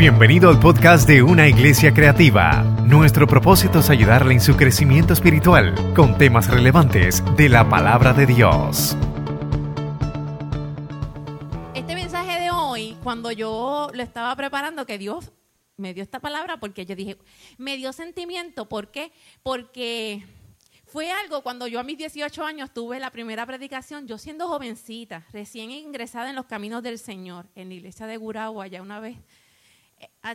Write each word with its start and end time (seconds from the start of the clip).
Bienvenido 0.00 0.48
al 0.48 0.58
podcast 0.58 1.06
de 1.06 1.22
Una 1.22 1.46
Iglesia 1.46 1.92
Creativa. 1.92 2.62
Nuestro 2.86 3.26
propósito 3.26 3.80
es 3.80 3.90
ayudarle 3.90 4.32
en 4.32 4.40
su 4.40 4.56
crecimiento 4.56 5.12
espiritual 5.12 5.74
con 5.94 6.16
temas 6.16 6.48
relevantes 6.48 7.22
de 7.36 7.50
la 7.50 7.68
palabra 7.68 8.14
de 8.14 8.24
Dios. 8.24 8.96
Este 11.74 11.94
mensaje 11.94 12.40
de 12.40 12.50
hoy, 12.50 12.96
cuando 13.02 13.30
yo 13.30 13.90
lo 13.92 14.02
estaba 14.02 14.34
preparando, 14.36 14.86
que 14.86 14.96
Dios 14.96 15.32
me 15.76 15.92
dio 15.92 16.02
esta 16.02 16.18
palabra, 16.18 16.58
porque 16.58 16.86
yo 16.86 16.96
dije, 16.96 17.18
me 17.58 17.76
dio 17.76 17.92
sentimiento, 17.92 18.70
¿por 18.70 18.90
qué? 18.90 19.12
Porque 19.42 20.24
fue 20.86 21.12
algo 21.12 21.42
cuando 21.42 21.66
yo 21.66 21.78
a 21.78 21.82
mis 21.82 21.98
18 21.98 22.42
años 22.42 22.72
tuve 22.72 23.00
la 23.00 23.10
primera 23.10 23.44
predicación, 23.44 24.06
yo 24.06 24.16
siendo 24.16 24.48
jovencita, 24.48 25.26
recién 25.30 25.70
ingresada 25.70 26.30
en 26.30 26.36
los 26.36 26.46
caminos 26.46 26.82
del 26.82 26.98
Señor, 26.98 27.50
en 27.54 27.68
la 27.68 27.74
iglesia 27.74 28.06
de 28.06 28.16
Guragua, 28.16 28.66
ya 28.66 28.80
una 28.80 28.98
vez 28.98 29.18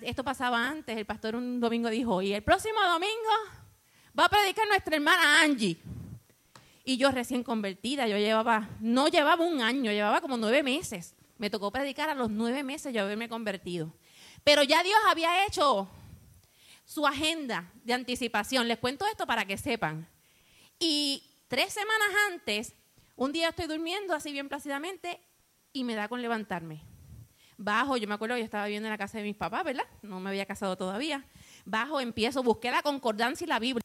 esto 0.01 0.23
pasaba 0.23 0.67
antes, 0.67 0.97
el 0.97 1.05
pastor 1.05 1.35
un 1.35 1.59
domingo 1.59 1.89
dijo, 1.89 2.21
y 2.21 2.33
el 2.33 2.43
próximo 2.43 2.81
domingo 2.81 3.31
va 4.17 4.25
a 4.25 4.29
predicar 4.29 4.67
nuestra 4.67 4.95
hermana 4.95 5.41
Angie. 5.41 5.77
Y 6.83 6.97
yo 6.97 7.11
recién 7.11 7.43
convertida, 7.43 8.07
yo 8.07 8.17
llevaba, 8.17 8.69
no 8.79 9.07
llevaba 9.07 9.43
un 9.43 9.61
año, 9.61 9.91
llevaba 9.91 10.21
como 10.21 10.37
nueve 10.37 10.61
meses. 10.61 11.15
Me 11.37 11.49
tocó 11.49 11.71
predicar 11.71 12.09
a 12.09 12.15
los 12.15 12.29
nueve 12.29 12.63
meses 12.63 12.93
yo 12.93 13.01
haberme 13.01 13.27
convertido. 13.27 13.91
Pero 14.43 14.61
ya 14.61 14.83
Dios 14.83 14.99
había 15.07 15.45
hecho 15.45 15.89
su 16.85 17.07
agenda 17.07 17.71
de 17.83 17.93
anticipación. 17.93 18.67
Les 18.67 18.77
cuento 18.77 19.05
esto 19.07 19.25
para 19.25 19.45
que 19.45 19.57
sepan. 19.57 20.07
Y 20.79 21.23
tres 21.47 21.73
semanas 21.73 22.07
antes, 22.31 22.73
un 23.15 23.31
día 23.31 23.49
estoy 23.49 23.65
durmiendo 23.65 24.13
así 24.13 24.31
bien 24.31 24.47
plácidamente 24.47 25.19
y 25.73 25.83
me 25.83 25.95
da 25.95 26.07
con 26.07 26.21
levantarme. 26.21 26.83
Bajo, 27.57 27.97
yo 27.97 28.07
me 28.07 28.15
acuerdo 28.15 28.35
que 28.35 28.41
yo 28.41 28.45
estaba 28.45 28.65
viviendo 28.65 28.87
en 28.87 28.91
la 28.91 28.97
casa 28.97 29.17
de 29.17 29.23
mis 29.23 29.35
papás, 29.35 29.63
¿verdad? 29.63 29.85
No 30.01 30.19
me 30.19 30.29
había 30.29 30.45
casado 30.45 30.75
todavía. 30.75 31.25
Bajo, 31.63 31.99
empiezo, 31.99 32.43
busqué 32.43 32.69
la 32.71 32.81
concordancia 32.81 33.45
y 33.45 33.47
la 33.47 33.59
Biblia. 33.59 33.81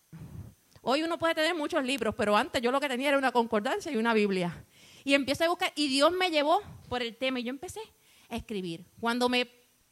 Hoy 0.82 1.02
uno 1.02 1.18
puede 1.18 1.34
tener 1.34 1.54
muchos 1.54 1.84
libros, 1.84 2.14
pero 2.16 2.36
antes 2.36 2.60
yo 2.62 2.72
lo 2.72 2.80
que 2.80 2.88
tenía 2.88 3.08
era 3.08 3.18
una 3.18 3.32
concordancia 3.32 3.92
y 3.92 3.96
una 3.96 4.14
Biblia. 4.14 4.64
Y 5.04 5.14
empiezo 5.14 5.44
a 5.44 5.48
buscar, 5.48 5.72
y 5.76 5.88
Dios 5.88 6.10
me 6.12 6.30
llevó 6.30 6.60
por 6.88 7.02
el 7.02 7.16
tema, 7.16 7.40
y 7.40 7.44
yo 7.44 7.50
empecé 7.50 7.80
a 8.28 8.36
escribir. 8.36 8.86
Cuando 8.98 9.28
me 9.28 9.48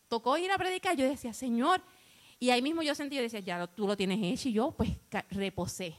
tocó 0.09 0.37
ir 0.39 0.51
a 0.51 0.59
predicar, 0.59 0.97
yo 0.97 1.09
decía, 1.09 1.33
Señor, 1.33 1.83
y 2.41 2.51
ahí 2.51 2.63
mismo 2.63 2.83
yo 2.83 2.95
sentí, 2.95 3.17
yo 3.17 3.23
decía, 3.23 3.41
ya 3.41 3.67
tú 3.67 3.87
lo 3.87 3.97
tienes 3.97 4.19
hecho, 4.23 4.49
y 4.49 4.55
yo 4.55 4.73
pues 4.73 4.91
reposé. 5.31 5.95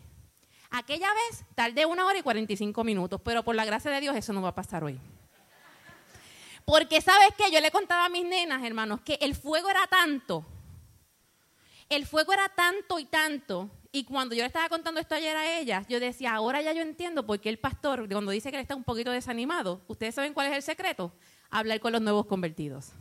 Aquella 0.71 1.07
vez 1.07 1.45
tardé 1.55 1.85
una 1.85 2.05
hora 2.05 2.19
y 2.19 2.21
45 2.21 2.83
minutos, 2.83 3.21
pero 3.23 3.43
por 3.43 3.55
la 3.55 3.65
gracia 3.65 3.89
de 3.91 4.01
Dios 4.01 4.15
eso 4.15 4.33
no 4.33 4.41
va 4.41 4.49
a 4.49 4.55
pasar 4.55 4.83
hoy. 4.83 4.99
Porque 6.69 7.01
sabes 7.01 7.29
qué, 7.35 7.49
yo 7.49 7.59
le 7.61 7.71
contaba 7.71 8.05
a 8.05 8.09
mis 8.09 8.23
nenas, 8.23 8.63
hermanos, 8.63 9.01
que 9.01 9.17
el 9.21 9.33
fuego 9.33 9.71
era 9.71 9.87
tanto, 9.87 10.45
el 11.89 12.05
fuego 12.05 12.31
era 12.31 12.47
tanto 12.49 12.99
y 12.99 13.05
tanto, 13.05 13.71
y 13.91 14.03
cuando 14.03 14.35
yo 14.35 14.43
le 14.43 14.47
estaba 14.47 14.69
contando 14.69 14.99
esto 14.99 15.15
ayer 15.15 15.35
a 15.35 15.57
ellas, 15.57 15.87
yo 15.89 15.99
decía, 15.99 16.35
ahora 16.35 16.61
ya 16.61 16.71
yo 16.71 16.83
entiendo 16.83 17.25
por 17.25 17.39
qué 17.39 17.49
el 17.49 17.57
pastor, 17.57 18.07
cuando 18.07 18.29
dice 18.29 18.51
que 18.51 18.57
él 18.57 18.61
está 18.61 18.75
un 18.75 18.83
poquito 18.83 19.09
desanimado, 19.09 19.81
¿ustedes 19.87 20.13
saben 20.13 20.35
cuál 20.35 20.45
es 20.45 20.57
el 20.57 20.61
secreto? 20.61 21.11
Hablar 21.49 21.79
con 21.79 21.91
los 21.91 22.03
nuevos 22.03 22.27
convertidos. 22.27 22.91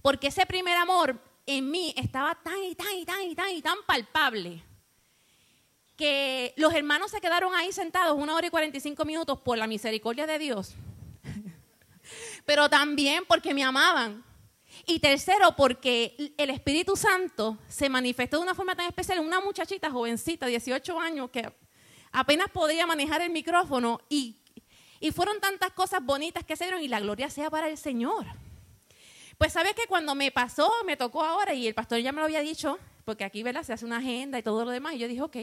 Porque 0.00 0.28
ese 0.28 0.46
primer 0.46 0.78
amor 0.78 1.20
en 1.44 1.70
mí 1.70 1.92
estaba 1.98 2.34
tan 2.36 2.64
y 2.64 2.74
tan 2.74 2.94
y 2.94 3.04
tan 3.04 3.22
y 3.24 3.34
tan 3.34 3.50
y 3.50 3.60
tan 3.60 3.76
palpable 3.86 4.62
que 5.98 6.54
los 6.56 6.72
hermanos 6.72 7.10
se 7.10 7.20
quedaron 7.20 7.54
ahí 7.54 7.72
sentados 7.72 8.18
una 8.18 8.34
hora 8.34 8.46
y 8.46 8.50
45 8.50 9.04
minutos 9.04 9.38
por 9.40 9.58
la 9.58 9.66
misericordia 9.66 10.26
de 10.26 10.38
Dios 10.38 10.74
pero 12.44 12.68
también 12.68 13.24
porque 13.26 13.54
me 13.54 13.62
amaban. 13.62 14.24
Y 14.86 14.98
tercero, 14.98 15.54
porque 15.56 16.34
el 16.36 16.50
Espíritu 16.50 16.96
Santo 16.96 17.58
se 17.68 17.88
manifestó 17.88 18.38
de 18.38 18.44
una 18.44 18.54
forma 18.54 18.74
tan 18.74 18.86
especial 18.86 19.18
en 19.18 19.24
una 19.24 19.40
muchachita 19.40 19.90
jovencita, 19.90 20.46
18 20.46 20.98
años, 20.98 21.30
que 21.30 21.52
apenas 22.10 22.48
podía 22.50 22.86
manejar 22.86 23.20
el 23.22 23.30
micrófono 23.30 24.00
y, 24.08 24.38
y 24.98 25.10
fueron 25.12 25.40
tantas 25.40 25.72
cosas 25.72 26.04
bonitas 26.04 26.44
que 26.44 26.56
se 26.56 26.64
dieron 26.64 26.82
y 26.82 26.88
la 26.88 27.00
gloria 27.00 27.30
sea 27.30 27.50
para 27.50 27.68
el 27.68 27.76
Señor. 27.76 28.26
Pues 29.38 29.52
sabes 29.52 29.74
que 29.74 29.86
cuando 29.86 30.14
me 30.14 30.30
pasó, 30.30 30.70
me 30.86 30.96
tocó 30.96 31.22
ahora 31.22 31.54
y 31.54 31.66
el 31.66 31.74
pastor 31.74 31.98
ya 31.98 32.12
me 32.12 32.18
lo 32.18 32.24
había 32.24 32.40
dicho, 32.40 32.78
porque 33.04 33.24
aquí 33.24 33.42
¿verdad? 33.42 33.62
se 33.62 33.72
hace 33.72 33.84
una 33.84 33.98
agenda 33.98 34.38
y 34.38 34.42
todo 34.42 34.64
lo 34.64 34.70
demás, 34.70 34.94
y 34.94 34.98
yo 34.98 35.08
dije, 35.08 35.22
ok, 35.22 35.36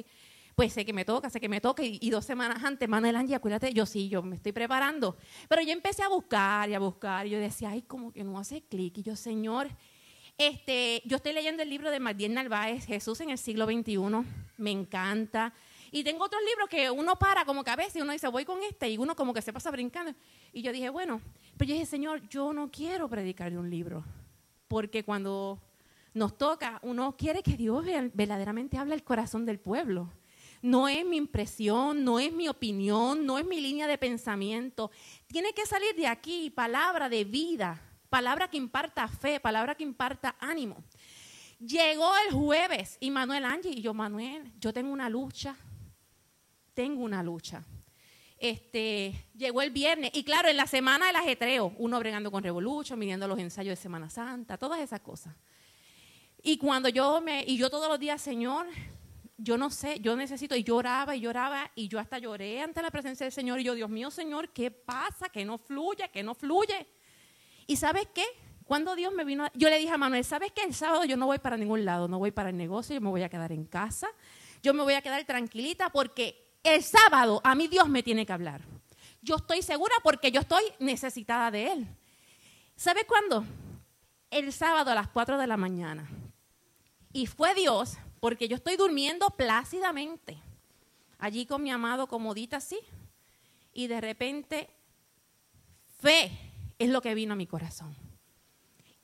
pues 0.59 0.73
sé 0.73 0.83
que 0.83 0.91
me 0.91 1.05
toca, 1.05 1.29
sé 1.29 1.39
que 1.39 1.47
me 1.47 1.61
toca. 1.61 1.83
Y, 1.85 2.09
dos 2.09 2.25
semanas 2.25 2.61
antes, 2.65 2.89
Manuel 2.89 3.15
Angie, 3.15 3.33
acuérdate, 3.33 3.71
yo 3.71 3.85
sí, 3.85 4.09
yo 4.09 4.21
me 4.21 4.35
estoy 4.35 4.51
preparando. 4.51 5.15
Pero 5.47 5.61
yo 5.61 5.71
empecé 5.71 6.03
a 6.03 6.09
buscar 6.09 6.69
y 6.69 6.73
a 6.73 6.79
buscar. 6.79 7.25
Y 7.25 7.29
yo 7.29 7.39
decía, 7.39 7.69
ay, 7.69 7.83
como 7.83 8.11
que 8.11 8.25
no 8.25 8.37
hace 8.37 8.63
clic. 8.63 8.97
Y 8.97 9.03
yo, 9.03 9.15
Señor, 9.15 9.69
este, 10.37 11.01
yo 11.05 11.15
estoy 11.15 11.31
leyendo 11.31 11.63
el 11.63 11.69
libro 11.69 11.89
de 11.89 12.01
Martín 12.01 12.33
Narváez, 12.33 12.85
Jesús 12.85 13.21
en 13.21 13.29
el 13.29 13.37
siglo 13.37 13.67
XXI. 13.67 13.99
Me 14.57 14.71
encanta. 14.71 15.53
Y 15.91 16.03
tengo 16.03 16.25
otros 16.25 16.41
libros 16.45 16.67
que 16.67 16.91
uno 16.91 17.15
para 17.15 17.45
como 17.45 17.63
que 17.63 17.71
a 17.71 17.77
veces 17.77 18.01
uno 18.01 18.11
dice, 18.11 18.27
voy 18.27 18.43
con 18.43 18.61
este, 18.61 18.89
y 18.89 18.97
uno 18.97 19.15
como 19.15 19.33
que 19.33 19.41
se 19.41 19.53
pasa 19.53 19.71
brincando. 19.71 20.13
Y 20.51 20.61
yo 20.61 20.73
dije, 20.73 20.89
bueno, 20.89 21.21
pero 21.55 21.69
yo 21.69 21.73
dije, 21.75 21.85
Señor, 21.85 22.27
yo 22.27 22.51
no 22.51 22.69
quiero 22.69 23.07
predicar 23.07 23.49
de 23.49 23.57
un 23.59 23.69
libro. 23.69 24.03
Porque 24.67 25.05
cuando 25.05 25.61
nos 26.13 26.37
toca, 26.37 26.81
uno 26.83 27.15
quiere 27.15 27.43
que 27.43 27.55
Dios 27.55 27.85
verdaderamente 28.13 28.77
hable 28.77 28.95
el 28.95 29.05
corazón 29.05 29.45
del 29.45 29.57
pueblo 29.57 30.11
no 30.61 30.87
es 30.87 31.05
mi 31.05 31.17
impresión, 31.17 32.03
no 32.03 32.19
es 32.19 32.31
mi 32.31 32.47
opinión, 32.47 33.25
no 33.25 33.37
es 33.37 33.45
mi 33.45 33.61
línea 33.61 33.87
de 33.87 33.97
pensamiento. 33.97 34.91
Tiene 35.27 35.53
que 35.53 35.65
salir 35.65 35.95
de 35.95 36.07
aquí 36.07 36.49
palabra 36.49 37.09
de 37.09 37.23
vida, 37.23 37.81
palabra 38.09 38.49
que 38.49 38.57
imparta 38.57 39.07
fe, 39.07 39.39
palabra 39.39 39.75
que 39.75 39.83
imparta 39.83 40.35
ánimo. 40.39 40.83
Llegó 41.59 42.11
el 42.27 42.33
jueves 42.33 42.97
y 42.99 43.11
Manuel 43.11 43.45
Angie 43.45 43.71
y 43.71 43.81
yo, 43.81 43.93
Manuel, 43.93 44.51
yo 44.59 44.73
tengo 44.73 44.91
una 44.91 45.09
lucha, 45.09 45.55
tengo 46.73 47.03
una 47.03 47.21
lucha. 47.21 47.63
Este, 48.37 49.27
llegó 49.35 49.61
el 49.61 49.69
viernes 49.69 50.11
y 50.13 50.23
claro, 50.23 50.47
en 50.47 50.55
la 50.55 50.65
semana 50.65 51.07
del 51.07 51.17
ajetreo, 51.17 51.73
uno 51.77 51.99
bregando 51.99 52.31
con 52.31 52.41
Revolution, 52.41 52.97
midiendo 52.97 53.27
los 53.27 53.37
ensayos 53.37 53.77
de 53.77 53.81
Semana 53.81 54.09
Santa, 54.09 54.57
todas 54.57 54.79
esas 54.79 55.01
cosas. 55.01 55.35
Y 56.41 56.57
cuando 56.57 56.87
yo 56.87 57.19
me, 57.19 57.43
y 57.45 57.57
yo 57.57 57.69
todos 57.69 57.89
los 57.89 57.99
días, 57.99 58.21
Señor, 58.21 58.65
yo 59.41 59.57
no 59.57 59.69
sé, 59.69 59.99
yo 59.99 60.15
necesito, 60.15 60.55
y 60.55 60.63
lloraba 60.63 61.15
y 61.15 61.21
lloraba, 61.21 61.71
y 61.75 61.87
yo 61.87 61.99
hasta 61.99 62.19
lloré 62.19 62.61
ante 62.61 62.81
la 62.81 62.91
presencia 62.91 63.25
del 63.25 63.33
Señor, 63.33 63.59
y 63.59 63.63
yo, 63.63 63.73
Dios 63.73 63.89
mío, 63.89 64.11
Señor, 64.11 64.49
¿qué 64.49 64.69
pasa? 64.69 65.29
Que 65.29 65.45
no 65.45 65.57
fluye, 65.57 66.09
que 66.11 66.23
no 66.23 66.35
fluye. 66.35 66.87
¿Y 67.65 67.75
sabes 67.77 68.07
qué? 68.13 68.25
Cuando 68.65 68.95
Dios 68.95 69.13
me 69.13 69.23
vino, 69.23 69.47
yo 69.55 69.69
le 69.69 69.79
dije 69.79 69.91
a 69.91 69.97
Manuel, 69.97 70.23
¿sabes 70.23 70.51
qué? 70.51 70.63
El 70.63 70.75
sábado 70.75 71.03
yo 71.05 71.17
no 71.17 71.25
voy 71.25 71.39
para 71.39 71.57
ningún 71.57 71.85
lado, 71.85 72.07
no 72.07 72.19
voy 72.19 72.31
para 72.31 72.49
el 72.49 72.57
negocio, 72.57 72.93
yo 72.93 73.01
me 73.01 73.09
voy 73.09 73.23
a 73.23 73.29
quedar 73.29 73.51
en 73.51 73.65
casa, 73.65 74.07
yo 74.61 74.73
me 74.73 74.83
voy 74.83 74.93
a 74.93 75.01
quedar 75.01 75.23
tranquilita 75.23 75.89
porque 75.89 76.53
el 76.63 76.83
sábado 76.83 77.41
a 77.43 77.55
mí 77.55 77.67
Dios 77.67 77.87
me 77.89 78.03
tiene 78.03 78.25
que 78.25 78.33
hablar. 78.33 78.61
Yo 79.21 79.37
estoy 79.37 79.61
segura 79.61 79.95
porque 80.03 80.31
yo 80.31 80.41
estoy 80.41 80.63
necesitada 80.79 81.49
de 81.51 81.71
Él. 81.71 81.87
¿Sabes 82.75 83.05
cuándo? 83.05 83.43
El 84.29 84.53
sábado 84.53 84.91
a 84.91 84.95
las 84.95 85.07
4 85.07 85.37
de 85.37 85.47
la 85.47 85.57
mañana. 85.57 86.07
Y 87.11 87.25
fue 87.25 87.55
Dios 87.55 87.97
porque 88.19 88.47
yo 88.47 88.55
estoy 88.55 88.75
durmiendo 88.75 89.29
plácidamente, 89.31 90.37
allí 91.17 91.45
con 91.45 91.63
mi 91.63 91.71
amado 91.71 92.07
comodita 92.07 92.57
así, 92.57 92.79
y 93.73 93.87
de 93.87 94.01
repente 94.01 94.69
fe 96.01 96.31
es 96.77 96.89
lo 96.89 97.01
que 97.01 97.13
vino 97.13 97.33
a 97.33 97.37
mi 97.37 97.47
corazón. 97.47 97.95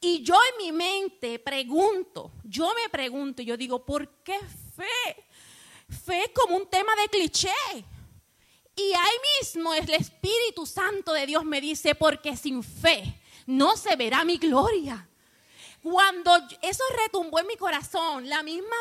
Y 0.02 0.22
yo 0.22 0.36
en 0.36 0.66
mi 0.66 0.72
mente 0.72 1.40
pregunto, 1.40 2.31
yo 2.44 2.72
me 2.76 2.90
pregunto, 2.90 3.42
yo 3.42 3.58
digo, 3.58 3.84
¿por 3.84 4.08
qué 4.24 4.40
fe? 4.76 5.26
Fe 6.06 6.26
es 6.26 6.30
como 6.30 6.58
un 6.58 6.70
tema 6.70 6.96
de 6.96 7.08
cliché. 7.08 7.50
Y 8.76 8.94
ahí 8.94 9.18
mismo 9.40 9.74
el 9.74 9.90
Espíritu 9.94 10.66
Santo 10.66 11.14
de 11.14 11.26
Dios 11.26 11.44
me 11.46 11.62
dice, 11.62 11.96
porque 11.96 12.36
sin 12.36 12.62
fe 12.62 13.20
no 13.46 13.78
se 13.78 13.96
verá 13.96 14.24
mi 14.26 14.38
gloria. 14.38 15.08
Cuando 15.82 16.35
eso 16.62 16.84
retumbó 17.03 17.40
en 17.40 17.47
mi 17.47 17.56
corazón, 17.56 18.28
la 18.28 18.44
misma 18.44 18.76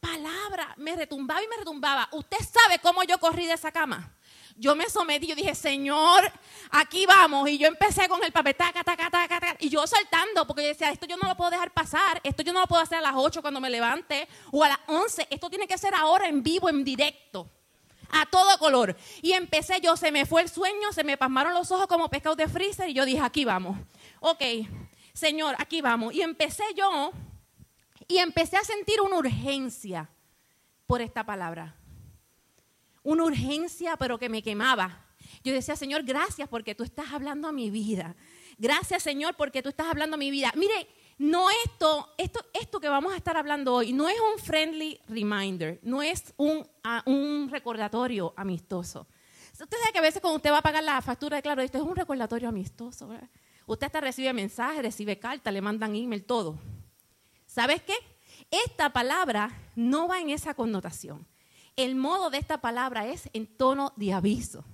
palabra 0.00 0.74
me 0.76 0.96
retumbaba 0.96 1.42
y 1.42 1.48
me 1.48 1.56
retumbaba. 1.58 2.08
Usted 2.12 2.38
sabe 2.38 2.78
cómo 2.80 3.02
yo 3.04 3.18
corrí 3.18 3.46
de 3.46 3.54
esa 3.54 3.70
cama. 3.70 4.12
Yo 4.56 4.74
me 4.74 4.90
sometí, 4.90 5.26
yo 5.26 5.34
dije, 5.34 5.54
Señor, 5.54 6.30
aquí 6.70 7.06
vamos. 7.06 7.48
Y 7.48 7.56
yo 7.56 7.66
empecé 7.66 8.08
con 8.08 8.22
el 8.22 8.32
papel, 8.32 8.54
taca, 8.54 8.84
taca, 8.84 9.08
taca, 9.08 9.40
taca, 9.40 9.56
y 9.58 9.70
yo 9.70 9.86
saltando, 9.86 10.46
porque 10.46 10.62
yo 10.62 10.68
decía, 10.68 10.90
esto 10.90 11.06
yo 11.06 11.16
no 11.16 11.28
lo 11.28 11.36
puedo 11.36 11.50
dejar 11.50 11.70
pasar, 11.70 12.20
esto 12.24 12.42
yo 12.42 12.52
no 12.52 12.60
lo 12.60 12.66
puedo 12.66 12.82
hacer 12.82 12.98
a 12.98 13.00
las 13.00 13.14
8 13.14 13.40
cuando 13.40 13.60
me 13.60 13.70
levante, 13.70 14.28
o 14.50 14.62
a 14.62 14.68
las 14.68 14.78
11, 14.86 15.28
esto 15.30 15.48
tiene 15.48 15.66
que 15.66 15.78
ser 15.78 15.94
ahora 15.94 16.28
en 16.28 16.42
vivo, 16.42 16.68
en 16.68 16.84
directo, 16.84 17.48
a 18.10 18.26
todo 18.26 18.58
color. 18.58 18.94
Y 19.22 19.32
empecé 19.32 19.80
yo, 19.80 19.96
se 19.96 20.12
me 20.12 20.26
fue 20.26 20.42
el 20.42 20.50
sueño, 20.50 20.92
se 20.92 21.04
me 21.04 21.16
pasmaron 21.16 21.54
los 21.54 21.70
ojos 21.70 21.86
como 21.86 22.10
pescado 22.10 22.36
de 22.36 22.46
freezer, 22.46 22.90
y 22.90 22.92
yo 22.92 23.06
dije, 23.06 23.22
aquí 23.22 23.46
vamos. 23.46 23.78
Ok, 24.20 24.42
Señor, 25.14 25.54
aquí 25.58 25.80
vamos. 25.80 26.12
Y 26.12 26.20
empecé 26.20 26.64
yo 26.76 27.12
y 28.10 28.18
empecé 28.18 28.56
a 28.56 28.64
sentir 28.64 29.00
una 29.00 29.18
urgencia 29.18 30.10
por 30.86 31.00
esta 31.00 31.24
palabra. 31.24 31.76
Una 33.04 33.22
urgencia, 33.22 33.96
pero 33.96 34.18
que 34.18 34.28
me 34.28 34.42
quemaba. 34.42 35.06
Yo 35.44 35.52
decía, 35.52 35.76
Señor, 35.76 36.02
gracias 36.02 36.48
porque 36.48 36.74
tú 36.74 36.82
estás 36.82 37.12
hablando 37.12 37.46
a 37.46 37.52
mi 37.52 37.70
vida. 37.70 38.16
Gracias, 38.58 39.04
Señor, 39.04 39.36
porque 39.36 39.62
tú 39.62 39.68
estás 39.68 39.86
hablando 39.86 40.16
a 40.16 40.18
mi 40.18 40.32
vida. 40.32 40.52
Mire, 40.56 40.88
no 41.18 41.46
esto, 41.64 42.12
esto, 42.18 42.44
esto 42.52 42.80
que 42.80 42.88
vamos 42.88 43.12
a 43.12 43.16
estar 43.16 43.36
hablando 43.36 43.74
hoy, 43.74 43.92
no 43.92 44.08
es 44.08 44.16
un 44.34 44.42
friendly 44.42 45.00
reminder, 45.06 45.78
no 45.82 46.02
es 46.02 46.34
un, 46.36 46.66
un 47.06 47.48
recordatorio 47.48 48.34
amistoso. 48.36 49.06
Usted 49.52 49.78
sabe 49.78 49.92
que 49.92 49.98
a 49.98 50.02
veces 50.02 50.20
cuando 50.20 50.38
usted 50.38 50.50
va 50.50 50.58
a 50.58 50.62
pagar 50.62 50.82
la 50.82 51.00
factura 51.00 51.36
de 51.36 51.42
claro, 51.42 51.62
esto 51.62 51.78
es 51.78 51.84
un 51.84 51.94
recordatorio 51.94 52.48
amistoso. 52.48 53.08
Usted 53.66 53.86
hasta 53.86 54.00
recibe 54.00 54.32
mensajes, 54.32 54.82
recibe 54.82 55.18
cartas, 55.18 55.52
le 55.52 55.60
mandan 55.60 55.94
email, 55.94 56.24
todo. 56.24 56.58
¿Sabes 57.50 57.82
qué? 57.82 57.94
Esta 58.50 58.92
palabra 58.92 59.50
no 59.74 60.06
va 60.06 60.20
en 60.20 60.30
esa 60.30 60.54
connotación. 60.54 61.26
El 61.76 61.96
modo 61.96 62.30
de 62.30 62.38
esta 62.38 62.60
palabra 62.60 63.06
es 63.06 63.28
en 63.32 63.46
tono 63.46 63.92
de 63.96 64.12
aviso. 64.12 64.64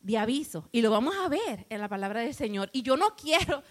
De 0.00 0.18
aviso. 0.18 0.68
Y 0.70 0.82
lo 0.82 0.90
vamos 0.90 1.14
a 1.16 1.28
ver 1.28 1.66
en 1.70 1.80
la 1.80 1.88
palabra 1.88 2.20
del 2.20 2.34
Señor. 2.34 2.70
Y 2.72 2.82
yo 2.82 2.96
no 2.96 3.16
quiero 3.16 3.62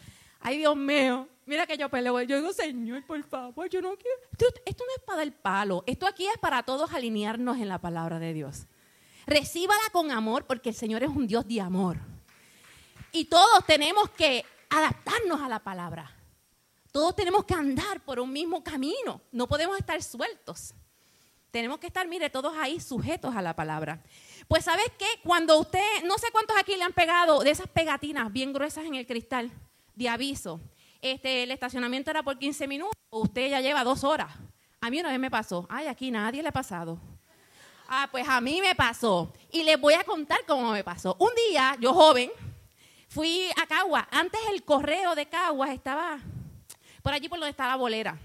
Ay, 0.45 0.57
Dios 0.57 0.75
mío, 0.75 1.29
mira 1.45 1.65
que 1.65 1.77
yo 1.77 1.87
peleo. 1.87 2.21
Yo 2.23 2.35
digo, 2.35 2.51
Señor, 2.51 3.05
por 3.05 3.23
favor, 3.23 3.69
yo 3.69 3.81
no 3.81 3.95
quiero. 3.95 4.17
Esto, 4.65 4.83
no 4.85 4.93
es 4.97 5.03
para 5.05 5.23
el 5.23 5.31
palo. 5.31 5.85
Esto 5.87 6.05
aquí 6.05 6.27
es 6.27 6.37
para 6.37 6.63
todos 6.63 6.91
alinearnos 6.91 7.57
en 7.59 7.69
la 7.69 7.79
palabra 7.79 8.19
de 8.19 8.33
Dios. 8.33 8.67
Recíbala 9.25 9.81
con 9.93 10.11
amor 10.11 10.45
porque 10.45 10.67
el 10.67 10.75
Señor 10.75 11.01
es 11.01 11.09
un 11.09 11.27
Dios 11.27 11.47
de 11.47 11.61
amor. 11.61 11.97
Y 13.13 13.25
todos 13.25 13.65
tenemos 13.65 14.09
que 14.09 14.43
adaptarnos 14.69 15.39
a 15.39 15.47
la 15.47 15.59
palabra. 15.59 16.13
Todos 16.93 17.15
tenemos 17.15 17.43
que 17.45 17.55
andar 17.55 18.01
por 18.01 18.19
un 18.19 18.31
mismo 18.31 18.63
camino. 18.63 19.19
No 19.31 19.47
podemos 19.47 19.79
estar 19.79 20.01
sueltos. 20.03 20.75
Tenemos 21.49 21.79
que 21.79 21.87
estar, 21.87 22.07
mire, 22.07 22.29
todos 22.29 22.55
ahí 22.55 22.79
sujetos 22.79 23.35
a 23.35 23.41
la 23.41 23.55
palabra. 23.55 24.03
Pues 24.47 24.65
sabes 24.65 24.85
qué, 24.99 25.07
cuando 25.23 25.57
usted, 25.57 26.03
no 26.03 26.19
sé 26.19 26.27
cuántos 26.31 26.55
aquí 26.55 26.75
le 26.75 26.83
han 26.83 26.93
pegado 26.93 27.39
de 27.39 27.49
esas 27.49 27.67
pegatinas 27.67 28.31
bien 28.31 28.53
gruesas 28.53 28.85
en 28.85 28.93
el 28.93 29.07
cristal 29.07 29.51
de 29.95 30.07
aviso. 30.07 30.61
Este, 31.01 31.41
el 31.41 31.49
estacionamiento 31.49 32.11
era 32.11 32.21
por 32.21 32.37
15 32.37 32.67
minutos, 32.67 32.93
usted 33.09 33.49
ya 33.49 33.59
lleva 33.59 33.83
dos 33.83 34.03
horas. 34.03 34.31
A 34.79 34.91
mí 34.91 34.99
una 34.99 35.09
vez 35.09 35.19
me 35.19 35.31
pasó. 35.31 35.65
Ay, 35.71 35.87
aquí 35.87 36.11
nadie 36.11 36.43
le 36.43 36.49
ha 36.49 36.53
pasado. 36.53 36.99
Ah, 37.87 38.07
pues 38.11 38.29
a 38.29 38.39
mí 38.39 38.61
me 38.61 38.75
pasó. 38.75 39.33
Y 39.51 39.63
les 39.63 39.81
voy 39.81 39.95
a 39.95 40.03
contar 40.03 40.41
cómo 40.45 40.71
me 40.71 40.83
pasó. 40.83 41.15
Un 41.19 41.31
día, 41.49 41.75
yo 41.79 41.91
joven, 41.91 42.31
fui 43.09 43.49
a 43.59 43.65
Caguas. 43.65 44.05
Antes 44.11 44.39
el 44.51 44.63
correo 44.63 45.15
de 45.15 45.25
Caguas 45.25 45.71
estaba 45.71 46.19
por 47.03 47.13
allí 47.13 47.29
por 47.29 47.37
donde 47.37 47.51
está 47.51 47.67
la 47.67 47.75
bolera. 47.75 48.17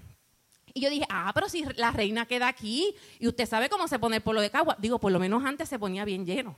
Y 0.72 0.80
yo 0.80 0.90
dije, 0.90 1.04
ah, 1.10 1.30
pero 1.34 1.48
si 1.48 1.64
la 1.76 1.90
reina 1.90 2.26
queda 2.26 2.48
aquí 2.48 2.94
y 3.18 3.26
usted 3.26 3.46
sabe 3.46 3.68
cómo 3.68 3.88
se 3.88 3.98
pone 3.98 4.16
el 4.16 4.22
pueblo 4.22 4.40
de 4.40 4.50
Caguas. 4.50 4.76
Digo, 4.80 4.98
por 4.98 5.12
lo 5.12 5.18
menos 5.18 5.44
antes 5.44 5.68
se 5.68 5.78
ponía 5.78 6.04
bien 6.04 6.24
lleno. 6.24 6.56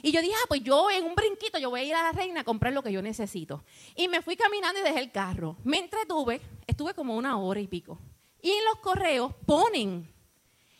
Y 0.00 0.12
yo 0.12 0.20
dije, 0.20 0.32
ah, 0.34 0.46
pues 0.48 0.62
yo 0.62 0.90
en 0.90 1.04
un 1.04 1.14
brinquito, 1.14 1.58
yo 1.58 1.70
voy 1.70 1.80
a 1.80 1.84
ir 1.84 1.94
a 1.94 2.02
la 2.02 2.12
reina 2.12 2.40
a 2.40 2.44
comprar 2.44 2.72
lo 2.72 2.82
que 2.82 2.92
yo 2.92 3.02
necesito. 3.02 3.64
Y 3.94 4.08
me 4.08 4.22
fui 4.22 4.36
caminando 4.36 4.80
y 4.80 4.82
dejé 4.82 5.00
el 5.00 5.10
carro. 5.10 5.56
Me 5.64 5.78
entretuve, 5.78 6.40
estuve 6.66 6.94
como 6.94 7.16
una 7.16 7.36
hora 7.36 7.60
y 7.60 7.66
pico. 7.66 7.98
Y 8.40 8.50
en 8.50 8.64
los 8.64 8.76
correos 8.76 9.34
ponen 9.44 10.08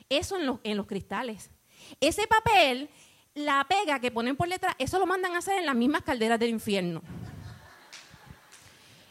eso 0.09 0.37
en 0.37 0.47
los, 0.47 0.61
en 0.63 0.77
los 0.77 0.87
cristales. 0.87 1.51
Ese 2.01 2.27
papel, 2.27 2.89
la 3.35 3.67
pega 3.69 4.01
que 4.01 4.11
ponen 4.11 4.37
por 4.37 4.49
detrás, 4.49 4.75
eso 4.79 4.99
lo 4.99 5.07
mandan 5.07 5.35
a 5.35 5.39
hacer 5.39 5.59
en 5.59 5.67
las 5.67 5.77
mismas 5.77 6.03
calderas 6.03 6.39
del 6.39 6.51
infierno. 6.51 7.03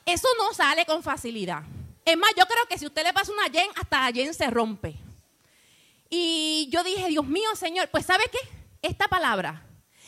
Eso 0.07 0.27
no 0.38 0.54
sale 0.54 0.86
con 0.86 1.04
facilidad. 1.04 1.63
Es 2.06 2.18
más, 2.18 2.30
yo 2.38 2.45
creo 2.45 2.65
que 2.69 2.77
si 2.77 2.86
usted 2.86 3.04
le 3.04 3.12
pasa 3.12 3.33
una 3.33 3.48
yen, 3.48 3.69
hasta 3.75 4.09
yen 4.09 4.33
se 4.33 4.50
rompe. 4.50 4.95
Y 6.09 6.69
yo 6.71 6.81
dije, 6.81 7.09
Dios 7.09 7.27
mío, 7.27 7.54
Señor, 7.57 7.89
pues 7.89 8.06
¿sabe 8.06 8.24
qué? 8.31 8.39
Esta 8.81 9.09
palabra 9.09 9.65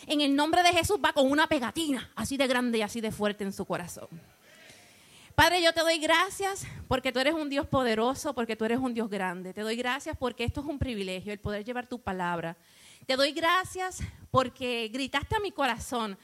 en 0.08 0.22
el 0.22 0.34
nombre 0.34 0.64
de 0.64 0.70
Jesús 0.70 0.98
va 1.04 1.12
con 1.12 1.30
una 1.30 1.48
pegatina 1.48 2.10
así 2.16 2.38
de 2.38 2.48
grande 2.48 2.78
y 2.78 2.82
así 2.82 3.02
de 3.02 3.12
fuerte 3.12 3.44
en 3.44 3.52
su 3.52 3.66
corazón. 3.66 4.08
Padre, 5.36 5.62
yo 5.62 5.74
te 5.74 5.82
doy 5.82 5.98
gracias 6.00 6.66
porque 6.88 7.12
tú 7.12 7.20
eres 7.20 7.34
un 7.34 7.50
Dios 7.50 7.68
poderoso, 7.68 8.34
porque 8.34 8.56
tú 8.56 8.64
eres 8.64 8.80
un 8.80 8.94
Dios 8.94 9.10
grande. 9.10 9.54
Te 9.54 9.62
doy 9.62 9.76
gracias 9.76 10.16
porque 10.18 10.46
esto 10.46 10.62
es 10.62 10.68
un 10.68 10.80
privilegio, 10.80 11.34
el 11.34 11.40
poder 11.40 11.66
llevar 11.66 11.88
tu 11.88 12.00
palabra. 12.00 12.56
Te 13.06 13.18
doy 13.18 13.34
gracias 13.34 14.00
porque 14.32 14.90
gritaste 14.94 15.36
a 15.36 15.40
mi 15.40 15.52
corazón. 15.52 16.18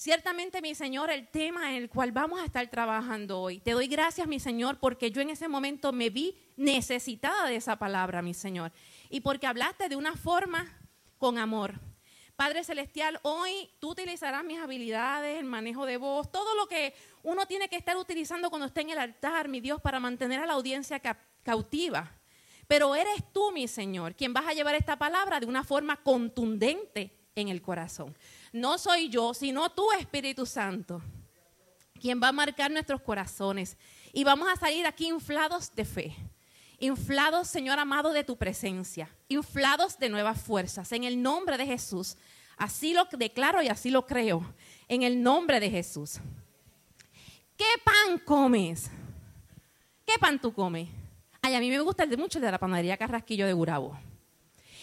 Ciertamente, 0.00 0.62
mi 0.62 0.76
Señor, 0.76 1.10
el 1.10 1.26
tema 1.26 1.70
en 1.70 1.82
el 1.82 1.90
cual 1.90 2.12
vamos 2.12 2.40
a 2.40 2.44
estar 2.44 2.64
trabajando 2.70 3.40
hoy. 3.40 3.58
Te 3.58 3.72
doy 3.72 3.88
gracias, 3.88 4.28
mi 4.28 4.38
Señor, 4.38 4.78
porque 4.78 5.10
yo 5.10 5.20
en 5.20 5.30
ese 5.30 5.48
momento 5.48 5.90
me 5.90 6.08
vi 6.08 6.38
necesitada 6.56 7.48
de 7.48 7.56
esa 7.56 7.80
palabra, 7.80 8.22
mi 8.22 8.32
Señor. 8.32 8.70
Y 9.10 9.22
porque 9.22 9.48
hablaste 9.48 9.88
de 9.88 9.96
una 9.96 10.14
forma 10.14 10.72
con 11.18 11.36
amor. 11.36 11.80
Padre 12.36 12.62
Celestial, 12.62 13.18
hoy 13.22 13.70
tú 13.80 13.90
utilizarás 13.90 14.44
mis 14.44 14.60
habilidades, 14.60 15.36
el 15.36 15.46
manejo 15.46 15.84
de 15.84 15.96
voz, 15.96 16.30
todo 16.30 16.54
lo 16.54 16.68
que 16.68 16.94
uno 17.24 17.46
tiene 17.46 17.68
que 17.68 17.74
estar 17.74 17.96
utilizando 17.96 18.50
cuando 18.50 18.68
esté 18.68 18.82
en 18.82 18.90
el 18.90 18.98
altar, 19.00 19.48
mi 19.48 19.60
Dios, 19.60 19.80
para 19.80 19.98
mantener 19.98 20.38
a 20.38 20.46
la 20.46 20.52
audiencia 20.52 21.02
cautiva. 21.42 22.08
Pero 22.68 22.94
eres 22.94 23.24
tú, 23.32 23.50
mi 23.50 23.66
Señor, 23.66 24.14
quien 24.14 24.32
vas 24.32 24.46
a 24.46 24.52
llevar 24.52 24.76
esta 24.76 24.96
palabra 24.96 25.40
de 25.40 25.46
una 25.46 25.64
forma 25.64 25.96
contundente 25.96 27.10
en 27.34 27.48
el 27.48 27.60
corazón. 27.60 28.14
No 28.52 28.78
soy 28.78 29.08
yo, 29.08 29.34
sino 29.34 29.70
tú, 29.70 29.90
Espíritu 29.92 30.46
Santo, 30.46 31.02
quien 32.00 32.20
va 32.22 32.28
a 32.28 32.32
marcar 32.32 32.70
nuestros 32.70 33.00
corazones. 33.02 33.76
Y 34.12 34.24
vamos 34.24 34.48
a 34.48 34.56
salir 34.56 34.86
aquí 34.86 35.06
inflados 35.06 35.74
de 35.74 35.84
fe 35.84 36.16
inflados, 36.78 37.48
Señor 37.48 37.78
amado, 37.78 38.12
de 38.12 38.24
tu 38.24 38.36
presencia, 38.36 39.10
inflados 39.28 39.98
de 39.98 40.08
nuevas 40.08 40.40
fuerzas, 40.40 40.90
en 40.92 41.04
el 41.04 41.20
nombre 41.20 41.56
de 41.58 41.66
Jesús. 41.66 42.16
Así 42.56 42.92
lo 42.92 43.04
declaro 43.04 43.62
y 43.62 43.68
así 43.68 43.90
lo 43.90 44.06
creo, 44.06 44.54
en 44.88 45.02
el 45.02 45.22
nombre 45.22 45.60
de 45.60 45.70
Jesús. 45.70 46.18
¿Qué 47.56 47.64
pan 47.84 48.18
comes? 48.24 48.90
¿Qué 50.06 50.14
pan 50.20 50.40
tú 50.40 50.52
comes? 50.52 50.88
Ay, 51.42 51.54
a 51.54 51.60
mí 51.60 51.70
me 51.70 51.80
gusta 51.80 52.04
el 52.04 52.10
de 52.10 52.16
mucho 52.16 52.40
de 52.40 52.50
la 52.50 52.58
panadería 52.58 52.96
Carrasquillo 52.96 53.46
de 53.46 53.52
Gurabo. 53.52 53.98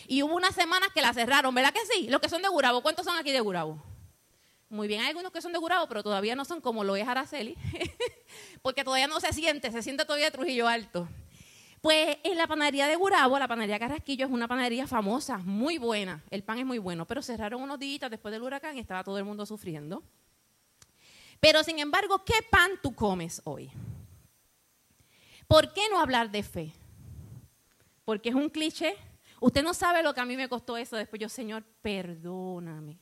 Y 0.08 0.24
hubo 0.24 0.36
unas 0.36 0.56
semanas 0.56 0.90
que 0.94 1.02
la 1.02 1.14
cerraron, 1.14 1.54
¿verdad 1.54 1.74
que 1.74 1.86
sí? 1.86 2.08
Los 2.10 2.22
que 2.22 2.30
son 2.30 2.42
de 2.42 2.48
Gurabo, 2.48 2.82
¿cuántos 2.82 3.06
son 3.06 3.18
aquí 3.18 3.32
de 3.32 3.40
Gurabo? 3.40 3.82
Muy 4.70 4.88
bien, 4.88 5.02
hay 5.02 5.10
algunos 5.10 5.32
que 5.32 5.42
son 5.42 5.54
de 5.54 5.60
Gurabo, 5.60 5.88
pero 5.88 6.04
todavía 6.04 6.36
no 6.36 6.44
son 6.46 6.60
como 6.62 6.84
lo 6.84 6.96
es 6.96 7.08
Araceli, 7.08 7.56
porque 8.62 8.84
todavía 8.84 9.08
no 9.08 9.20
se 9.20 9.32
siente, 9.34 9.72
se 9.72 9.82
siente 9.82 10.06
todavía 10.06 10.32
Trujillo 10.32 10.68
Alto. 10.68 11.08
Pues 11.82 12.18
en 12.24 12.36
la 12.36 12.48
panadería 12.48 12.88
de 12.88 12.96
Gurabo, 12.96 13.38
la 13.38 13.48
panadería 13.48 13.78
Carrasquillo 13.78 14.26
es 14.26 14.32
una 14.32 14.48
panadería 14.48 14.88
famosa, 14.88 15.38
muy 15.38 15.78
buena. 15.78 16.24
El 16.32 16.44
pan 16.44 16.58
es 16.58 16.66
muy 16.66 16.80
bueno, 16.80 17.06
pero 17.06 17.22
cerraron 17.22 17.62
unos 17.62 17.78
días 17.78 18.10
después 18.10 18.32
del 18.32 18.42
huracán 18.42 18.76
y 18.76 18.80
estaba 18.80 19.04
todo 19.04 19.20
el 19.20 19.24
mundo 19.24 19.46
sufriendo. 19.46 20.02
Pero 21.40 21.64
sin 21.64 21.78
embargo, 21.78 22.26
¿qué 22.26 22.42
pan 22.50 22.72
tú 22.82 22.96
comes 22.96 23.40
hoy? 23.44 23.70
¿Por 25.48 25.74
qué 25.74 25.84
no 25.92 26.00
hablar 26.00 26.32
de 26.32 26.42
fe? 26.42 26.72
Porque 28.04 28.30
es 28.30 28.36
un 28.36 28.50
cliché. 28.50 28.96
Usted 29.40 29.64
no 29.64 29.74
sabe 29.74 30.04
lo 30.04 30.14
que 30.14 30.22
a 30.22 30.26
mí 30.26 30.38
me 30.38 30.50
costó 30.50 30.78
eso. 30.78 30.96
Después 30.96 31.22
yo, 31.22 31.30
Señor, 31.30 31.64
perdóname, 31.82 32.98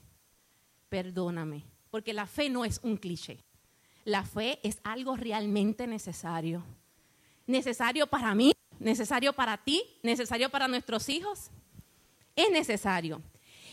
perdóname. 0.89 1.63
Porque 1.89 2.13
la 2.13 2.25
fe 2.25 2.49
no 2.49 2.65
es 2.65 2.79
un 2.83 2.97
cliché. 2.97 3.43
La 4.05 4.25
fe 4.25 4.59
es 4.63 4.79
algo 4.83 5.15
realmente 5.15 5.87
necesario. 5.87 6.63
Necesario 7.45 8.07
para 8.07 8.33
mí, 8.35 8.51
necesario 8.79 9.33
para 9.33 9.57
ti, 9.57 9.83
necesario 10.01 10.49
para 10.49 10.67
nuestros 10.67 11.07
hijos. 11.09 11.51
Es 12.35 12.49
necesario. 12.51 13.21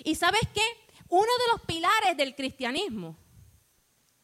¿Y 0.04 0.14
sabes 0.14 0.42
qué? 0.52 0.62
Uno 1.08 1.22
de 1.22 1.52
los 1.52 1.62
pilares 1.62 2.16
del 2.16 2.34
cristianismo 2.34 3.16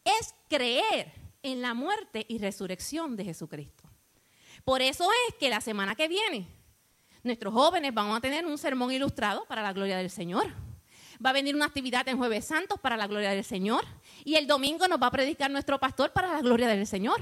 es 0.03 0.33
creer 0.47 1.11
en 1.43 1.61
la 1.61 1.73
muerte 1.73 2.25
y 2.29 2.37
resurrección 2.37 3.15
de 3.15 3.25
Jesucristo. 3.25 3.83
Por 4.63 4.81
eso 4.81 5.09
es 5.27 5.35
que 5.35 5.49
la 5.49 5.61
semana 5.61 5.95
que 5.95 6.07
viene 6.07 6.47
nuestros 7.23 7.53
jóvenes 7.53 7.93
van 7.93 8.11
a 8.11 8.21
tener 8.21 8.45
un 8.45 8.57
sermón 8.57 8.91
ilustrado 8.91 9.45
para 9.45 9.61
la 9.61 9.73
gloria 9.73 9.97
del 9.97 10.09
Señor. 10.09 10.53
Va 11.23 11.31
a 11.31 11.33
venir 11.33 11.55
una 11.55 11.65
actividad 11.65 12.07
en 12.07 12.17
Jueves 12.17 12.45
Santos 12.45 12.79
para 12.79 12.97
la 12.97 13.07
gloria 13.07 13.31
del 13.31 13.43
Señor. 13.43 13.83
Y 14.23 14.35
el 14.35 14.47
domingo 14.47 14.87
nos 14.87 15.01
va 15.01 15.07
a 15.07 15.11
predicar 15.11 15.49
nuestro 15.49 15.79
pastor 15.79 16.11
para 16.13 16.31
la 16.31 16.41
gloria 16.41 16.67
del 16.67 16.85
Señor. 16.85 17.21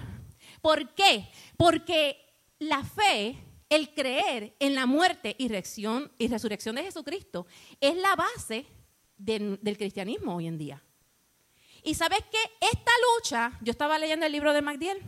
¿Por 0.62 0.94
qué? 0.96 1.30
Porque 1.58 2.18
la 2.60 2.84
fe 2.84 3.38
el 3.70 3.94
creer 3.94 4.56
en 4.60 4.76
la 4.76 4.86
muerte 4.86 5.36
y, 5.38 5.48
resurrección 5.48 6.76
de 6.76 6.84
Jesucristo 6.84 7.48
es 7.82 7.96
la 7.96 8.16
base 8.16 8.66
del 9.18 9.78
cristianismo 9.78 10.36
hoy 10.36 10.48
en 10.48 10.58
día. 10.58 10.84
Y 11.84 11.94
sabes 11.94 12.20
que 12.32 12.38
esta 12.60 12.92
lucha, 13.16 13.52
yo 13.62 13.72
estaba 13.72 14.00
leyendo 14.00 14.26
el 14.26 14.32
libro 14.32 14.54
de 14.54 14.62
MacDiel, 14.62 15.02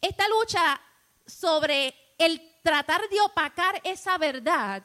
esta 0.00 0.28
lucha 0.28 0.80
sobre 1.26 1.94
el 2.18 2.40
tratar 2.64 3.08
de 3.10 3.20
opacar 3.20 3.80
esa 3.84 4.16
verdad, 4.16 4.82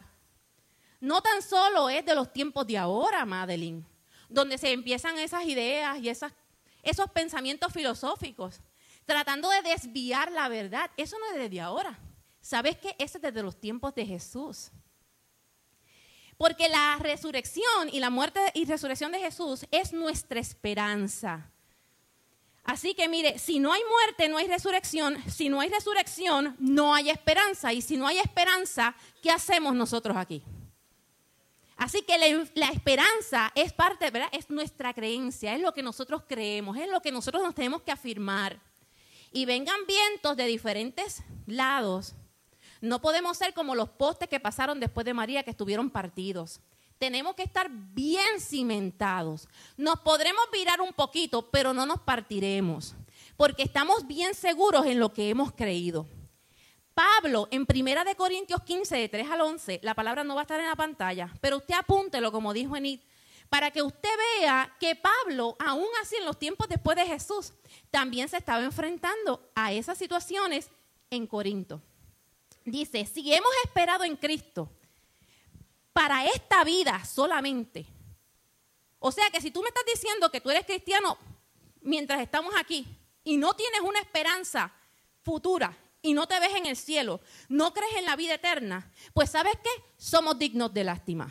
no 1.00 1.22
tan 1.22 1.42
solo 1.42 1.90
es 1.90 2.06
de 2.06 2.14
los 2.14 2.32
tiempos 2.32 2.68
de 2.68 2.78
ahora, 2.78 3.26
Madeline, 3.26 3.86
donde 4.28 4.58
se 4.58 4.74
empiezan 4.74 5.18
esas 5.18 5.46
ideas 5.46 5.98
y 5.98 6.10
esos 6.10 7.10
pensamientos 7.12 7.72
filosóficos, 7.72 8.60
tratando 9.06 9.50
de 9.50 9.62
desviar 9.62 10.30
la 10.32 10.50
verdad. 10.50 10.92
Eso 10.98 11.18
no 11.20 11.26
es 11.34 11.42
desde 11.42 11.62
ahora. 11.62 11.98
¿Sabes 12.42 12.78
qué? 12.78 12.96
Eso 13.00 13.18
es 13.18 13.22
desde 13.22 13.42
los 13.42 13.58
tiempos 13.58 13.96
de 13.96 14.06
Jesús. 14.06 14.72
Porque 16.36 16.68
la 16.68 16.98
resurrección 17.00 17.90
y 17.92 18.02
la 18.02 18.10
muerte 18.10 18.42
y 18.54 18.66
resurrección 18.66 19.14
de 19.14 19.20
Jesús 19.20 19.66
es 19.72 19.94
nuestra 19.94 20.42
esperanza. 20.42 21.50
Así 22.64 22.94
que 22.94 23.08
mire, 23.08 23.40
si 23.40 23.60
no 23.60 23.74
hay 23.74 23.82
muerte, 23.90 24.30
no 24.30 24.38
hay 24.38 24.48
resurrección. 24.48 25.18
Si 25.30 25.50
no 25.50 25.60
hay 25.62 25.70
resurrección, 25.70 26.56
no 26.60 26.94
hay 26.94 27.10
esperanza. 27.10 27.74
Y 27.74 27.82
si 27.82 27.98
no 27.98 28.08
hay 28.08 28.20
esperanza, 28.20 28.96
¿qué 29.22 29.32
hacemos 29.32 29.76
nosotros 29.76 30.16
aquí? 30.16 30.44
Así 31.80 32.02
que 32.02 32.18
la, 32.56 32.68
esperanza 32.68 33.54
es 33.56 33.72
parte, 33.72 34.12
¿verdad? 34.12 34.28
Es 34.34 34.50
nuestra 34.50 34.94
creencia, 34.94 35.56
es 35.56 35.62
lo 35.62 35.74
que 35.74 35.82
nosotros 35.82 36.24
creemos, 36.28 36.78
es 36.78 36.90
lo 36.90 37.02
que 37.02 37.10
nosotros 37.10 37.42
nos 37.42 37.56
tenemos 37.56 37.82
que 37.84 37.92
afirmar. 37.94 38.60
Y 39.32 39.46
vengan 39.46 39.78
vientos 39.88 40.36
de 40.36 40.46
diferentes 40.46 41.24
lados. 41.48 42.16
No 42.82 43.00
podemos 43.00 43.38
ser 43.38 43.54
como 43.54 43.76
los 43.76 43.90
postes 43.90 44.28
que 44.28 44.42
pasaron 44.42 44.82
después 44.82 45.06
de 45.06 45.14
María, 45.14 45.44
que 45.44 45.52
estuvieron 45.52 45.90
partidos. 45.90 46.60
Tenemos 47.00 47.34
que 47.34 47.44
estar 47.44 47.70
bien 47.72 48.40
cimentados. 48.40 49.48
Nos 49.78 50.02
podremos 50.02 50.44
virar 50.52 50.82
un 50.82 50.94
poquito, 50.94 51.50
pero 51.50 51.74
no 51.74 51.86
nos 51.86 52.02
partiremos, 52.02 52.94
porque 53.38 53.64
estamos 53.64 54.06
bien 54.06 54.36
seguros 54.36 54.86
en 54.86 55.00
lo 55.00 55.14
que 55.14 55.30
hemos 55.30 55.54
creído. 55.54 56.06
Pablo, 56.94 57.48
en 57.52 57.66
Primera 57.66 58.04
de 58.04 58.16
Corintios 58.16 58.62
15, 58.64 58.98
de 58.98 59.08
3 59.08 59.32
al 59.32 59.40
11, 59.40 59.80
la 59.82 59.96
palabra 59.96 60.26
no 60.26 60.36
va 60.36 60.42
a 60.42 60.44
estar 60.44 60.60
en 60.60 60.68
la 60.68 60.76
pantalla, 60.76 61.34
pero 61.40 61.58
usted 61.58 61.76
apúntelo, 61.76 62.34
como 62.34 62.52
dijo 62.52 62.76
Enid, 62.76 63.00
para 63.48 63.72
que 63.72 63.82
usted 63.82 64.10
vea 64.38 64.76
que 64.78 64.96
Pablo, 64.96 65.56
aún 65.60 65.88
así 66.02 66.18
en 66.18 66.26
los 66.26 66.38
tiempos 66.38 66.68
después 66.68 66.98
de 66.98 67.06
Jesús, 67.06 67.54
también 67.90 68.28
se 68.28 68.36
estaba 68.36 68.62
enfrentando 68.62 69.50
a 69.56 69.72
esas 69.72 69.98
situaciones 69.98 70.70
en 71.10 71.26
Corinto. 71.26 71.82
Dice, 72.66 73.06
si 73.06 73.34
hemos 73.34 73.52
esperado 73.64 74.04
en 74.04 74.18
Cristo 74.18 74.70
para 75.94 76.26
esta 76.26 76.64
vida 76.64 77.04
solamente, 77.06 77.86
o 79.00 79.12
sea 79.12 79.30
que 79.32 79.42
si 79.42 79.52
tú 79.52 79.62
me 79.62 79.70
estás 79.70 79.86
diciendo 79.92 80.30
que 80.30 80.42
tú 80.42 80.50
eres 80.50 80.66
cristiano 80.66 81.18
mientras 81.82 82.22
estamos 82.22 82.54
aquí 82.58 82.86
y 83.24 83.38
no 83.38 83.54
tienes 83.54 83.82
una 83.82 84.00
esperanza 84.00 84.74
futura 85.24 85.76
y 86.02 86.14
no 86.14 86.28
te 86.28 86.40
ves 86.40 86.56
en 86.56 86.66
el 86.66 86.76
cielo, 86.76 87.22
no 87.48 87.74
crees 87.74 87.96
en 87.98 88.06
la 88.06 88.16
vida 88.16 88.36
eterna, 88.36 88.92
pues 89.14 89.32
sabes 89.32 89.54
qué, 89.64 89.70
somos 89.98 90.38
dignos 90.38 90.74
de 90.74 90.84
lástima. 90.84 91.30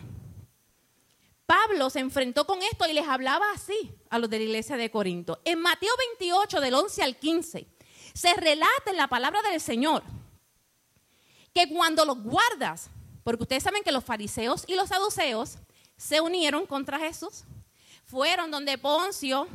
Pablo 1.46 1.88
se 1.88 2.00
enfrentó 2.00 2.46
con 2.46 2.62
esto 2.62 2.86
y 2.86 2.92
les 2.92 3.08
hablaba 3.08 3.50
así 3.52 3.90
a 4.10 4.18
los 4.18 4.28
de 4.28 4.38
la 4.38 4.44
iglesia 4.44 4.76
de 4.76 4.90
Corinto. 4.90 5.40
En 5.46 5.60
Mateo 5.60 5.92
28, 6.18 6.60
del 6.60 6.74
11 6.74 7.02
al 7.02 7.16
15, 7.16 7.66
se 8.12 8.34
relata 8.34 8.90
en 8.90 8.98
la 8.98 9.08
palabra 9.08 9.40
del 9.42 9.60
Señor 9.60 10.02
que 11.54 11.68
cuando 11.70 12.04
los 12.04 12.22
guardas, 12.22 12.90
porque 13.36 13.44
ustedes 13.44 13.62
saben 13.62 13.82
que 13.82 13.92
los 13.92 14.04
fariseos 14.04 14.64
y 14.66 14.74
los 14.74 14.88
saduceos 14.88 15.58
se 15.96 16.20
unieron 16.20 16.64
contra 16.66 16.98
Jesús, 16.98 17.44
fueron 18.04 18.50
donde 18.50 18.78
Poncio 18.78 19.46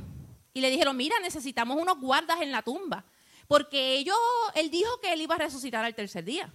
y 0.53 0.61
le 0.61 0.69
dijeron, 0.69 0.95
mira, 0.95 1.19
necesitamos 1.19 1.81
unos 1.81 1.99
guardas 1.99 2.41
en 2.41 2.51
la 2.51 2.61
tumba 2.61 3.05
porque 3.47 3.95
ellos, 3.95 4.15
él 4.55 4.69
dijo 4.69 4.99
que 5.01 5.13
él 5.13 5.21
iba 5.21 5.35
a 5.35 5.39
resucitar 5.39 5.83
al 5.83 5.95
tercer 5.95 6.23
día. 6.23 6.51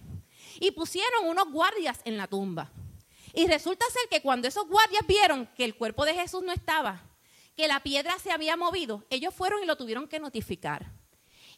Y 0.59 0.71
pusieron 0.71 1.25
unos 1.27 1.51
guardias 1.51 1.99
en 2.05 2.17
la 2.17 2.27
tumba. 2.27 2.71
Y 3.33 3.47
resulta 3.47 3.85
ser 3.91 4.09
que 4.09 4.21
cuando 4.21 4.47
esos 4.47 4.67
guardias 4.67 5.05
vieron 5.05 5.47
que 5.55 5.65
el 5.65 5.75
cuerpo 5.75 6.05
de 6.05 6.15
Jesús 6.15 6.41
no 6.43 6.51
estaba, 6.51 7.03
que 7.55 7.67
la 7.67 7.81
piedra 7.81 8.17
se 8.19 8.31
había 8.31 8.57
movido, 8.57 9.05
ellos 9.09 9.33
fueron 9.33 9.61
y 9.61 9.65
lo 9.65 9.75
tuvieron 9.75 10.07
que 10.07 10.19
notificar. 10.19 10.91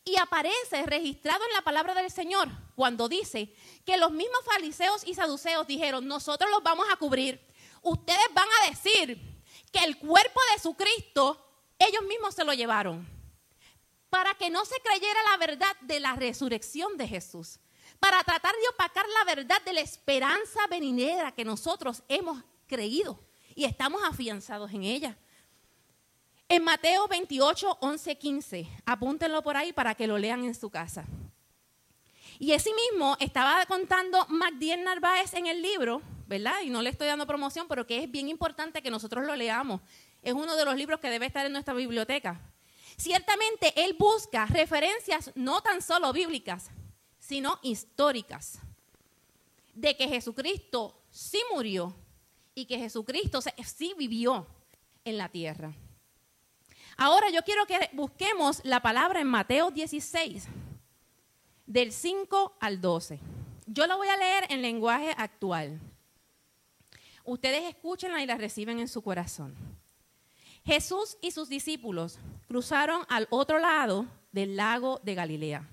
Y 0.03 0.17
aparece 0.17 0.83
registrado 0.85 1.43
en 1.45 1.53
la 1.53 1.61
palabra 1.61 1.93
del 1.93 2.09
Señor 2.09 2.49
cuando 2.75 3.07
dice 3.07 3.53
que 3.85 3.97
los 3.97 4.11
mismos 4.11 4.43
fariseos 4.45 5.05
y 5.05 5.13
saduceos 5.13 5.67
dijeron, 5.67 6.07
nosotros 6.07 6.49
los 6.49 6.63
vamos 6.63 6.87
a 6.91 6.95
cubrir. 6.95 7.39
Ustedes 7.83 8.27
van 8.33 8.47
a 8.61 8.69
decir 8.69 9.19
que 9.71 9.83
el 9.83 9.97
cuerpo 9.97 10.39
de 10.53 10.61
su 10.61 10.73
Cristo, 10.73 11.45
ellos 11.77 12.03
mismos 12.03 12.33
se 12.33 12.43
lo 12.43 12.53
llevaron 12.53 13.07
para 14.11 14.33
que 14.33 14.49
no 14.49 14.65
se 14.65 14.75
creyera 14.81 15.19
la 15.31 15.37
verdad 15.37 15.75
de 15.81 16.01
la 16.01 16.15
resurrección 16.15 16.97
de 16.97 17.07
Jesús, 17.07 17.59
para 17.97 18.21
tratar 18.23 18.51
de 18.51 18.69
opacar 18.73 19.05
la 19.07 19.35
verdad 19.35 19.61
de 19.63 19.71
la 19.71 19.79
esperanza 19.79 20.67
venidera 20.69 21.31
que 21.31 21.45
nosotros 21.45 22.03
hemos 22.09 22.43
creído 22.67 23.23
y 23.55 23.63
estamos 23.63 24.01
afianzados 24.03 24.71
en 24.73 24.83
ella. 24.83 25.17
En 26.51 26.65
Mateo 26.65 27.07
28, 27.07 27.77
11, 27.79 28.17
15, 28.17 28.67
apúntenlo 28.85 29.41
por 29.41 29.55
ahí 29.55 29.71
para 29.71 29.95
que 29.95 30.05
lo 30.05 30.17
lean 30.17 30.43
en 30.43 30.53
su 30.53 30.69
casa. 30.69 31.05
Y 32.39 32.51
ese 32.51 32.71
mismo 32.73 33.15
estaba 33.21 33.65
contando 33.67 34.25
Magdiel 34.27 34.83
Narváez 34.83 35.33
en 35.33 35.47
el 35.47 35.61
libro, 35.61 36.01
¿verdad? 36.27 36.55
Y 36.65 36.69
no 36.69 36.81
le 36.81 36.89
estoy 36.89 37.07
dando 37.07 37.25
promoción, 37.25 37.67
pero 37.69 37.87
que 37.87 38.03
es 38.03 38.11
bien 38.11 38.27
importante 38.27 38.81
que 38.81 38.91
nosotros 38.91 39.25
lo 39.25 39.33
leamos. 39.33 39.79
Es 40.21 40.33
uno 40.33 40.57
de 40.57 40.65
los 40.65 40.75
libros 40.75 40.99
que 40.99 41.09
debe 41.09 41.25
estar 41.25 41.45
en 41.45 41.53
nuestra 41.53 41.73
biblioteca. 41.73 42.41
Ciertamente 42.97 43.85
Él 43.85 43.95
busca 43.97 44.45
referencias 44.45 45.31
no 45.35 45.61
tan 45.61 45.81
solo 45.81 46.11
bíblicas, 46.11 46.69
sino 47.17 47.59
históricas, 47.61 48.59
de 49.73 49.95
que 49.95 50.09
Jesucristo 50.09 51.01
sí 51.11 51.41
murió 51.53 51.95
y 52.53 52.65
que 52.65 52.77
Jesucristo 52.77 53.39
sí 53.63 53.93
vivió 53.97 54.45
en 55.05 55.17
la 55.17 55.29
tierra. 55.29 55.73
Ahora 57.03 57.31
yo 57.31 57.41
quiero 57.41 57.65
que 57.65 57.79
busquemos 57.93 58.63
la 58.63 58.79
palabra 58.79 59.21
en 59.21 59.27
Mateo 59.27 59.71
16, 59.71 60.47
del 61.65 61.93
5 61.93 62.57
al 62.59 62.79
12. 62.79 63.19
Yo 63.65 63.87
la 63.87 63.95
voy 63.95 64.07
a 64.07 64.17
leer 64.17 64.45
en 64.49 64.61
lenguaje 64.61 65.11
actual. 65.17 65.79
Ustedes 67.23 67.63
escúchenla 67.63 68.21
y 68.21 68.27
la 68.27 68.37
reciben 68.37 68.79
en 68.79 68.87
su 68.87 69.01
corazón. 69.01 69.55
Jesús 70.63 71.17
y 71.23 71.31
sus 71.31 71.49
discípulos 71.49 72.19
cruzaron 72.47 73.03
al 73.09 73.27
otro 73.31 73.57
lado 73.57 74.05
del 74.31 74.55
lago 74.55 75.01
de 75.01 75.15
Galilea. 75.15 75.67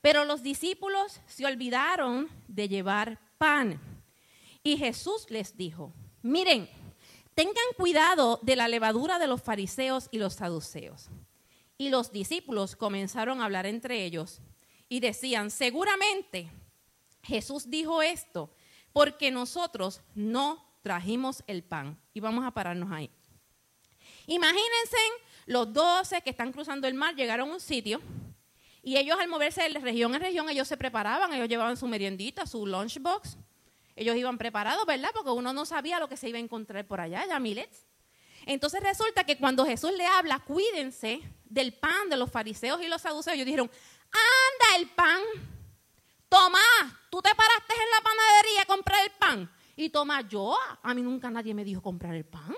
Pero 0.00 0.24
los 0.24 0.44
discípulos 0.44 1.20
se 1.26 1.44
olvidaron 1.44 2.28
de 2.46 2.68
llevar 2.68 3.18
pan. 3.36 3.80
Y 4.62 4.76
Jesús 4.76 5.26
les 5.28 5.56
dijo, 5.56 5.92
miren, 6.22 6.70
tengan 7.36 7.54
cuidado 7.76 8.40
de 8.42 8.56
la 8.56 8.66
levadura 8.66 9.18
de 9.18 9.26
los 9.26 9.42
fariseos 9.42 10.08
y 10.10 10.18
los 10.18 10.34
saduceos. 10.34 11.10
Y 11.78 11.90
los 11.90 12.10
discípulos 12.10 12.74
comenzaron 12.74 13.40
a 13.40 13.44
hablar 13.44 13.66
entre 13.66 14.04
ellos 14.04 14.40
y 14.88 15.00
decían, 15.00 15.50
seguramente 15.50 16.50
Jesús 17.22 17.68
dijo 17.68 18.00
esto 18.00 18.50
porque 18.92 19.30
nosotros 19.30 20.00
no 20.14 20.64
trajimos 20.82 21.44
el 21.46 21.62
pan. 21.62 22.00
Y 22.14 22.20
vamos 22.20 22.46
a 22.46 22.52
pararnos 22.52 22.90
ahí. 22.90 23.10
Imagínense 24.26 24.96
los 25.44 25.70
doce 25.70 26.22
que 26.22 26.30
están 26.30 26.52
cruzando 26.52 26.88
el 26.88 26.94
mar, 26.94 27.14
llegaron 27.14 27.50
a 27.50 27.52
un 27.52 27.60
sitio 27.60 28.00
y 28.82 28.96
ellos 28.96 29.18
al 29.20 29.28
moverse 29.28 29.62
de 29.62 29.78
región 29.78 30.14
en 30.14 30.22
región, 30.22 30.48
ellos 30.48 30.66
se 30.66 30.78
preparaban, 30.78 31.34
ellos 31.34 31.48
llevaban 31.48 31.76
su 31.76 31.86
meriendita, 31.86 32.46
su 32.46 32.66
lunchbox. 32.66 33.36
Ellos 33.96 34.14
iban 34.16 34.38
preparados, 34.38 34.84
¿verdad? 34.86 35.10
Porque 35.14 35.30
uno 35.30 35.52
no 35.52 35.64
sabía 35.64 35.98
lo 35.98 36.08
que 36.08 36.16
se 36.16 36.28
iba 36.28 36.38
a 36.38 36.42
encontrar 36.42 36.86
por 36.86 37.00
allá, 37.00 37.24
ya 37.26 37.40
milets. 37.40 37.86
Entonces 38.44 38.80
resulta 38.80 39.24
que 39.24 39.38
cuando 39.38 39.64
Jesús 39.64 39.92
le 39.92 40.06
habla, 40.06 40.38
cuídense 40.40 41.20
del 41.44 41.72
pan 41.72 42.08
de 42.10 42.16
los 42.16 42.30
fariseos 42.30 42.80
y 42.82 42.88
los 42.88 43.02
saduceos, 43.02 43.34
ellos 43.34 43.46
dijeron, 43.46 43.70
anda 44.12 44.76
el 44.76 44.88
pan, 44.90 45.20
Tomás, 46.28 46.92
tú 47.10 47.22
te 47.22 47.34
paraste 47.34 47.72
en 47.72 47.90
la 47.90 48.02
panadería 48.02 48.62
a 48.62 48.66
comprar 48.66 49.04
el 49.04 49.10
pan. 49.12 49.50
Y 49.74 49.88
Tomás, 49.88 50.28
yo, 50.28 50.56
a 50.82 50.94
mí 50.94 51.02
nunca 51.02 51.30
nadie 51.30 51.54
me 51.54 51.64
dijo 51.64 51.80
comprar 51.80 52.14
el 52.14 52.24
pan. 52.24 52.54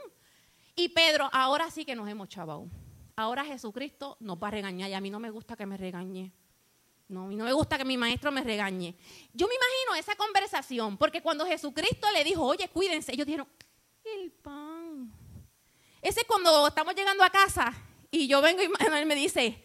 Y 0.74 0.88
Pedro, 0.90 1.28
ahora 1.32 1.70
sí 1.70 1.84
que 1.84 1.94
nos 1.94 2.08
hemos 2.08 2.28
chavado. 2.28 2.68
Ahora 3.16 3.44
Jesucristo 3.44 4.16
nos 4.20 4.38
va 4.38 4.48
a 4.48 4.52
regañar 4.52 4.90
y 4.90 4.94
a 4.94 5.00
mí 5.00 5.10
no 5.10 5.18
me 5.18 5.30
gusta 5.30 5.56
que 5.56 5.66
me 5.66 5.76
regañe. 5.76 6.32
No, 7.08 7.26
mí 7.26 7.36
no 7.36 7.44
me 7.44 7.52
gusta 7.52 7.78
que 7.78 7.84
mi 7.84 7.96
maestro 7.96 8.30
me 8.30 8.42
regañe. 8.42 8.94
Yo 9.32 9.48
me 9.48 9.54
imagino 9.54 9.94
esa 9.94 10.14
conversación, 10.14 10.98
porque 10.98 11.22
cuando 11.22 11.46
Jesucristo 11.46 12.06
le 12.12 12.22
dijo, 12.22 12.44
oye, 12.44 12.68
cuídense, 12.68 13.12
ellos 13.12 13.26
dijeron, 13.26 13.48
el 14.04 14.30
pan. 14.30 15.10
Ese 16.02 16.20
es 16.20 16.26
cuando 16.26 16.68
estamos 16.68 16.94
llegando 16.94 17.24
a 17.24 17.30
casa 17.30 17.72
y 18.10 18.28
yo 18.28 18.42
vengo 18.42 18.62
y 18.62 18.68
me 19.06 19.14
dice, 19.14 19.64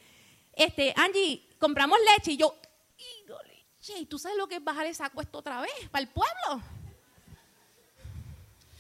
este, 0.54 0.94
Angie, 0.96 1.50
compramos 1.60 2.00
leche 2.16 2.32
y 2.32 2.38
yo, 2.38 2.56
y 2.98 3.28
leche, 3.28 4.00
¿y 4.00 4.06
tú 4.06 4.18
sabes 4.18 4.38
lo 4.38 4.48
que 4.48 4.56
es 4.56 4.64
bajar 4.64 4.86
esa 4.86 5.10
cuesta 5.10 5.38
otra 5.38 5.62
vez 5.62 5.90
para 5.92 6.02
el 6.04 6.10
pueblo? 6.10 6.64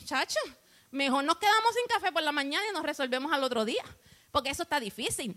Chacho, 0.06 0.40
Mejor 0.94 1.24
nos 1.24 1.38
quedamos 1.38 1.74
sin 1.74 1.88
café 1.88 2.12
por 2.12 2.22
la 2.22 2.32
mañana 2.32 2.64
y 2.70 2.72
nos 2.72 2.84
resolvemos 2.84 3.34
al 3.34 3.44
otro 3.44 3.66
día, 3.66 3.84
porque 4.32 4.52
eso 4.52 4.62
está 4.62 4.80
difícil. 4.80 5.36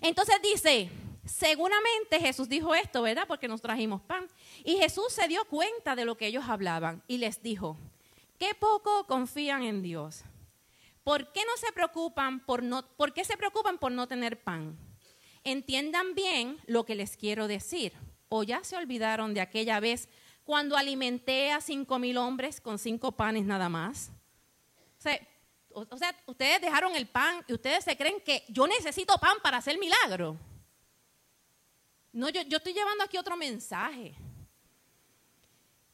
Entonces 0.00 0.36
dice, 0.42 0.90
seguramente 1.24 2.20
Jesús 2.20 2.48
dijo 2.48 2.74
esto, 2.74 3.02
¿verdad? 3.02 3.24
Porque 3.26 3.48
nos 3.48 3.60
trajimos 3.60 4.00
pan. 4.02 4.28
Y 4.64 4.76
Jesús 4.76 5.12
se 5.12 5.28
dio 5.28 5.44
cuenta 5.46 5.96
de 5.96 6.04
lo 6.04 6.16
que 6.16 6.26
ellos 6.26 6.44
hablaban 6.48 7.02
y 7.06 7.18
les 7.18 7.42
dijo, 7.42 7.76
qué 8.38 8.54
poco 8.54 9.06
confían 9.06 9.62
en 9.62 9.82
Dios. 9.82 10.22
¿Por 11.04 11.32
qué 11.32 11.40
no 11.44 11.56
se 11.56 11.72
preocupan 11.72 12.40
por 12.40 12.62
no, 12.62 12.86
por 12.96 13.12
qué 13.12 13.24
se 13.24 13.36
preocupan 13.36 13.78
por 13.78 13.92
no 13.92 14.06
tener 14.06 14.42
pan? 14.42 14.76
Entiendan 15.44 16.14
bien 16.14 16.58
lo 16.66 16.84
que 16.84 16.94
les 16.94 17.16
quiero 17.16 17.48
decir. 17.48 17.94
O 18.28 18.42
ya 18.42 18.62
se 18.62 18.76
olvidaron 18.76 19.34
de 19.34 19.40
aquella 19.40 19.80
vez 19.80 20.08
cuando 20.44 20.76
alimenté 20.76 21.52
a 21.52 21.60
cinco 21.60 21.98
mil 21.98 22.18
hombres 22.18 22.60
con 22.60 22.78
cinco 22.78 23.12
panes 23.12 23.44
nada 23.44 23.68
más 23.68 24.12
o 25.72 25.96
sea, 25.96 26.14
ustedes 26.26 26.60
dejaron 26.60 26.94
el 26.96 27.06
pan 27.06 27.44
y 27.46 27.54
ustedes 27.54 27.84
se 27.84 27.96
creen 27.96 28.20
que 28.20 28.44
yo 28.48 28.66
necesito 28.66 29.16
pan 29.18 29.36
para 29.42 29.58
hacer 29.58 29.78
milagro. 29.78 30.36
No, 32.12 32.28
yo, 32.28 32.40
estoy 32.56 32.72
llevando 32.72 33.04
aquí 33.04 33.16
otro 33.16 33.36
mensaje. 33.36 34.14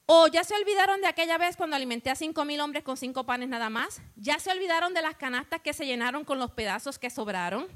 ¿O 0.06 0.28
ya 0.28 0.44
se 0.44 0.54
olvidaron 0.54 1.00
de 1.00 1.08
aquella 1.08 1.36
vez 1.36 1.56
cuando 1.56 1.76
alimenté 1.76 2.10
a 2.10 2.14
cinco 2.14 2.44
mil 2.44 2.60
hombres 2.60 2.84
con 2.84 2.96
cinco 2.96 3.24
panes 3.24 3.48
nada 3.48 3.68
más? 3.68 4.00
¿Ya 4.14 4.38
se 4.38 4.50
olvidaron 4.50 4.94
de 4.94 5.02
las 5.02 5.16
canastas 5.16 5.60
que 5.60 5.72
se 5.72 5.84
llenaron 5.84 6.24
con 6.24 6.38
los 6.38 6.52
pedazos 6.52 6.98
que 6.98 7.10
sobraron? 7.10 7.66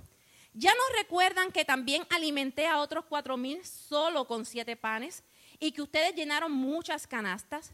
¿Ya 0.54 0.72
no 0.72 0.96
recuerdan 0.96 1.52
que 1.52 1.64
también 1.64 2.06
alimenté 2.08 2.66
a 2.66 2.78
otros 2.78 3.04
cuatro 3.08 3.36
mil 3.36 3.64
solo 3.64 4.26
con 4.26 4.44
siete 4.44 4.76
panes 4.76 5.22
y 5.58 5.72
que 5.72 5.82
ustedes 5.82 6.14
llenaron 6.14 6.52
muchas 6.52 7.06
canastas? 7.06 7.72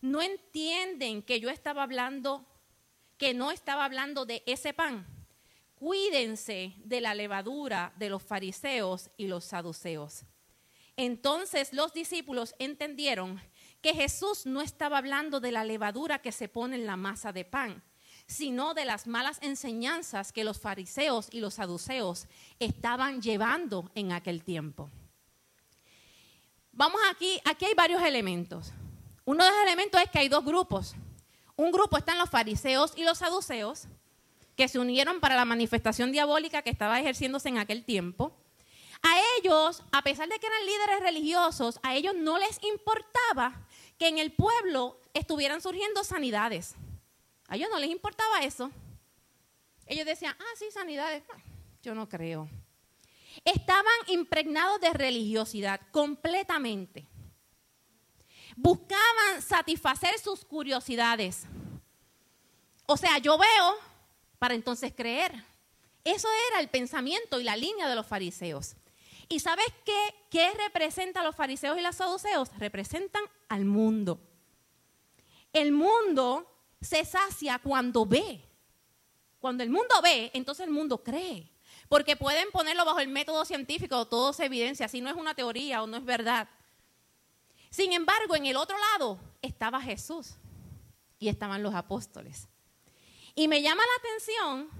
¿No 0.00 0.22
entienden 0.22 1.22
que 1.22 1.40
yo 1.40 1.50
estaba 1.50 1.82
hablando, 1.82 2.46
que 3.18 3.34
no 3.34 3.50
estaba 3.50 3.84
hablando 3.84 4.24
de 4.24 4.42
ese 4.46 4.72
pan? 4.72 5.06
Cuídense 5.76 6.74
de 6.78 7.00
la 7.00 7.14
levadura 7.14 7.92
de 7.96 8.08
los 8.08 8.22
fariseos 8.22 9.10
y 9.16 9.26
los 9.28 9.44
saduceos. 9.44 10.24
Entonces 10.96 11.72
los 11.72 11.92
discípulos 11.92 12.54
entendieron 12.58 13.40
que 13.82 13.92
Jesús 13.92 14.46
no 14.46 14.62
estaba 14.62 14.98
hablando 14.98 15.38
de 15.38 15.52
la 15.52 15.64
levadura 15.64 16.20
que 16.20 16.32
se 16.32 16.48
pone 16.48 16.76
en 16.76 16.86
la 16.86 16.96
masa 16.96 17.32
de 17.32 17.44
pan, 17.44 17.82
sino 18.26 18.72
de 18.72 18.86
las 18.86 19.06
malas 19.06 19.38
enseñanzas 19.42 20.32
que 20.32 20.44
los 20.44 20.58
fariseos 20.58 21.28
y 21.30 21.40
los 21.40 21.54
saduceos 21.54 22.26
estaban 22.58 23.20
llevando 23.20 23.90
en 23.94 24.12
aquel 24.12 24.42
tiempo. 24.42 24.90
Vamos 26.72 27.00
aquí, 27.10 27.40
aquí 27.44 27.66
hay 27.66 27.74
varios 27.74 28.02
elementos. 28.02 28.72
Uno 29.24 29.44
de 29.44 29.50
los 29.50 29.60
elementos 29.62 30.00
es 30.00 30.10
que 30.10 30.20
hay 30.20 30.28
dos 30.28 30.44
grupos. 30.44 30.94
Un 31.54 31.70
grupo 31.70 31.96
están 31.96 32.18
los 32.18 32.30
fariseos 32.30 32.92
y 32.96 33.04
los 33.04 33.18
saduceos, 33.18 33.88
que 34.56 34.68
se 34.68 34.78
unieron 34.78 35.20
para 35.20 35.36
la 35.36 35.44
manifestación 35.44 36.12
diabólica 36.12 36.62
que 36.62 36.70
estaba 36.70 36.98
ejerciéndose 36.98 37.48
en 37.48 37.58
aquel 37.58 37.84
tiempo. 37.84 38.34
A 39.02 39.14
ellos, 39.38 39.82
a 39.92 40.02
pesar 40.02 40.28
de 40.28 40.38
que 40.38 40.46
eran 40.46 40.66
líderes 40.66 41.00
religiosos, 41.00 41.78
a 41.82 41.94
ellos 41.94 42.14
no 42.16 42.38
les 42.38 42.58
importaba 42.64 43.66
que 43.98 44.08
en 44.08 44.18
el 44.18 44.32
pueblo 44.32 44.98
estuvieran 45.12 45.60
surgiendo 45.60 46.02
sanidades. 46.02 46.74
A 47.48 47.56
ellos 47.56 47.68
no 47.70 47.78
les 47.78 47.90
importaba 47.90 48.42
eso. 48.42 48.70
Ellos 49.86 50.06
decían, 50.06 50.34
ah, 50.38 50.54
sí, 50.58 50.66
sanidades. 50.72 51.22
Yo 51.82 51.94
no 51.94 52.08
creo. 52.08 52.48
Estaban 53.44 53.94
impregnados 54.08 54.80
de 54.80 54.90
religiosidad 54.92 55.80
completamente. 55.92 57.06
Buscaban 58.56 59.42
satisfacer 59.42 60.18
sus 60.18 60.44
curiosidades. 60.44 61.44
O 62.86 62.96
sea, 62.96 63.18
yo 63.18 63.36
veo 63.36 63.76
entonces 64.52 64.92
creer. 64.94 65.32
Eso 66.04 66.28
era 66.50 66.60
el 66.60 66.68
pensamiento 66.68 67.40
y 67.40 67.44
la 67.44 67.56
línea 67.56 67.88
de 67.88 67.94
los 67.94 68.06
fariseos. 68.06 68.76
¿Y 69.28 69.40
sabes 69.40 69.66
qué? 69.84 70.14
¿Qué 70.30 70.52
representa 70.64 71.20
a 71.20 71.24
los 71.24 71.34
fariseos 71.34 71.76
y 71.78 71.82
los 71.82 71.96
saduceos? 71.96 72.50
Representan 72.58 73.22
al 73.48 73.64
mundo. 73.64 74.20
El 75.52 75.72
mundo 75.72 76.48
se 76.80 77.04
sacia 77.04 77.58
cuando 77.58 78.06
ve. 78.06 78.42
Cuando 79.40 79.62
el 79.62 79.70
mundo 79.70 79.94
ve, 80.02 80.30
entonces 80.34 80.66
el 80.66 80.72
mundo 80.72 81.02
cree. 81.02 81.50
Porque 81.88 82.16
pueden 82.16 82.50
ponerlo 82.50 82.84
bajo 82.84 83.00
el 83.00 83.08
método 83.08 83.44
científico, 83.44 84.06
todo 84.06 84.32
se 84.32 84.46
evidencia, 84.46 84.88
si 84.88 85.00
no 85.00 85.08
es 85.08 85.16
una 85.16 85.34
teoría 85.34 85.82
o 85.82 85.86
no 85.86 85.96
es 85.96 86.04
verdad. 86.04 86.48
Sin 87.70 87.92
embargo, 87.92 88.34
en 88.36 88.46
el 88.46 88.56
otro 88.56 88.76
lado 88.92 89.18
estaba 89.42 89.80
Jesús 89.80 90.34
y 91.18 91.28
estaban 91.28 91.62
los 91.62 91.74
apóstoles. 91.74 92.48
Y 93.38 93.48
me 93.48 93.60
llama 93.60 93.82
la 93.82 94.08
atención 94.08 94.70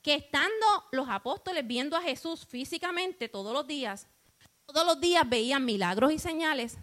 que 0.00 0.14
estando 0.14 0.66
los 0.92 1.08
apóstoles 1.08 1.66
viendo 1.66 1.96
a 1.96 2.00
Jesús 2.00 2.46
físicamente 2.46 3.28
todos 3.28 3.52
los 3.52 3.66
días, 3.66 4.06
todos 4.64 4.86
los 4.86 5.00
días 5.00 5.28
veían 5.28 5.64
milagros 5.64 6.12
y 6.12 6.20
señales, 6.20 6.78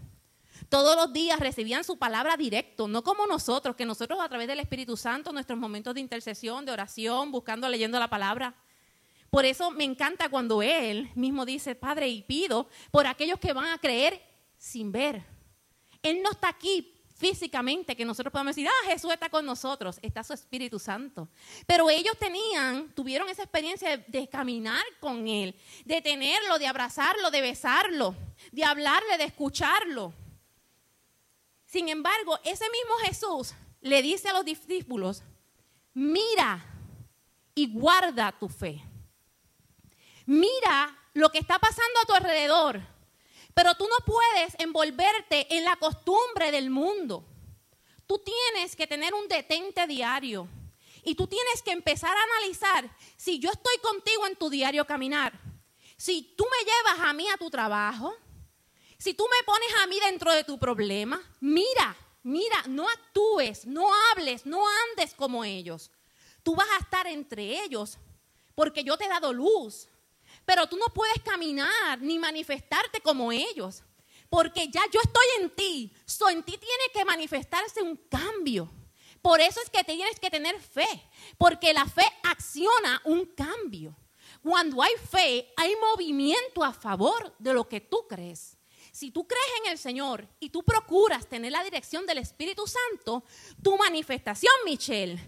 todos 0.67 0.97
los 0.97 1.13
días 1.13 1.39
recibían 1.39 1.85
su 1.85 1.97
palabra 1.97 2.35
directo, 2.35 2.89
no 2.89 3.05
como 3.05 3.25
nosotros, 3.25 3.77
que 3.77 3.85
nosotros 3.85 4.19
a 4.19 4.27
través 4.27 4.49
del 4.49 4.59
Espíritu 4.59 4.97
Santo, 4.97 5.31
nuestros 5.31 5.57
momentos 5.57 5.93
de 5.93 6.01
intercesión, 6.01 6.65
de 6.65 6.73
oración, 6.73 7.31
buscando, 7.31 7.69
leyendo 7.69 7.97
la 7.97 8.09
palabra. 8.09 8.53
Por 9.29 9.45
eso 9.45 9.71
me 9.71 9.85
encanta 9.85 10.27
cuando 10.27 10.61
Él 10.61 11.09
mismo 11.15 11.45
dice, 11.45 11.75
Padre, 11.75 12.09
y 12.09 12.21
pido 12.23 12.67
por 12.91 13.07
aquellos 13.07 13.39
que 13.39 13.53
van 13.53 13.67
a 13.67 13.77
creer 13.77 14.21
sin 14.57 14.91
ver. 14.91 15.23
Él 16.03 16.21
no 16.21 16.31
está 16.31 16.49
aquí 16.49 16.94
físicamente 17.15 17.95
que 17.95 18.05
nosotros 18.05 18.31
podemos 18.31 18.55
decir, 18.55 18.67
ah, 18.67 18.87
Jesús 18.87 19.11
está 19.11 19.29
con 19.29 19.45
nosotros, 19.45 19.99
está 20.01 20.23
su 20.23 20.33
Espíritu 20.33 20.79
Santo. 20.79 21.29
Pero 21.65 21.89
ellos 21.89 22.17
tenían, 22.19 22.89
tuvieron 22.93 23.29
esa 23.29 23.43
experiencia 23.43 23.97
de, 23.97 24.27
caminar 24.27 24.83
con 24.99 25.27
Él, 25.27 25.55
de 25.85 26.01
tenerlo, 26.01 26.59
de 26.59 26.67
abrazarlo, 26.67 27.31
de 27.31 27.41
besarlo, 27.41 28.15
de 28.51 28.65
hablarle, 28.65 29.17
de 29.17 29.23
escucharlo. 29.23 30.13
Sin 31.65 31.87
embargo, 31.87 32.37
ese 32.43 32.65
mismo 32.69 32.95
Jesús 33.05 33.53
le 33.81 34.01
dice 34.01 34.29
a 34.29 34.33
los 34.33 34.43
discípulos, 34.43 35.23
mira 35.93 36.65
y 37.55 37.71
guarda 37.71 38.33
tu 38.37 38.49
fe. 38.49 38.81
Mira 40.25 40.97
lo 41.13 41.29
que 41.29 41.39
está 41.39 41.59
pasando 41.59 41.99
a 42.01 42.05
tu 42.05 42.13
alrededor 42.13 42.94
pero 43.55 43.73
tú 43.75 43.87
no 43.87 44.05
puedes 44.05 44.53
envolverte 44.59 45.47
en 45.55 45.63
la 45.63 45.77
costumbre 45.77 46.51
del 46.51 46.69
mundo. 46.69 47.25
Tú 48.05 48.19
tienes 48.19 48.75
que 48.75 48.85
tener 48.85 49.13
un 49.13 49.27
detente 49.27 49.87
diario. 49.87 50.47
Y 51.03 51.15
tú 51.15 51.25
tienes 51.25 51.61
que 51.61 51.71
empezar 51.71 52.15
a 52.15 52.23
analizar 52.23 52.89
si 53.15 53.39
yo 53.39 53.49
estoy 53.49 53.77
contigo 53.77 54.27
en 54.27 54.35
tu 54.35 54.49
diario 54.49 54.85
caminar. 54.85 55.39
Si 55.95 56.33
tú 56.35 56.45
me 56.51 56.65
llevas 56.65 57.09
a 57.09 57.13
mí 57.13 57.27
a 57.29 57.37
tu 57.37 57.49
trabajo. 57.49 58.13
Si 58.97 59.13
tú 59.13 59.25
me 59.31 59.43
pones 59.45 59.73
a 59.81 59.87
mí 59.87 59.99
dentro 60.01 60.33
de 60.33 60.43
tu 60.43 60.59
problema. 60.59 61.21
Mira, 61.39 61.95
mira, 62.23 62.61
no 62.67 62.89
actúes, 62.89 63.65
no 63.65 63.87
hables, 64.11 64.45
no 64.45 64.63
andes 64.89 65.13
como 65.13 65.45
ellos. 65.45 65.91
Tú 66.43 66.55
vas 66.55 66.67
a 66.71 66.83
estar 66.83 67.07
entre 67.07 67.63
ellos 67.63 67.99
porque 68.53 68.83
yo 68.83 68.97
te 68.97 69.05
he 69.05 69.09
dado 69.09 69.31
luz. 69.31 69.87
Pero 70.45 70.67
tú 70.67 70.77
no 70.77 70.85
puedes 70.93 71.19
caminar 71.23 72.01
ni 72.01 72.19
manifestarte 72.19 73.01
como 73.01 73.31
ellos. 73.31 73.83
Porque 74.29 74.67
ya 74.67 74.81
yo 74.91 74.99
estoy 75.01 75.25
en 75.41 75.49
ti. 75.55 75.93
So, 76.05 76.29
en 76.29 76.43
ti 76.43 76.57
tiene 76.57 76.83
que 76.93 77.05
manifestarse 77.05 77.81
un 77.81 77.97
cambio. 78.09 78.71
Por 79.21 79.41
eso 79.41 79.59
es 79.61 79.69
que 79.69 79.83
tienes 79.83 80.19
que 80.19 80.29
tener 80.29 80.59
fe. 80.59 80.87
Porque 81.37 81.73
la 81.73 81.85
fe 81.85 82.05
acciona 82.23 83.01
un 83.05 83.25
cambio. 83.25 83.95
Cuando 84.41 84.81
hay 84.81 84.93
fe, 85.09 85.51
hay 85.57 85.73
movimiento 85.91 86.63
a 86.63 86.73
favor 86.73 87.35
de 87.39 87.53
lo 87.53 87.67
que 87.67 87.81
tú 87.81 88.05
crees. 88.07 88.57
Si 88.91 89.11
tú 89.11 89.27
crees 89.27 89.45
en 89.63 89.71
el 89.71 89.77
Señor 89.77 90.27
y 90.39 90.49
tú 90.49 90.63
procuras 90.63 91.27
tener 91.27 91.51
la 91.51 91.63
dirección 91.63 92.05
del 92.05 92.19
Espíritu 92.19 92.63
Santo, 92.67 93.23
tu 93.61 93.75
manifestación, 93.77 94.53
Michelle, 94.63 95.19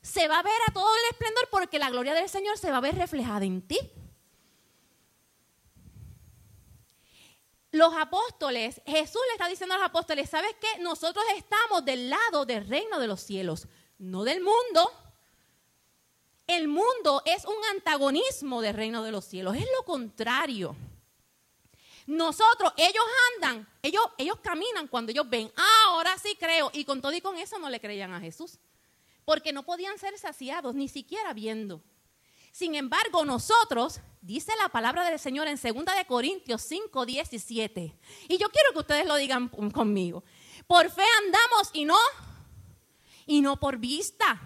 se 0.00 0.28
va 0.28 0.38
a 0.38 0.42
ver 0.42 0.60
a 0.68 0.72
todo 0.72 0.94
el 0.94 1.10
esplendor 1.10 1.48
porque 1.50 1.78
la 1.78 1.90
gloria 1.90 2.14
del 2.14 2.28
Señor 2.28 2.58
se 2.58 2.70
va 2.70 2.76
a 2.76 2.82
ver 2.82 2.94
reflejada 2.94 3.44
en 3.44 3.62
ti. 3.62 3.78
Los 7.70 7.94
apóstoles, 7.94 8.80
Jesús 8.86 9.20
le 9.28 9.32
está 9.32 9.48
diciendo 9.48 9.74
a 9.74 9.78
los 9.78 9.86
apóstoles, 9.86 10.30
¿sabes 10.30 10.54
qué? 10.60 10.80
Nosotros 10.80 11.24
estamos 11.36 11.84
del 11.84 12.08
lado 12.08 12.46
del 12.46 12.66
reino 12.66 12.98
de 12.98 13.06
los 13.06 13.20
cielos, 13.20 13.66
no 13.98 14.24
del 14.24 14.40
mundo. 14.40 14.90
El 16.46 16.68
mundo 16.68 17.22
es 17.26 17.44
un 17.44 17.62
antagonismo 17.74 18.62
del 18.62 18.74
reino 18.74 19.02
de 19.02 19.12
los 19.12 19.26
cielos, 19.26 19.54
es 19.56 19.66
lo 19.76 19.84
contrario. 19.84 20.74
Nosotros, 22.06 22.72
ellos 22.78 23.04
andan, 23.34 23.68
ellos, 23.82 24.02
ellos 24.16 24.38
caminan 24.42 24.88
cuando 24.88 25.12
ellos 25.12 25.28
ven, 25.28 25.52
ah, 25.56 25.84
ahora 25.88 26.16
sí 26.16 26.34
creo, 26.40 26.70
y 26.72 26.86
con 26.86 27.02
todo 27.02 27.12
y 27.12 27.20
con 27.20 27.36
eso 27.36 27.58
no 27.58 27.68
le 27.68 27.80
creían 27.80 28.14
a 28.14 28.20
Jesús, 28.20 28.58
porque 29.26 29.52
no 29.52 29.62
podían 29.62 29.98
ser 29.98 30.18
saciados, 30.18 30.74
ni 30.74 30.88
siquiera 30.88 31.34
viendo. 31.34 31.82
Sin 32.58 32.74
embargo, 32.74 33.24
nosotros, 33.24 34.00
dice 34.20 34.50
la 34.60 34.68
palabra 34.68 35.08
del 35.08 35.20
Señor 35.20 35.46
en 35.46 35.60
2 35.62 35.96
de 35.96 36.04
Corintios 36.08 36.60
5, 36.62 37.06
17. 37.06 37.96
Y 38.28 38.36
yo 38.36 38.48
quiero 38.48 38.72
que 38.72 38.80
ustedes 38.80 39.06
lo 39.06 39.14
digan 39.14 39.48
conmigo. 39.48 40.24
Por 40.66 40.90
fe 40.90 41.04
andamos 41.22 41.70
y 41.72 41.84
no, 41.84 41.96
y 43.26 43.42
no 43.42 43.60
por 43.60 43.76
vista. 43.76 44.42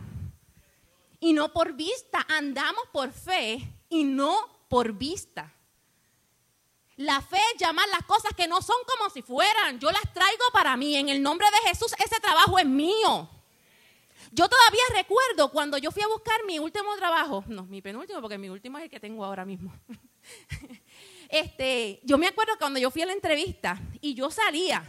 Y 1.21 1.33
no 1.33 1.55
por 1.55 1.73
vista, 1.73 2.27
andamos 2.29 2.83
por 2.93 3.13
fe 3.13 3.67
y 3.89 4.05
no 4.05 4.67
por 4.69 4.93
vista. 4.93 5.51
La 6.97 7.23
fe 7.23 7.39
es 7.55 7.63
llamar 7.63 7.89
las 7.89 8.05
cosas 8.05 8.35
que 8.37 8.47
no 8.47 8.61
son 8.61 8.77
como 8.95 9.09
si 9.09 9.23
fueran. 9.23 9.81
Yo 9.81 9.91
las 9.91 10.13
traigo 10.13 10.45
para 10.53 10.77
mí. 10.77 10.97
En 10.97 11.09
el 11.09 11.23
nombre 11.23 11.47
de 11.51 11.71
Jesús, 11.71 11.95
ese 11.99 12.21
trabajo 12.21 12.59
es 12.59 12.67
mío. 12.67 13.31
Yo 14.35 14.49
todavía 14.49 14.83
recuerdo 14.95 15.51
cuando 15.51 15.77
yo 15.77 15.91
fui 15.91 16.03
a 16.03 16.09
buscar 16.09 16.43
mi 16.47 16.59
último 16.59 16.97
trabajo, 16.97 17.45
no, 17.49 17.65
mi 17.67 17.83
penúltimo, 17.83 18.23
porque 18.23 18.39
mi 18.39 18.49
último 18.49 18.79
es 18.79 18.85
el 18.85 18.91
que 18.91 18.99
tengo 18.99 19.23
ahora 19.27 19.45
mismo. 19.45 19.71
este, 21.29 22.01
yo 22.03 22.17
me 22.17 22.29
acuerdo 22.29 22.55
cuando 22.59 22.81
yo 22.81 22.91
fui 22.91 23.03
a 23.03 23.07
la 23.07 23.13
entrevista 23.13 23.79
y 24.01 24.15
yo 24.15 24.31
salía, 24.31 24.85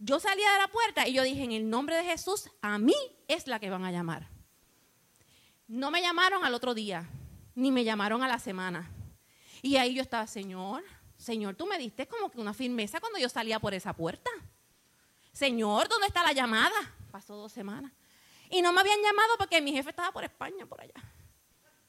yo 0.00 0.18
salía 0.18 0.50
de 0.50 0.58
la 0.58 0.66
puerta 0.66 1.06
y 1.06 1.12
yo 1.12 1.22
dije, 1.22 1.44
en 1.44 1.52
el 1.52 1.70
nombre 1.70 1.94
de 1.94 2.02
Jesús, 2.02 2.50
a 2.62 2.78
mí 2.78 2.96
es 3.28 3.46
la 3.46 3.60
que 3.60 3.70
van 3.70 3.84
a 3.84 3.92
llamar. 3.92 4.28
No 5.68 5.92
me 5.92 6.02
llamaron 6.02 6.44
al 6.44 6.54
otro 6.54 6.74
día, 6.74 7.08
ni 7.54 7.70
me 7.70 7.84
llamaron 7.84 8.24
a 8.24 8.28
la 8.28 8.40
semana. 8.40 8.90
Y 9.62 9.76
ahí 9.76 9.94
yo 9.94 10.02
estaba, 10.02 10.26
Señor, 10.26 10.82
Señor, 11.16 11.54
tú 11.54 11.64
me 11.66 11.78
diste 11.78 12.08
como 12.08 12.28
que 12.28 12.40
una 12.40 12.54
firmeza 12.54 12.98
cuando 12.98 13.20
yo 13.20 13.28
salía 13.28 13.60
por 13.60 13.72
esa 13.72 13.92
puerta. 13.92 14.30
Señor, 15.30 15.88
¿dónde 15.88 16.08
está 16.08 16.24
la 16.24 16.32
llamada? 16.32 16.74
Pasó 17.12 17.36
dos 17.36 17.52
semanas. 17.52 17.92
Y 18.50 18.62
no 18.62 18.72
me 18.72 18.80
habían 18.80 19.00
llamado 19.02 19.36
porque 19.38 19.60
mi 19.60 19.72
jefe 19.72 19.90
estaba 19.90 20.12
por 20.12 20.24
España, 20.24 20.66
por 20.66 20.80
allá. 20.80 20.94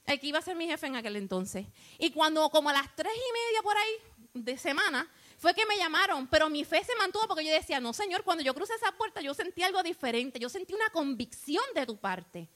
El 0.05 0.19
que 0.19 0.27
iba 0.27 0.39
a 0.39 0.41
ser 0.41 0.55
mi 0.55 0.67
jefe 0.67 0.87
en 0.87 0.95
aquel 0.95 1.15
entonces. 1.17 1.65
Y 1.99 2.11
cuando 2.11 2.49
como 2.49 2.69
a 2.69 2.73
las 2.73 2.95
tres 2.95 3.13
y 3.13 3.33
media 3.33 3.61
por 3.61 3.77
ahí 3.77 3.91
de 4.33 4.57
semana, 4.57 5.09
fue 5.37 5.53
que 5.53 5.65
me 5.65 5.77
llamaron, 5.77 6.27
pero 6.27 6.49
mi 6.49 6.63
fe 6.63 6.83
se 6.83 6.95
mantuvo 6.95 7.27
porque 7.27 7.45
yo 7.45 7.51
decía, 7.51 7.79
no, 7.79 7.93
Señor, 7.93 8.23
cuando 8.23 8.43
yo 8.43 8.53
crucé 8.53 8.73
esa 8.73 8.91
puerta 8.93 9.21
yo 9.21 9.33
sentí 9.33 9.61
algo 9.61 9.83
diferente, 9.83 10.39
yo 10.39 10.49
sentí 10.49 10.73
una 10.73 10.89
convicción 10.89 11.63
de 11.75 11.85
tu 11.85 11.97
parte. 11.97 12.49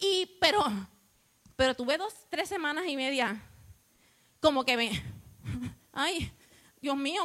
Y, 0.00 0.26
pero, 0.40 0.64
pero 1.56 1.74
tuve 1.74 1.98
dos, 1.98 2.14
tres 2.30 2.48
semanas 2.48 2.86
y 2.86 2.96
media, 2.96 3.42
como 4.40 4.64
que 4.64 4.76
me, 4.76 4.90
ay, 5.92 6.32
Dios 6.80 6.96
mío, 6.96 7.22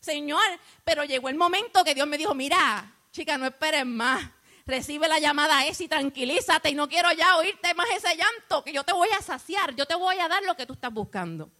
Señor, 0.00 0.42
pero 0.84 1.04
llegó 1.04 1.28
el 1.28 1.36
momento 1.36 1.84
que 1.84 1.94
Dios 1.94 2.08
me 2.08 2.18
dijo, 2.18 2.34
mira, 2.34 2.94
chica, 3.12 3.38
no 3.38 3.46
esperes 3.46 3.86
más, 3.86 4.28
recibe 4.66 5.08
la 5.08 5.20
llamada 5.20 5.64
esa 5.66 5.84
y 5.84 5.88
tranquilízate 5.88 6.70
y 6.70 6.74
no 6.74 6.88
quiero 6.88 7.10
ya 7.12 7.36
oírte 7.36 7.72
más 7.74 7.86
ese 7.90 8.16
llanto, 8.16 8.64
que 8.64 8.72
yo 8.72 8.82
te 8.82 8.92
voy 8.92 9.08
a 9.16 9.22
saciar, 9.22 9.74
yo 9.74 9.86
te 9.86 9.94
voy 9.94 10.18
a 10.18 10.28
dar 10.28 10.42
lo 10.42 10.56
que 10.56 10.66
tú 10.66 10.72
estás 10.72 10.92
buscando. 10.92 11.50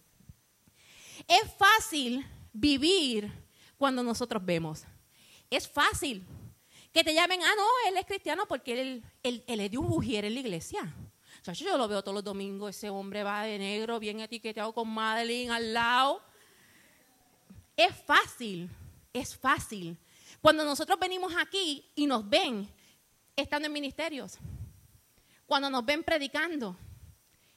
Es 1.27 1.43
fácil 1.57 2.25
vivir 2.51 3.31
cuando 3.77 4.03
nosotros 4.03 4.43
vemos. 4.43 4.83
Es 5.49 5.67
fácil 5.67 6.25
que 6.91 7.03
te 7.03 7.13
llamen, 7.13 7.41
ah, 7.41 7.53
no, 7.55 7.63
él 7.89 7.97
es 7.97 8.05
cristiano 8.05 8.45
porque 8.47 8.81
él, 8.81 9.03
él, 9.23 9.43
él 9.47 9.59
es 9.61 9.71
de 9.71 9.77
un 9.77 10.03
en 10.03 10.33
la 10.33 10.39
iglesia. 10.39 10.93
yo 11.53 11.77
lo 11.77 11.87
veo 11.87 12.01
todos 12.01 12.15
los 12.15 12.23
domingos, 12.23 12.75
ese 12.75 12.89
hombre 12.89 13.23
va 13.23 13.43
de 13.43 13.57
negro, 13.57 13.99
bien 13.99 14.19
etiquetado 14.19 14.73
con 14.73 14.89
Madeline 14.89 15.51
al 15.51 15.73
lado. 15.73 16.21
Es 17.77 17.95
fácil, 18.05 18.69
es 19.13 19.37
fácil. 19.37 19.97
Cuando 20.41 20.65
nosotros 20.65 20.99
venimos 20.99 21.33
aquí 21.37 21.89
y 21.95 22.05
nos 22.05 22.27
ven 22.27 22.69
estando 23.37 23.67
en 23.67 23.73
ministerios, 23.73 24.37
cuando 25.45 25.69
nos 25.69 25.85
ven 25.85 26.03
predicando, 26.03 26.75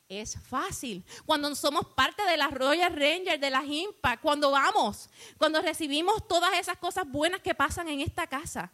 es 0.08 0.36
fácil. 0.38 1.04
Cuando 1.24 1.54
somos 1.54 1.86
parte 1.94 2.22
de 2.24 2.36
las 2.36 2.52
Royal 2.52 2.92
Rangers, 2.92 3.40
de 3.40 3.50
las 3.50 3.64
Impact, 3.64 4.22
cuando 4.22 4.50
vamos, 4.50 5.08
cuando 5.38 5.62
recibimos 5.62 6.26
todas 6.28 6.52
esas 6.58 6.76
cosas 6.76 7.08
buenas 7.08 7.40
que 7.40 7.54
pasan 7.54 7.88
en 7.88 8.00
esta 8.00 8.26
casa, 8.26 8.70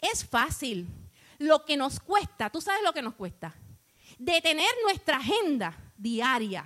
es 0.00 0.24
fácil. 0.26 0.88
Lo 1.38 1.64
que 1.64 1.76
nos 1.76 2.00
cuesta, 2.00 2.50
tú 2.50 2.60
sabes 2.60 2.82
lo 2.82 2.92
que 2.92 3.02
nos 3.02 3.14
cuesta, 3.14 3.54
detener 4.18 4.70
nuestra 4.82 5.18
agenda 5.18 5.78
diaria, 5.96 6.64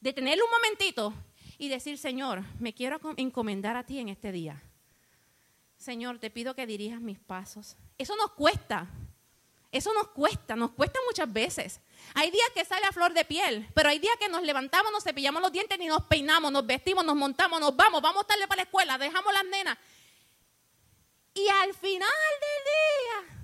detenerle 0.00 0.42
un 0.42 0.50
momentito 0.50 1.14
y 1.56 1.68
decir, 1.68 1.96
Señor, 1.98 2.44
me 2.58 2.74
quiero 2.74 3.00
encomendar 3.16 3.76
a 3.76 3.86
ti 3.86 3.98
en 3.98 4.08
este 4.10 4.32
día. 4.32 4.62
Señor, 5.78 6.18
te 6.18 6.30
pido 6.30 6.54
que 6.54 6.66
dirijas 6.66 7.00
mis 7.00 7.18
pasos. 7.18 7.76
Eso 7.96 8.14
nos 8.16 8.32
cuesta. 8.32 8.88
Eso 9.70 9.92
nos 9.92 10.08
cuesta, 10.08 10.56
nos 10.56 10.70
cuesta 10.72 10.98
muchas 11.06 11.30
veces. 11.30 11.80
Hay 12.14 12.30
días 12.30 12.48
que 12.54 12.64
sale 12.64 12.86
a 12.86 12.92
flor 12.92 13.12
de 13.12 13.24
piel, 13.24 13.68
pero 13.74 13.90
hay 13.90 13.98
días 13.98 14.16
que 14.18 14.28
nos 14.28 14.42
levantamos, 14.42 14.90
nos 14.90 15.04
cepillamos 15.04 15.42
los 15.42 15.52
dientes, 15.52 15.78
ni 15.78 15.86
nos 15.86 16.04
peinamos, 16.04 16.50
nos 16.50 16.66
vestimos, 16.66 17.04
nos 17.04 17.14
montamos, 17.14 17.60
nos 17.60 17.76
vamos, 17.76 18.00
vamos 18.00 18.26
tarde 18.26 18.48
para 18.48 18.60
la 18.60 18.62
escuela, 18.62 18.96
dejamos 18.96 19.32
las 19.32 19.44
nenas. 19.44 19.76
Y 21.34 21.46
al 21.48 21.74
final 21.74 22.08
del 22.40 22.64
día, 22.64 23.38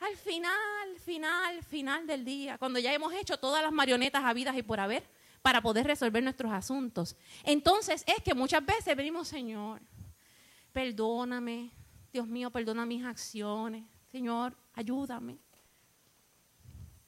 al 0.00 0.16
final, 0.16 0.98
final, 1.04 1.62
final 1.62 2.06
del 2.06 2.24
día, 2.24 2.58
cuando 2.58 2.80
ya 2.80 2.92
hemos 2.92 3.12
hecho 3.14 3.38
todas 3.38 3.62
las 3.62 3.72
marionetas 3.72 4.24
habidas 4.24 4.56
y 4.56 4.62
por 4.62 4.80
haber 4.80 5.04
para 5.40 5.62
poder 5.62 5.86
resolver 5.86 6.20
nuestros 6.24 6.50
asuntos, 6.50 7.14
entonces 7.44 8.02
es 8.08 8.20
que 8.24 8.34
muchas 8.34 8.66
veces 8.66 8.96
venimos, 8.96 9.28
Señor, 9.28 9.80
perdóname, 10.76 11.70
Dios 12.12 12.28
mío, 12.28 12.50
perdona 12.50 12.84
mis 12.84 13.02
acciones, 13.02 13.82
Señor, 14.12 14.54
ayúdame. 14.74 15.38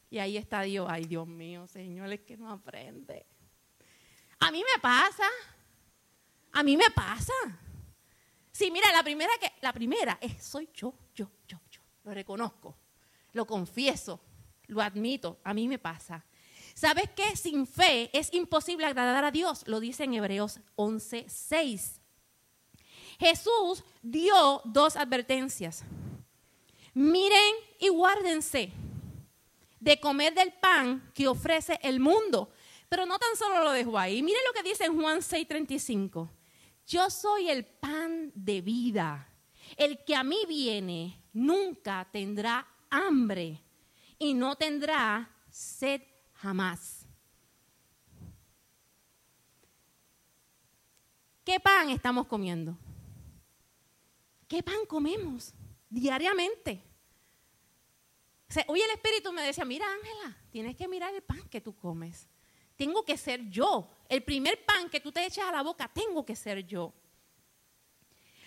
Y 0.08 0.16
ahí 0.16 0.38
está 0.38 0.62
Dios, 0.62 0.86
ay 0.88 1.04
Dios 1.04 1.28
mío, 1.28 1.66
Señor, 1.66 2.10
es 2.10 2.20
que 2.20 2.38
no 2.38 2.50
aprende. 2.50 3.26
A 4.38 4.50
mí 4.50 4.60
me 4.60 4.80
pasa, 4.80 5.28
a 6.50 6.62
mí 6.62 6.78
me 6.78 6.90
pasa. 6.92 7.34
Sí, 8.50 8.70
mira, 8.70 8.90
la 8.90 9.02
primera 9.02 9.32
que, 9.38 9.52
la 9.60 9.74
primera 9.74 10.16
es, 10.18 10.42
soy 10.42 10.70
yo, 10.72 10.94
yo, 11.14 11.30
yo, 11.46 11.60
yo. 11.70 11.82
Lo 12.04 12.14
reconozco, 12.14 12.74
lo 13.34 13.46
confieso, 13.46 14.18
lo 14.68 14.80
admito, 14.80 15.40
a 15.44 15.52
mí 15.52 15.68
me 15.68 15.78
pasa. 15.78 16.24
¿Sabes 16.72 17.10
qué? 17.14 17.36
Sin 17.36 17.66
fe 17.66 18.08
es 18.18 18.32
imposible 18.32 18.86
agradar 18.86 19.26
a 19.26 19.30
Dios, 19.30 19.64
lo 19.66 19.78
dice 19.78 20.04
en 20.04 20.14
Hebreos 20.14 20.58
11, 20.76 21.26
6. 21.28 21.97
Jesús 23.18 23.84
dio 24.02 24.62
dos 24.64 24.96
advertencias. 24.96 25.84
Miren 26.94 27.54
y 27.78 27.88
guárdense 27.88 28.72
de 29.80 30.00
comer 30.00 30.34
del 30.34 30.52
pan 30.52 31.10
que 31.14 31.28
ofrece 31.28 31.78
el 31.82 32.00
mundo. 32.00 32.50
Pero 32.88 33.06
no 33.06 33.18
tan 33.18 33.36
solo 33.36 33.62
lo 33.62 33.72
dejo 33.72 33.98
ahí. 33.98 34.22
Miren 34.22 34.40
lo 34.46 34.52
que 34.52 34.68
dice 34.68 34.84
en 34.84 35.00
Juan 35.00 35.18
6:35. 35.18 36.30
Yo 36.86 37.10
soy 37.10 37.50
el 37.50 37.64
pan 37.66 38.32
de 38.34 38.62
vida. 38.62 39.28
El 39.76 40.02
que 40.04 40.14
a 40.14 40.24
mí 40.24 40.38
viene 40.48 41.22
nunca 41.32 42.08
tendrá 42.10 42.66
hambre 42.88 43.60
y 44.18 44.32
no 44.32 44.56
tendrá 44.56 45.30
sed 45.50 46.00
jamás. 46.32 47.06
¿Qué 51.44 51.60
pan 51.60 51.90
estamos 51.90 52.26
comiendo? 52.26 52.76
¿Qué 54.48 54.62
pan 54.62 54.86
comemos 54.86 55.52
diariamente? 55.88 56.82
hoy 58.66 58.80
el 58.80 58.90
Espíritu 58.90 59.30
me 59.30 59.42
decía, 59.42 59.64
mira 59.64 59.86
Ángela, 59.92 60.36
tienes 60.50 60.74
que 60.74 60.88
mirar 60.88 61.14
el 61.14 61.22
pan 61.22 61.46
que 61.50 61.60
tú 61.60 61.76
comes. 61.76 62.26
Tengo 62.76 63.04
que 63.04 63.18
ser 63.18 63.48
yo. 63.50 63.88
El 64.08 64.22
primer 64.22 64.64
pan 64.64 64.88
que 64.88 65.00
tú 65.00 65.12
te 65.12 65.24
echas 65.24 65.44
a 65.44 65.52
la 65.52 65.62
boca, 65.62 65.86
tengo 65.92 66.24
que 66.24 66.34
ser 66.34 66.66
yo. 66.66 66.94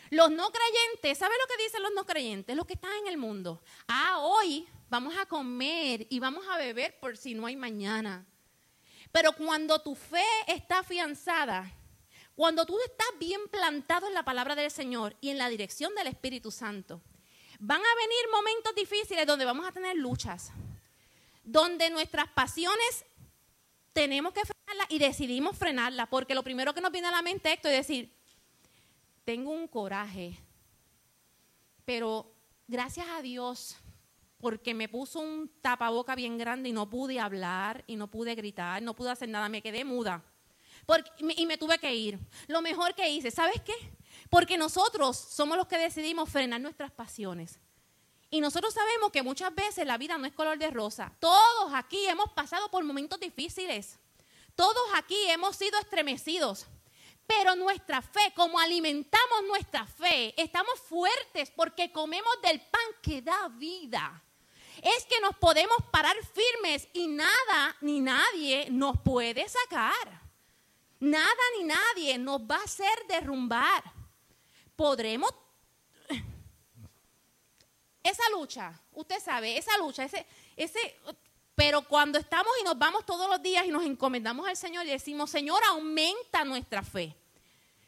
Los 0.10 0.32
no 0.32 0.52
creyentes, 0.52 1.18
¿sabes 1.18 1.38
lo 1.40 1.48
que 1.48 1.64
dicen 1.64 1.84
los 1.84 1.94
no 1.94 2.06
creyentes? 2.06 2.56
Los 2.56 2.66
que 2.66 2.74
están 2.74 2.92
en 3.02 3.08
el 3.08 3.18
mundo. 3.18 3.62
Ah, 3.88 4.18
hoy 4.20 4.68
vamos 4.90 5.16
a 5.18 5.26
comer 5.26 6.08
y 6.10 6.20
vamos 6.20 6.46
a 6.50 6.58
beber 6.58 7.00
por 7.00 7.16
si 7.16 7.34
no 7.34 7.46
hay 7.46 7.56
mañana. 7.56 8.26
Pero 9.12 9.34
cuando 9.34 9.80
tu 9.82 9.96
fe 9.96 10.26
está 10.48 10.80
afianzada, 10.80 11.72
cuando 12.42 12.66
tú 12.66 12.76
estás 12.84 13.08
bien 13.20 13.40
plantado 13.52 14.08
en 14.08 14.16
la 14.16 14.24
palabra 14.24 14.56
del 14.56 14.72
Señor 14.72 15.16
y 15.22 15.30
en 15.30 15.38
la 15.38 15.48
dirección 15.48 15.94
del 15.94 16.08
Espíritu 16.08 16.50
Santo, 16.50 17.00
Van 17.60 17.80
a 17.80 17.96
venir 17.96 18.32
momentos 18.32 18.74
difíciles 18.74 19.28
donde 19.28 19.46
vamos 19.46 19.68
a 19.68 19.72
tener 19.72 19.96
luchas, 19.96 20.52
donde 21.44 21.92
nuestras 21.92 22.28
pasiones 22.30 23.06
tenemos 23.94 24.34
que 24.34 24.42
frenarlas 24.42 24.88
y 24.90 24.98
decidimos 24.98 25.56
frenarlas, 25.56 26.08
porque 26.08 26.34
lo 26.34 26.42
primero 26.42 26.74
que 26.74 26.82
nos 26.82 26.92
viene 26.92 27.10
a 27.10 27.12
la 27.12 27.22
mente 27.22 27.54
es 27.54 27.62
decir, 27.62 28.12
tengo 29.24 29.52
un 29.52 29.68
coraje, 29.68 30.36
pero 31.86 32.34
gracias 32.68 33.06
a 33.10 33.22
Dios, 33.22 33.78
porque 34.40 34.74
me 34.74 34.90
puso 34.90 35.20
un 35.20 35.52
tapaboca 35.62 36.16
bien 36.16 36.40
grande 36.40 36.70
y 36.70 36.74
no 36.74 36.90
pude 36.90 37.20
hablar 37.20 37.84
y 37.86 37.98
no 37.98 38.10
pude 38.10 38.34
gritar, 38.34 38.82
no 38.82 38.96
pude 38.96 39.12
hacer 39.12 39.30
nada, 39.30 39.48
me 39.50 39.62
quedé 39.62 39.86
muda. 39.86 40.24
Y 41.18 41.46
me 41.46 41.58
tuve 41.58 41.78
que 41.80 41.94
ir. 41.94 42.20
Lo 42.48 42.62
mejor 42.62 42.94
que 42.96 43.10
hice, 43.10 43.32
¿sabes 43.32 43.62
qué? 43.62 43.74
Porque 44.30 44.58
nosotros 44.58 45.18
somos 45.18 45.58
los 45.58 45.68
que 45.68 45.78
decidimos 45.78 46.30
frenar 46.30 46.62
nuestras 46.62 46.92
pasiones. 46.92 47.60
Y 48.30 48.40
nosotros 48.40 48.74
sabemos 48.74 49.12
que 49.12 49.24
muchas 49.24 49.54
veces 49.54 49.86
la 49.86 49.98
vida 49.98 50.18
no 50.18 50.26
es 50.26 50.34
color 50.34 50.58
de 50.58 50.72
rosa. 50.72 51.14
Todos 51.20 51.74
aquí 51.74 52.08
hemos 52.08 52.32
pasado 52.32 52.72
por 52.72 52.84
momentos 52.86 53.20
difíciles. 53.20 54.00
Todos 54.56 54.84
aquí 54.96 55.18
hemos 55.28 55.58
sido 55.58 55.78
estremecidos. 55.80 56.66
Pero 57.28 57.56
nuestra 57.56 58.02
fe, 58.02 58.32
como 58.34 58.58
alimentamos 58.58 59.44
nuestra 59.48 59.86
fe, 59.86 60.34
estamos 60.42 60.80
fuertes 60.80 61.52
porque 61.52 61.92
comemos 61.92 62.42
del 62.42 62.62
pan 62.62 62.82
que 63.02 63.22
da 63.22 63.50
vida. 63.50 64.24
Es 64.82 65.06
que 65.06 65.20
nos 65.20 65.36
podemos 65.36 65.78
parar 65.92 66.16
firmes 66.34 66.88
y 66.94 67.08
nada 67.08 67.76
ni 67.82 68.00
nadie 68.00 68.68
nos 68.72 68.98
puede 69.02 69.48
sacar. 69.50 70.21
Nada 71.02 71.44
ni 71.58 71.66
nadie 71.66 72.18
nos 72.18 72.40
va 72.42 72.56
a 72.56 72.64
hacer 72.64 73.06
derrumbar 73.10 73.84
podremos... 74.82 75.32
Esa 78.04 78.24
lucha, 78.32 78.74
usted 78.94 79.20
sabe, 79.20 79.56
esa 79.56 79.78
lucha, 79.78 80.04
ese, 80.04 80.26
ese, 80.58 80.80
pero 81.54 81.84
cuando 81.84 82.18
estamos 82.18 82.52
y 82.60 82.64
nos 82.64 82.76
vamos 82.80 83.06
todos 83.06 83.30
los 83.30 83.40
días 83.44 83.64
y 83.68 83.70
nos 83.70 83.86
encomendamos 83.86 84.48
al 84.48 84.58
Señor 84.58 84.88
y 84.88 84.90
decimos, 84.90 85.30
Señor, 85.30 85.62
aumenta 85.68 86.44
nuestra 86.44 86.82
fe. 86.82 87.16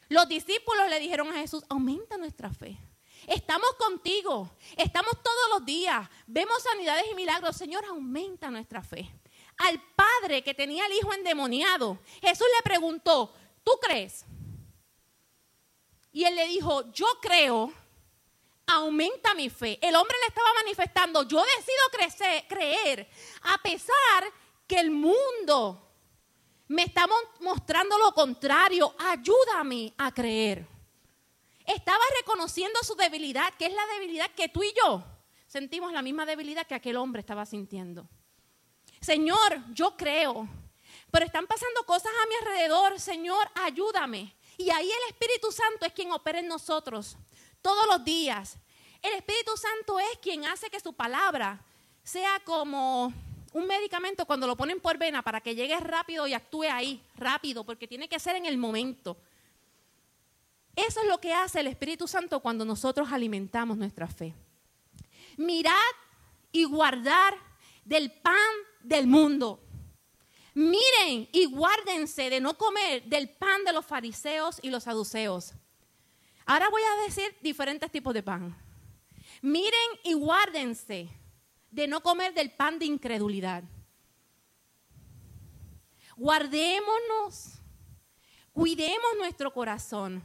Los 0.10 0.28
discípulos 0.28 0.88
le 0.88 0.99
dijeron 0.99 1.30
a 1.30 1.39
Jesús, 1.39 1.63
aumenta 1.67 2.15
nuestra 2.17 2.52
fe. 2.52 2.78
Estamos 3.26 3.73
contigo, 3.80 4.52
estamos 4.78 5.13
todos 5.23 5.49
los 5.49 5.65
días, 5.65 6.08
vemos 6.28 6.62
sanidades 6.62 7.06
y 7.12 7.15
milagros. 7.15 7.58
Señor, 7.58 7.84
aumenta 7.86 8.52
nuestra 8.52 8.84
fe. 8.84 9.12
Al 9.58 9.82
padre 9.96 10.44
que 10.44 10.54
tenía 10.54 10.86
el 10.86 10.94
hijo 10.94 11.13
endemoniado, 11.13 12.00
Jesús 12.22 12.48
le 12.58 12.63
preguntó, 12.63 13.34
¿tú 13.63 13.72
crees? 13.82 14.26
Y 16.12 16.26
él 16.26 16.36
le 16.36 16.48
dijo, 16.48 16.92
yo 16.92 17.08
creo, 17.22 17.72
aumenta 18.68 19.34
mi 19.34 19.50
fe. 19.50 19.80
El 19.82 19.96
hombre 19.96 20.16
le 20.22 20.28
estaba 20.28 20.50
manifestando, 20.63 21.24
yo 21.24 21.44
decido 21.58 21.84
crecer, 21.92 22.46
creer, 22.48 23.10
a 23.44 23.58
pesar 23.60 24.24
que 24.68 24.80
el 24.80 24.92
mundo 24.92 25.80
me 26.68 26.84
está 26.84 27.08
mostrando 27.39 27.98
lo 27.98 28.13
contrario. 28.13 28.94
Ayúdame 29.00 29.94
a 29.98 30.12
creer. 30.12 30.68
Estaba 31.66 32.04
reconociendo 32.20 32.80
su 32.84 32.96
debilidad, 32.96 33.54
que 33.56 33.68
es 33.68 33.74
la 33.74 33.86
debilidad 33.94 34.32
que 34.32 34.50
tú 34.50 34.63
y 34.63 34.74
yo 34.74 35.04
sentimos 35.54 35.94
la 35.94 36.02
misma 36.02 36.26
debilidad 36.26 36.66
que 36.66 36.74
aquel 36.74 36.98
hombre 36.98 37.20
estaba 37.20 37.46
sintiendo. 37.46 38.10
Señor, 39.04 39.62
yo 39.74 39.98
creo, 39.98 40.48
pero 41.12 41.26
están 41.26 41.46
pasando 41.46 41.84
cosas 41.86 42.12
a 42.24 42.28
mi 42.28 42.36
alrededor. 42.36 42.98
Señor, 43.02 43.50
ayúdame. 43.54 44.34
Y 44.58 44.70
ahí 44.70 44.89
el 44.89 45.10
Espíritu 45.10 45.52
Santo 45.52 45.86
es 45.86 45.92
quien 45.92 46.13
opera 46.13 46.39
en 46.39 46.48
nosotros 46.48 47.18
todos 47.62 47.86
los 47.88 48.06
días. 48.06 48.58
El 49.02 49.13
Espíritu 49.16 49.52
Santo 49.58 50.00
es 50.00 50.18
quien 50.22 50.46
hace 50.46 50.70
que 50.70 50.80
su 50.80 50.94
palabra 50.94 51.60
sea 52.02 52.39
como 52.46 53.12
un 53.52 53.68
medicamento 53.68 54.26
cuando 54.26 54.48
lo 54.48 54.56
ponen 54.56 54.80
por 54.80 54.98
vena 54.98 55.22
para 55.22 55.42
que 55.42 55.54
llegue 55.54 55.78
rápido 55.82 56.26
y 56.26 56.34
actúe 56.34 56.63
ahí, 56.72 57.04
rápido, 57.16 57.66
porque 57.66 57.89
tiene 57.89 58.08
que 58.08 58.20
ser 58.20 58.38
en 58.38 58.46
el 58.46 58.58
momento. 58.58 59.18
Eso 60.78 61.02
es 61.02 61.08
lo 61.08 61.20
que 61.20 61.34
hace 61.34 61.60
el 61.60 61.68
Espíritu 61.68 62.08
Santo 62.08 62.39
cuando 62.39 62.63
nosotros 62.63 63.12
alimentamos 63.12 63.78
nuestra 63.78 64.08
fe. 64.08 64.34
Mirad 65.36 65.74
y 66.54 66.63
guardar 66.63 67.36
del 67.84 68.12
pan 68.12 68.34
del 68.84 69.08
mundo. 69.08 69.60
Miren 70.54 71.28
y 71.32 71.46
guárdense 71.46 72.30
de 72.30 72.39
no 72.39 72.58
comer 72.58 73.04
del 73.06 73.30
pan 73.30 73.63
de 73.63 73.74
los 73.74 73.86
fariseos 73.86 74.60
y 74.62 74.69
los 74.69 74.84
saduceos. 74.84 75.54
Ahora 76.46 76.69
voy 76.69 76.82
a 76.82 77.04
decir 77.06 77.36
diferentes 77.41 77.89
tipos 77.91 78.13
de 78.13 78.22
pan. 78.22 78.56
Miren 79.41 79.89
y 80.04 80.13
guárdense 80.13 81.10
de 81.72 81.88
no 81.88 82.04
comer 82.04 82.34
del 82.34 82.52
pan 82.52 82.78
de 82.78 82.86
incredulidad. 82.86 83.63
Guardémonos, 86.15 87.60
cuidemos 88.52 89.17
nuestro 89.17 89.52
corazón. 89.52 90.22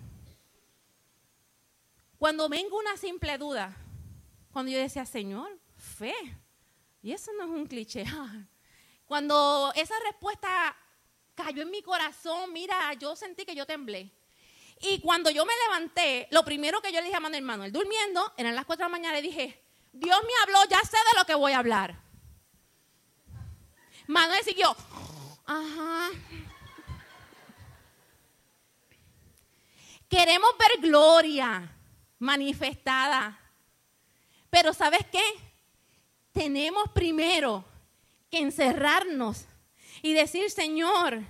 Cuando 2.19 2.49
venga 2.49 2.77
una 2.77 2.97
simple 2.97 3.39
duda, 3.39 3.75
cuando 4.53 4.71
yo 4.73 4.79
decía, 4.79 5.07
Señor, 5.07 5.59
fe, 5.77 6.15
y 7.03 7.13
eso 7.13 7.33
no 7.33 7.45
es 7.45 7.51
un 7.51 7.67
cliché. 7.67 8.05
Cuando 9.07 9.73
esa 9.75 9.95
respuesta 10.01 10.77
cayó 11.35 11.63
en 11.63 11.71
mi 11.71 11.83
corazón, 11.83 12.53
mira, 12.53 12.93
yo 12.95 13.17
sentí 13.17 13.45
que 13.45 13.55
yo 13.55 13.67
temblé. 13.67 14.13
Y 14.81 15.01
cuando 15.01 15.31
yo 15.31 15.45
me 15.45 15.53
levanté, 15.67 16.29
lo 16.31 16.45
primero 16.45 16.81
que 16.81 16.93
yo 16.93 17.01
le 17.01 17.07
dije 17.07 17.17
a 17.17 17.21
Manuel 17.21 17.43
Manuel, 17.43 17.73
durmiendo, 17.73 18.33
eran 18.37 18.55
las 18.55 18.65
4 18.65 18.85
de 18.85 18.91
la 18.91 18.97
mañana, 18.97 19.15
le 19.17 19.23
dije, 19.23 19.65
Dios 19.93 20.19
me 20.23 20.33
habló, 20.43 20.59
ya 20.71 20.79
sé 20.81 20.97
de 20.97 21.19
lo 21.19 21.25
que 21.25 21.35
voy 21.35 21.53
a 21.53 21.59
hablar. 21.59 22.01
Manuel 24.07 24.45
siguió, 24.45 24.77
ajá. 25.47 26.11
Queremos 30.09 30.51
ver 30.59 30.81
gloria 30.81 31.75
manifestada. 32.19 33.39
Pero 34.51 34.73
¿sabes 34.73 35.05
qué? 35.11 35.23
Tenemos 36.39 36.85
primero 36.95 37.65
que 38.31 38.39
encerrarnos 38.39 39.45
y 40.03 40.13
decir, 40.13 40.49
Señor, 40.53 41.21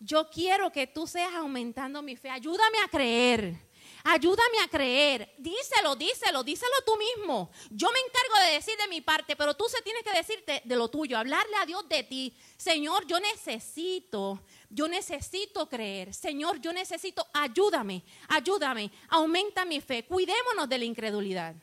yo 0.00 0.28
quiero 0.28 0.72
que 0.72 0.88
tú 0.88 1.06
seas 1.06 1.32
aumentando 1.34 2.02
mi 2.02 2.16
fe. 2.16 2.30
Ayúdame 2.30 2.78
a 2.84 2.88
creer. 2.88 3.54
Ayúdame 4.02 4.58
a 4.64 4.68
creer. 4.68 5.32
Díselo, 5.38 5.94
díselo, 5.94 6.42
díselo 6.42 6.74
tú 6.84 6.96
mismo. 6.96 7.52
Yo 7.70 7.90
me 7.92 8.00
encargo 8.00 8.48
de 8.48 8.54
decir 8.54 8.76
de 8.76 8.88
mi 8.88 9.00
parte, 9.00 9.36
pero 9.36 9.54
tú 9.54 9.66
se 9.68 9.82
tienes 9.82 10.02
que 10.02 10.18
decirte 10.18 10.62
de 10.64 10.76
lo 10.76 10.88
tuyo, 10.88 11.16
hablarle 11.16 11.54
a 11.62 11.66
Dios 11.66 11.88
de 11.88 12.02
ti. 12.02 12.36
Señor, 12.56 13.06
yo 13.06 13.20
necesito, 13.20 14.42
yo 14.68 14.88
necesito 14.88 15.68
creer. 15.68 16.12
Señor, 16.12 16.60
yo 16.60 16.72
necesito, 16.72 17.24
ayúdame, 17.32 18.02
ayúdame, 18.26 18.90
aumenta 19.10 19.64
mi 19.64 19.80
fe. 19.80 20.04
Cuidémonos 20.04 20.68
de 20.68 20.78
la 20.78 20.84
incredulidad. 20.86 21.54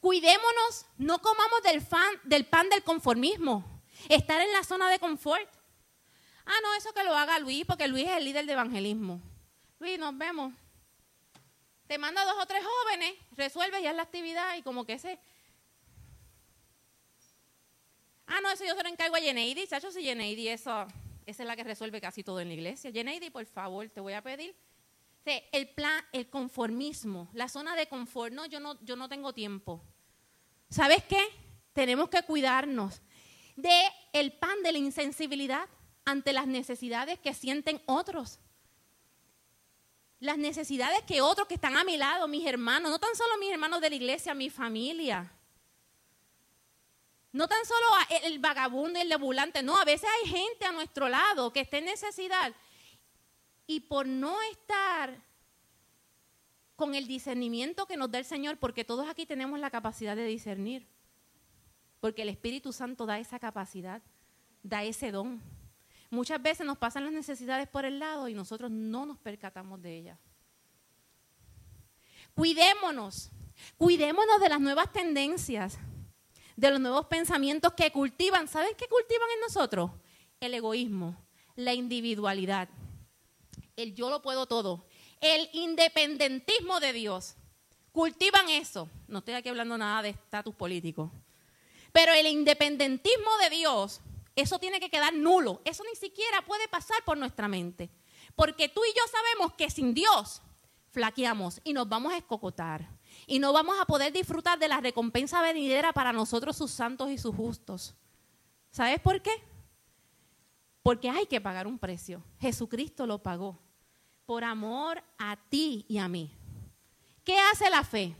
Cuidémonos, 0.00 0.86
no 0.96 1.20
comamos 1.20 1.62
del, 1.62 1.84
del 2.24 2.46
pan 2.46 2.68
del 2.68 2.82
conformismo. 2.82 3.82
Estar 4.08 4.40
en 4.40 4.52
la 4.52 4.62
zona 4.62 4.88
de 4.90 4.98
confort. 4.98 5.48
Ah, 6.46 6.58
no, 6.62 6.74
eso 6.74 6.92
que 6.92 7.04
lo 7.04 7.14
haga 7.14 7.38
Luis, 7.38 7.64
porque 7.66 7.88
Luis 7.88 8.06
es 8.06 8.16
el 8.16 8.24
líder 8.24 8.46
de 8.46 8.52
evangelismo. 8.52 9.20
Luis, 9.80 9.98
nos 9.98 10.16
vemos 10.16 10.52
te 11.88 11.96
manda 11.96 12.22
dos 12.24 12.36
o 12.38 12.46
tres 12.46 12.62
jóvenes, 12.62 13.14
resuelves 13.32 13.82
ya 13.82 13.94
la 13.94 14.02
actividad 14.02 14.56
y 14.56 14.62
como 14.62 14.84
que 14.84 14.92
ese... 14.92 15.18
Ah, 18.26 18.40
no, 18.42 18.50
eso 18.50 18.64
yo 18.66 18.76
se 18.76 18.82
lo 18.82 18.90
encargo 18.90 19.16
a 19.16 19.20
Yeneidi. 19.20 19.66
Chacho, 19.66 19.90
si 19.90 20.02
Yeneidi, 20.02 20.48
esa 20.48 20.86
es 21.24 21.38
la 21.38 21.56
que 21.56 21.64
resuelve 21.64 21.98
casi 21.98 22.22
todo 22.22 22.40
en 22.40 22.48
la 22.48 22.54
iglesia. 22.54 22.90
Yeneidi, 22.90 23.30
por 23.30 23.46
favor, 23.46 23.88
te 23.88 24.02
voy 24.02 24.12
a 24.12 24.20
pedir. 24.20 24.54
El 25.52 25.68
plan, 25.68 26.04
el 26.12 26.28
conformismo, 26.28 27.28
la 27.32 27.48
zona 27.48 27.74
de 27.76 27.88
confort. 27.88 28.32
No, 28.32 28.46
yo 28.46 28.60
no, 28.60 28.78
yo 28.84 28.96
no 28.96 29.08
tengo 29.08 29.32
tiempo. 29.32 29.82
¿Sabes 30.70 31.02
qué? 31.04 31.24
Tenemos 31.72 32.08
que 32.08 32.22
cuidarnos 32.22 33.00
de 33.56 33.72
pan 34.40 34.62
de 34.62 34.72
la 34.72 34.78
insensibilidad 34.78 35.68
ante 36.04 36.32
las 36.32 36.46
necesidades 36.46 37.18
que 37.18 37.34
sienten 37.34 37.80
otros 37.86 38.40
las 40.20 40.36
necesidades 40.36 41.02
que 41.06 41.20
otros 41.20 41.46
que 41.46 41.54
están 41.54 41.76
a 41.76 41.84
mi 41.84 41.96
lado, 41.96 42.26
mis 42.26 42.46
hermanos, 42.46 42.90
no 42.90 42.98
tan 42.98 43.14
solo 43.14 43.38
mis 43.38 43.52
hermanos 43.52 43.80
de 43.80 43.90
la 43.90 43.96
iglesia, 43.96 44.34
mi 44.34 44.50
familia. 44.50 45.32
No 47.30 47.46
tan 47.46 47.64
solo 47.64 47.86
el 48.24 48.38
vagabundo 48.38 48.98
el 49.00 49.08
debulante, 49.08 49.62
no, 49.62 49.76
a 49.76 49.84
veces 49.84 50.08
hay 50.18 50.28
gente 50.28 50.64
a 50.64 50.72
nuestro 50.72 51.08
lado 51.08 51.52
que 51.52 51.60
está 51.60 51.78
en 51.78 51.84
necesidad. 51.84 52.52
Y 53.68 53.80
por 53.80 54.08
no 54.08 54.34
estar 54.50 55.22
con 56.74 56.94
el 56.94 57.06
discernimiento 57.06 57.86
que 57.86 57.98
nos 57.98 58.10
da 58.10 58.18
el 58.18 58.24
Señor, 58.24 58.56
porque 58.56 58.82
todos 58.82 59.08
aquí 59.08 59.26
tenemos 59.26 59.60
la 59.60 59.70
capacidad 59.70 60.16
de 60.16 60.24
discernir, 60.24 60.88
porque 62.00 62.22
el 62.22 62.30
Espíritu 62.30 62.72
Santo 62.72 63.04
da 63.04 63.18
esa 63.18 63.38
capacidad, 63.38 64.00
da 64.62 64.84
ese 64.84 65.12
don. 65.12 65.42
Muchas 66.08 66.40
veces 66.40 66.66
nos 66.66 66.78
pasan 66.78 67.04
las 67.04 67.12
necesidades 67.12 67.68
por 67.68 67.84
el 67.84 67.98
lado 67.98 68.28
y 68.28 68.34
nosotros 68.34 68.70
no 68.70 69.04
nos 69.04 69.18
percatamos 69.18 69.82
de 69.82 69.96
ellas. 69.96 70.18
Cuidémonos, 72.34 73.30
cuidémonos 73.76 74.40
de 74.40 74.48
las 74.48 74.60
nuevas 74.60 74.90
tendencias, 74.92 75.76
de 76.56 76.70
los 76.70 76.80
nuevos 76.80 77.04
pensamientos 77.06 77.74
que 77.74 77.92
cultivan. 77.92 78.48
¿Sabes 78.48 78.74
qué 78.78 78.86
cultivan 78.86 79.28
en 79.34 79.40
nosotros? 79.40 79.90
El 80.40 80.54
egoísmo, 80.54 81.16
la 81.56 81.74
individualidad, 81.74 82.70
el 83.82 83.94
yo 83.94 84.10
lo 84.10 84.22
puedo 84.22 84.46
todo, 84.46 84.86
el 85.20 85.48
independentismo 85.52 86.80
de 86.80 86.92
Dios. 86.92 87.36
Cultivan 87.92 88.48
eso. 88.48 88.88
No 89.08 89.18
estoy 89.18 89.34
aquí 89.34 89.48
hablando 89.48 89.76
nada 89.76 90.02
de 90.02 90.10
estatus 90.10 90.54
político. 90.54 91.10
Pero 91.90 92.12
el 92.12 92.26
independentismo 92.26 93.30
de 93.42 93.50
Dios 93.50 94.00
eso 94.38 94.60
tiene 94.60 94.78
que 94.78 94.88
quedar 94.88 95.12
nulo. 95.12 95.60
Eso 95.64 95.82
ni 95.82 95.96
siquiera 95.96 96.42
puede 96.42 96.68
pasar 96.68 97.02
por 97.04 97.18
nuestra 97.18 97.48
mente. 97.48 97.90
Porque 98.36 98.68
tú 98.68 98.80
y 98.84 98.96
yo 98.96 99.02
sabemos 99.10 99.54
que 99.54 99.68
sin 99.68 99.92
Dios 99.94 100.42
flaqueamos 100.92 101.60
y 101.64 101.72
nos 101.72 101.88
vamos 101.88 102.12
a 102.12 102.18
escocotar. 102.18 102.88
Y 103.26 103.40
no 103.40 103.52
vamos 103.52 103.74
a 103.80 103.84
poder 103.84 104.12
disfrutar 104.12 104.56
de 104.56 104.68
la 104.68 104.80
recompensa 104.80 105.42
venidera 105.42 105.92
para 105.92 106.12
nosotros, 106.12 106.56
sus 106.56 106.70
santos 106.70 107.10
y 107.10 107.18
sus 107.18 107.34
justos. 107.34 107.96
¿Sabes 108.70 109.00
por 109.00 109.20
qué? 109.22 109.42
Porque 110.84 111.10
hay 111.10 111.26
que 111.26 111.40
pagar 111.40 111.66
un 111.66 111.80
precio. 111.80 112.22
Jesucristo 112.38 113.08
lo 113.08 113.20
pagó. 113.20 113.58
Por 114.28 114.44
amor 114.44 115.02
a 115.16 115.38
ti 115.48 115.86
y 115.88 115.96
a 115.96 116.06
mí. 116.06 116.30
¿Qué 117.24 117.38
hace 117.38 117.70
la 117.70 117.82
fe? 117.82 118.14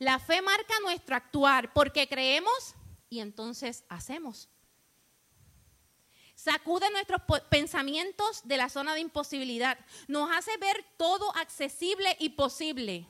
La 0.00 0.18
fe 0.18 0.42
marca 0.42 0.74
nuestro 0.82 1.14
actuar 1.14 1.72
porque 1.72 2.08
creemos 2.08 2.74
y 3.08 3.20
entonces 3.20 3.84
hacemos 3.88 4.48
sacude 6.34 6.88
nuestros 6.90 7.20
pensamientos 7.48 8.42
de 8.44 8.56
la 8.56 8.68
zona 8.68 8.94
de 8.94 9.00
imposibilidad, 9.00 9.76
nos 10.06 10.30
hace 10.30 10.56
ver 10.58 10.84
todo 10.96 11.34
accesible 11.36 12.16
y 12.20 12.30
posible. 12.30 13.06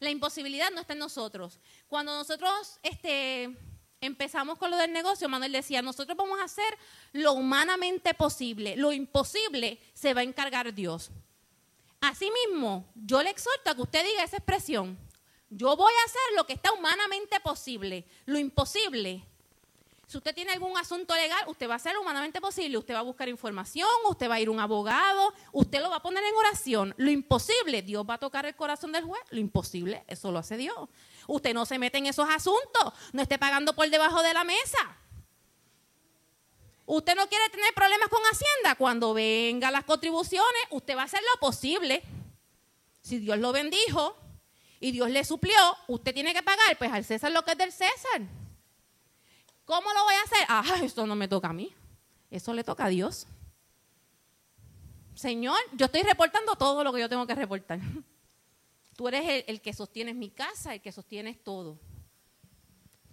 La 0.00 0.08
imposibilidad 0.08 0.70
no 0.70 0.80
está 0.80 0.94
en 0.94 1.00
nosotros. 1.00 1.60
Cuando 1.88 2.16
nosotros 2.16 2.80
este, 2.82 3.54
empezamos 4.00 4.58
con 4.58 4.70
lo 4.70 4.76
del 4.76 4.92
negocio, 4.92 5.28
Manuel 5.28 5.52
decía, 5.52 5.82
nosotros 5.82 6.16
vamos 6.16 6.40
a 6.40 6.44
hacer 6.44 6.78
lo 7.12 7.32
humanamente 7.32 8.14
posible, 8.14 8.76
lo 8.76 8.92
imposible 8.92 9.78
se 9.94 10.14
va 10.14 10.20
a 10.20 10.24
encargar 10.24 10.72
Dios. 10.74 11.10
Asimismo, 12.00 12.86
yo 12.94 13.22
le 13.22 13.30
exhorto 13.30 13.70
a 13.70 13.74
que 13.74 13.82
usted 13.82 14.04
diga 14.04 14.24
esa 14.24 14.38
expresión. 14.38 14.98
Yo 15.50 15.76
voy 15.76 15.92
a 15.92 16.04
hacer 16.06 16.36
lo 16.36 16.46
que 16.46 16.54
está 16.54 16.72
humanamente 16.72 17.40
posible. 17.40 18.06
Lo 18.24 18.38
imposible 18.38 19.26
si 20.10 20.18
usted 20.18 20.34
tiene 20.34 20.50
algún 20.50 20.76
asunto 20.76 21.14
legal, 21.14 21.38
usted 21.46 21.68
va 21.68 21.74
a 21.74 21.76
hacer 21.76 21.94
lo 21.94 22.00
humanamente 22.00 22.40
posible. 22.40 22.76
Usted 22.76 22.94
va 22.94 22.98
a 22.98 23.02
buscar 23.02 23.28
información, 23.28 23.86
usted 24.08 24.28
va 24.28 24.34
a 24.34 24.40
ir 24.40 24.48
a 24.48 24.50
un 24.50 24.58
abogado, 24.58 25.32
usted 25.52 25.80
lo 25.80 25.88
va 25.88 25.98
a 25.98 26.02
poner 26.02 26.24
en 26.24 26.34
oración. 26.34 26.92
Lo 26.96 27.12
imposible, 27.12 27.82
Dios 27.82 28.04
va 28.04 28.14
a 28.14 28.18
tocar 28.18 28.44
el 28.44 28.56
corazón 28.56 28.90
del 28.90 29.04
juez. 29.04 29.22
Lo 29.30 29.38
imposible, 29.38 30.02
eso 30.08 30.32
lo 30.32 30.40
hace 30.40 30.56
Dios. 30.56 30.88
Usted 31.30 31.54
no 31.54 31.64
se 31.64 31.78
mete 31.78 31.98
en 31.98 32.06
esos 32.06 32.28
asuntos, 32.28 32.92
no 33.12 33.22
esté 33.22 33.38
pagando 33.38 33.72
por 33.72 33.88
debajo 33.88 34.20
de 34.20 34.34
la 34.34 34.42
mesa. 34.42 34.96
Usted 36.86 37.14
no 37.14 37.28
quiere 37.28 37.48
tener 37.50 37.72
problemas 37.72 38.08
con 38.08 38.20
Hacienda. 38.32 38.74
Cuando 38.74 39.14
vengan 39.14 39.72
las 39.72 39.84
contribuciones, 39.84 40.62
usted 40.70 40.96
va 40.96 41.02
a 41.02 41.04
hacer 41.04 41.20
lo 41.22 41.38
posible. 41.38 42.02
Si 43.00 43.20
Dios 43.20 43.38
lo 43.38 43.52
bendijo 43.52 44.16
y 44.80 44.90
Dios 44.90 45.08
le 45.08 45.24
suplió, 45.24 45.54
usted 45.86 46.12
tiene 46.12 46.34
que 46.34 46.42
pagar, 46.42 46.76
pues 46.78 46.90
al 46.90 47.04
César 47.04 47.30
lo 47.30 47.44
que 47.44 47.52
es 47.52 47.58
del 47.58 47.70
César. 47.70 48.22
¿Cómo 49.64 49.92
lo 49.92 50.02
voy 50.02 50.14
a 50.14 50.22
hacer? 50.22 50.46
Ah, 50.48 50.64
esto 50.82 51.06
no 51.06 51.14
me 51.14 51.28
toca 51.28 51.50
a 51.50 51.52
mí. 51.52 51.72
Eso 52.28 52.52
le 52.52 52.64
toca 52.64 52.86
a 52.86 52.88
Dios. 52.88 53.28
Señor, 55.14 55.58
yo 55.74 55.86
estoy 55.86 56.02
reportando 56.02 56.56
todo 56.56 56.82
lo 56.82 56.92
que 56.92 56.98
yo 56.98 57.08
tengo 57.08 57.24
que 57.24 57.36
reportar. 57.36 57.78
Tú 59.00 59.08
eres 59.08 59.44
el, 59.46 59.62
que 59.62 59.72
sostienes 59.72 60.14
mi 60.14 60.28
casa, 60.28 60.74
el 60.74 60.82
que 60.82 60.92
sostienes 60.92 61.42
todo. 61.42 61.80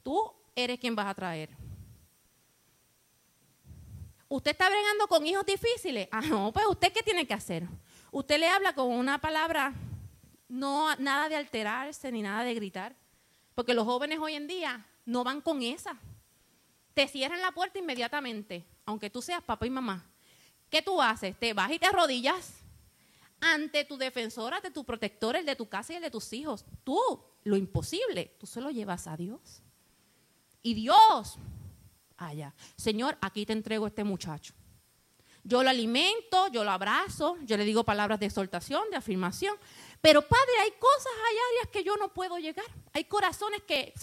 Tú 0.03 0.33
eres 0.53 0.81
quien 0.81 0.97
vas 0.97 1.07
a 1.07 1.13
traer. 1.13 1.49
¿Usted 4.27 4.51
está 4.51 4.67
bregando 4.67 5.07
con 5.07 5.25
hijos 5.25 5.45
difíciles? 5.45 6.09
Ah, 6.11 6.19
no, 6.19 6.51
pues 6.51 6.65
usted 6.67 6.91
qué 6.91 7.01
tiene 7.03 7.25
que 7.25 7.33
hacer? 7.33 7.65
Usted 8.11 8.37
le 8.37 8.49
habla 8.49 8.75
con 8.75 8.91
una 8.91 9.21
palabra, 9.21 9.73
no 10.49 10.93
nada 10.97 11.29
de 11.29 11.37
alterarse 11.37 12.11
ni 12.11 12.21
nada 12.21 12.43
de 12.43 12.53
gritar, 12.53 12.93
porque 13.55 13.73
los 13.73 13.85
jóvenes 13.85 14.19
hoy 14.19 14.33
en 14.33 14.47
día 14.47 14.85
no 15.05 15.23
van 15.23 15.39
con 15.39 15.63
esa 15.63 15.97
te 16.93 17.07
cierran 17.07 17.39
la 17.39 17.53
puerta 17.53 17.79
inmediatamente, 17.79 18.65
aunque 18.85 19.09
tú 19.09 19.21
seas 19.21 19.41
papá 19.41 19.65
y 19.65 19.69
mamá. 19.69 20.05
¿Qué 20.69 20.81
tú 20.81 21.01
haces? 21.01 21.39
Te 21.39 21.53
vas 21.53 21.71
y 21.71 21.79
te 21.79 21.85
arrodillas 21.85 22.66
ante 23.41 23.85
tu 23.85 23.97
defensor, 23.97 24.53
ante 24.53 24.71
tu 24.71 24.83
protector, 24.83 25.35
el 25.35 25.45
de 25.45 25.55
tu 25.55 25.67
casa 25.67 25.93
y 25.93 25.95
el 25.97 26.01
de 26.01 26.11
tus 26.11 26.31
hijos. 26.33 26.65
Tú, 26.83 26.99
lo 27.43 27.55
imposible, 27.55 28.35
tú 28.39 28.47
se 28.47 28.61
lo 28.61 28.71
llevas 28.71 29.07
a 29.07 29.17
Dios. 29.17 29.61
Y 30.61 30.73
Dios, 30.73 31.37
allá, 32.17 32.53
Señor, 32.75 33.17
aquí 33.21 33.45
te 33.45 33.53
entrego 33.53 33.85
a 33.85 33.89
este 33.89 34.03
muchacho. 34.03 34.53
Yo 35.43 35.63
lo 35.63 35.69
alimento, 35.69 36.47
yo 36.51 36.65
lo 36.65 36.71
abrazo, 36.71 37.37
yo 37.43 37.55
le 37.55 37.63
digo 37.63 37.85
palabras 37.85 38.19
de 38.19 38.25
exhortación, 38.25 38.89
de 38.91 38.97
afirmación. 38.97 39.55
Pero 40.01 40.21
Padre, 40.21 40.51
hay 40.61 40.71
cosas, 40.71 41.13
hay 41.25 41.35
áreas 41.51 41.71
que 41.71 41.83
yo 41.85 41.95
no 41.95 42.13
puedo 42.13 42.37
llegar. 42.37 42.65
Hay 42.91 43.05
corazones 43.05 43.61
que 43.63 43.93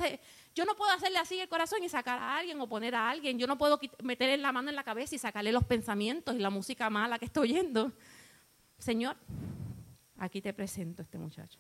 yo 0.55 0.65
no 0.65 0.75
puedo 0.75 0.91
hacerle 0.93 1.19
así 1.19 1.39
el 1.39 1.49
corazón 1.49 1.85
y 1.85 1.91
sacar 1.91 2.19
a 2.19 2.39
alguien 2.39 2.59
o 2.63 2.67
poner 2.67 2.95
a 2.95 3.11
alguien. 3.11 3.39
Yo 3.39 3.47
no 3.47 3.59
puedo 3.59 3.79
meterle 4.03 4.39
la 4.39 4.53
mano 4.53 4.71
en 4.71 4.77
la 4.77 4.85
cabeza 4.85 5.17
y 5.17 5.19
sacarle 5.19 5.53
los 5.53 5.65
pensamientos 5.65 6.35
y 6.35 6.39
la 6.39 6.49
música 6.49 6.89
mala 6.89 7.19
que 7.19 7.27
estoy 7.27 7.51
oyendo. 7.51 7.93
Señor, 8.85 9.17
aquí 10.19 10.43
te 10.43 10.53
presento 10.53 11.01
a 11.01 11.05
este 11.05 11.17
muchacho. 11.17 11.59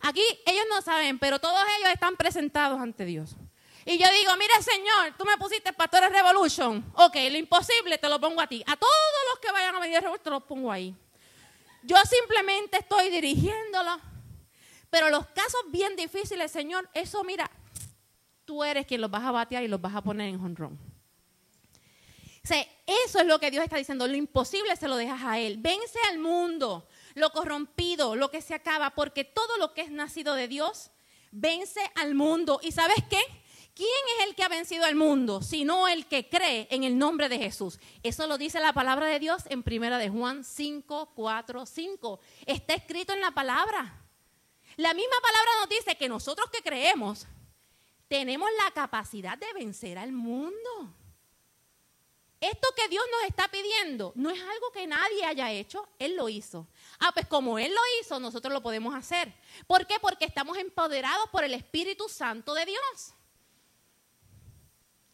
Aquí 0.00 0.20
ellos 0.44 0.64
no 0.68 0.82
saben, 0.82 1.16
pero 1.20 1.38
todos 1.38 1.64
ellos 1.78 1.90
están 1.92 2.16
presentados 2.16 2.80
ante 2.80 3.04
Dios. 3.04 3.36
Y 3.84 3.96
yo 3.98 4.06
digo, 4.10 4.32
mira 4.36 4.60
Señor, 4.60 5.14
tú 5.16 5.24
me 5.24 5.36
pusiste 5.36 5.72
Pastores 5.72 6.10
Revolution. 6.10 6.84
Ok, 6.94 7.14
lo 7.30 7.38
imposible 7.38 7.98
te 7.98 8.08
lo 8.08 8.20
pongo 8.20 8.40
a 8.40 8.48
ti. 8.48 8.64
A 8.66 8.76
todos 8.76 8.92
los 9.30 9.38
que 9.38 9.52
vayan 9.52 9.76
a 9.76 9.78
venir 9.78 9.98
a 9.98 10.00
Revolution 10.00 10.24
te 10.24 10.30
los 10.30 10.42
pongo 10.42 10.72
ahí. 10.72 10.92
Yo 11.84 11.96
simplemente 12.04 12.78
estoy 12.78 13.10
dirigiéndolo. 13.10 14.00
Pero 14.90 15.08
los 15.10 15.24
casos 15.28 15.60
bien 15.70 15.94
difíciles, 15.94 16.50
Señor, 16.50 16.90
eso 16.94 17.22
mira, 17.22 17.48
tú 18.44 18.64
eres 18.64 18.86
quien 18.86 19.02
los 19.02 19.10
vas 19.10 19.22
a 19.22 19.30
batear 19.30 19.62
y 19.62 19.68
los 19.68 19.80
vas 19.80 19.94
a 19.94 20.02
poner 20.02 20.30
en 20.30 20.40
honrón. 20.40 20.80
Eso 22.54 23.18
es 23.18 23.26
lo 23.26 23.38
que 23.40 23.50
Dios 23.50 23.64
está 23.64 23.76
diciendo. 23.76 24.06
Lo 24.06 24.16
imposible 24.16 24.76
se 24.76 24.88
lo 24.88 24.96
dejas 24.96 25.22
a 25.22 25.38
Él. 25.38 25.56
Vence 25.58 25.98
al 26.10 26.18
mundo, 26.18 26.86
lo 27.14 27.30
corrompido, 27.30 28.14
lo 28.14 28.30
que 28.30 28.42
se 28.42 28.54
acaba, 28.54 28.90
porque 28.90 29.24
todo 29.24 29.58
lo 29.58 29.74
que 29.74 29.82
es 29.82 29.90
nacido 29.90 30.34
de 30.34 30.46
Dios 30.46 30.90
vence 31.32 31.80
al 31.96 32.14
mundo. 32.14 32.60
¿Y 32.62 32.72
sabes 32.72 33.02
qué? 33.10 33.20
¿Quién 33.74 33.88
es 34.18 34.26
el 34.26 34.34
que 34.34 34.42
ha 34.42 34.48
vencido 34.48 34.84
al 34.86 34.94
mundo? 34.94 35.42
Sino 35.42 35.86
el 35.86 36.06
que 36.06 36.28
cree 36.28 36.66
en 36.70 36.84
el 36.84 36.96
nombre 36.96 37.28
de 37.28 37.38
Jesús. 37.38 37.78
Eso 38.02 38.26
lo 38.26 38.38
dice 38.38 38.58
la 38.58 38.72
palabra 38.72 39.06
de 39.06 39.18
Dios 39.18 39.42
en 39.50 39.62
primera 39.62 39.98
de 39.98 40.08
Juan 40.08 40.44
5, 40.44 41.12
4, 41.14 41.66
5. 41.66 42.20
Está 42.46 42.74
escrito 42.74 43.12
en 43.12 43.20
la 43.20 43.32
palabra. 43.32 44.02
La 44.76 44.94
misma 44.94 45.16
palabra 45.20 45.50
nos 45.60 45.68
dice 45.68 45.96
que 45.96 46.08
nosotros 46.08 46.48
que 46.50 46.62
creemos 46.62 47.26
tenemos 48.08 48.48
la 48.64 48.70
capacidad 48.70 49.36
de 49.36 49.52
vencer 49.52 49.98
al 49.98 50.12
mundo. 50.12 50.94
Esto 52.40 52.68
que 52.76 52.88
Dios 52.88 53.04
nos 53.10 53.28
está 53.28 53.48
pidiendo 53.48 54.12
no 54.14 54.30
es 54.30 54.40
algo 54.40 54.70
que 54.72 54.86
nadie 54.86 55.24
haya 55.24 55.50
hecho, 55.52 55.88
Él 55.98 56.16
lo 56.16 56.28
hizo. 56.28 56.68
Ah, 56.98 57.10
pues 57.12 57.26
como 57.26 57.58
Él 57.58 57.72
lo 57.72 57.80
hizo, 58.00 58.20
nosotros 58.20 58.52
lo 58.52 58.62
podemos 58.62 58.94
hacer. 58.94 59.32
¿Por 59.66 59.86
qué? 59.86 59.98
Porque 60.00 60.26
estamos 60.26 60.58
empoderados 60.58 61.28
por 61.30 61.44
el 61.44 61.54
Espíritu 61.54 62.08
Santo 62.08 62.52
de 62.54 62.66
Dios, 62.66 63.14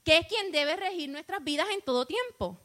que 0.04 0.18
es 0.18 0.26
quien 0.26 0.50
debe 0.50 0.74
regir 0.76 1.10
nuestras 1.10 1.42
vidas 1.44 1.68
en 1.70 1.82
todo 1.82 2.06
tiempo. 2.06 2.58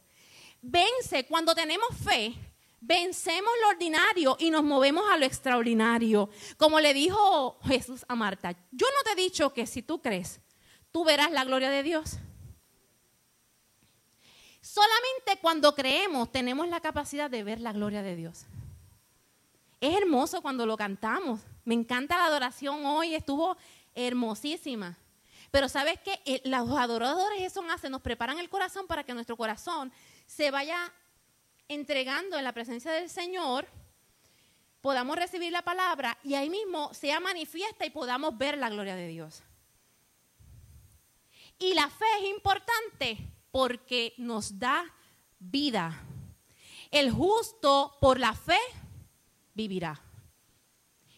Vence 0.61 1.27
cuando 1.27 1.53
tenemos 1.53 1.89
fe, 2.03 2.33
Vencemos 2.79 3.51
lo 3.63 3.69
ordinario 3.69 4.37
y 4.39 4.51
nos 4.51 4.63
movemos 4.63 5.03
a 5.09 5.17
lo 5.17 5.25
extraordinario. 5.25 6.29
Como 6.57 6.79
le 6.79 6.93
dijo 6.93 7.59
Jesús 7.63 8.05
a 8.07 8.15
Marta, 8.15 8.51
yo 8.71 8.85
no 8.95 9.03
te 9.03 9.11
he 9.13 9.23
dicho 9.23 9.51
que 9.51 9.65
si 9.65 9.81
tú 9.81 9.99
crees, 9.99 10.39
tú 10.91 11.03
verás 11.03 11.31
la 11.31 11.43
gloria 11.43 11.71
de 11.71 11.81
Dios. 11.81 12.17
Solamente 14.77 15.41
cuando 15.41 15.73
creemos 15.73 16.31
tenemos 16.31 16.67
la 16.67 16.79
capacidad 16.79 17.31
de 17.31 17.43
ver 17.43 17.59
la 17.59 17.73
gloria 17.73 18.03
de 18.03 18.15
Dios. 18.15 18.45
Es 19.81 19.97
hermoso 19.97 20.43
cuando 20.43 20.67
lo 20.67 20.77
cantamos. 20.77 21.39
Me 21.65 21.73
encanta 21.73 22.15
la 22.15 22.25
adoración 22.25 22.85
hoy, 22.85 23.15
estuvo 23.15 23.57
hermosísima. 23.95 24.95
Pero 25.49 25.67
sabes 25.67 25.99
que 26.01 26.21
eh, 26.25 26.43
los 26.45 26.77
adoradores 26.77 27.41
eso 27.41 27.63
hacen, 27.71 27.91
nos 27.91 28.03
preparan 28.03 28.37
el 28.37 28.51
corazón 28.51 28.85
para 28.85 29.03
que 29.03 29.15
nuestro 29.15 29.35
corazón 29.35 29.91
se 30.27 30.51
vaya 30.51 30.77
entregando 31.67 32.37
en 32.37 32.43
la 32.43 32.53
presencia 32.53 32.91
del 32.91 33.09
Señor, 33.09 33.67
podamos 34.81 35.15
recibir 35.15 35.51
la 35.51 35.63
palabra 35.63 36.19
y 36.21 36.35
ahí 36.35 36.51
mismo 36.51 36.93
sea 36.93 37.19
manifiesta 37.19 37.83
y 37.83 37.89
podamos 37.89 38.37
ver 38.37 38.59
la 38.59 38.69
gloria 38.69 38.95
de 38.95 39.07
Dios. 39.07 39.41
Y 41.57 41.73
la 41.73 41.89
fe 41.89 42.05
es 42.19 42.29
importante 42.29 43.36
porque 43.51 44.13
nos 44.17 44.59
da 44.59 44.83
vida. 45.39 46.03
El 46.91 47.11
justo 47.11 47.97
por 47.99 48.19
la 48.19 48.33
fe 48.33 48.59
vivirá. 49.53 50.01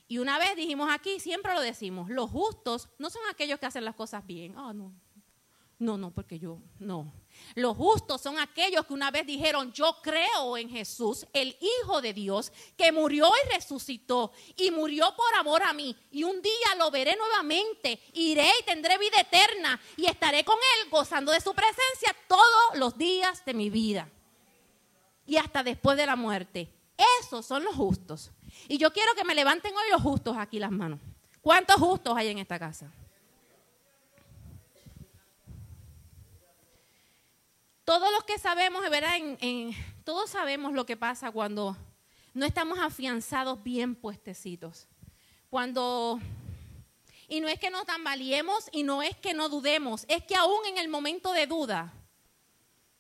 Y 0.08 0.18
una 0.18 0.40
vez 0.40 0.56
dijimos 0.56 0.90
aquí, 0.92 1.20
siempre 1.20 1.54
lo 1.54 1.62
decimos, 1.62 2.10
los 2.10 2.32
justos 2.32 2.90
no 2.98 3.12
son 3.12 3.22
aquellos 3.30 3.60
que 3.60 3.68
hacen 3.68 3.86
las 3.86 3.96
cosas 3.96 4.26
bien. 4.26 4.56
Ah, 4.58 4.74
no. 4.74 4.92
No, 5.80 5.98
no, 5.98 6.12
porque 6.12 6.38
yo, 6.38 6.60
no. 6.78 7.14
Los 7.56 7.78
justos 7.78 8.20
son 8.20 8.38
aquellos 8.38 8.86
que 8.86 8.94
una 8.94 9.12
vez 9.12 9.26
dijeron, 9.26 9.72
yo 9.72 9.96
creo 10.04 10.58
en 10.58 10.70
Jesús, 10.70 11.26
el 11.32 11.58
Hijo 11.62 12.02
de 12.02 12.14
Dios, 12.14 12.52
que 12.78 12.92
murió 12.92 13.32
y 13.46 13.54
resucitó 13.54 14.34
y 14.58 14.72
murió 14.72 15.16
por 15.16 15.34
amor 15.40 15.64
a 15.64 15.72
mí. 15.72 15.96
Y 16.12 16.26
un 16.26 16.42
día 16.42 16.76
lo 16.78 16.92
veré 16.92 17.16
nuevamente, 17.16 17.98
iré 18.12 18.52
y 18.60 18.66
tendré 18.66 18.98
vida 18.98 19.22
eterna 19.22 19.80
y 19.96 20.06
estaré 20.06 20.44
con 20.44 20.58
Él 20.58 20.90
gozando 20.90 21.32
de 21.32 21.40
su 21.40 21.54
presencia 21.54 22.14
todos 22.28 22.78
los 22.78 22.98
días 22.98 23.46
de 23.46 23.54
mi 23.54 23.70
vida. 23.70 24.10
Y 25.26 25.38
hasta 25.38 25.64
después 25.64 25.98
de 25.98 26.06
la 26.06 26.18
muerte. 26.18 26.74
Esos 27.22 27.46
son 27.46 27.64
los 27.64 27.76
justos. 27.76 28.32
Y 28.68 28.78
yo 28.78 28.92
quiero 28.92 29.16
que 29.16 29.24
me 29.24 29.34
levanten 29.34 29.74
hoy 29.74 29.92
los 29.92 30.02
justos 30.02 30.36
aquí 30.38 30.60
las 30.60 30.72
manos. 30.72 31.00
¿Cuántos 31.40 31.78
justos 31.78 32.18
hay 32.18 32.28
en 32.28 32.40
esta 32.40 32.60
casa? 32.60 32.92
Todos 37.90 38.12
los 38.12 38.24
que 38.24 38.38
sabemos, 38.38 38.88
¿verdad? 38.88 39.16
En, 39.18 39.72
todos 40.04 40.30
sabemos 40.30 40.74
lo 40.74 40.86
que 40.86 40.96
pasa 40.96 41.32
cuando 41.32 41.76
no 42.36 42.46
estamos 42.46 42.78
afianzados 42.78 43.64
bien 43.64 43.96
puestecitos. 43.96 44.88
Cuando 45.50 46.20
y 47.28 47.42
no 47.42 47.48
es 47.48 47.58
que 47.58 47.72
nos 47.72 47.88
tambaleemos 47.88 48.70
y 48.72 48.84
no 48.84 49.02
es 49.02 49.18
que 49.18 49.34
no 49.34 49.50
dudemos, 49.50 50.06
es 50.08 50.24
que 50.24 50.36
aún 50.36 50.68
en 50.68 50.78
el 50.78 50.88
momento 50.88 51.32
de 51.32 51.48
duda, 51.48 51.92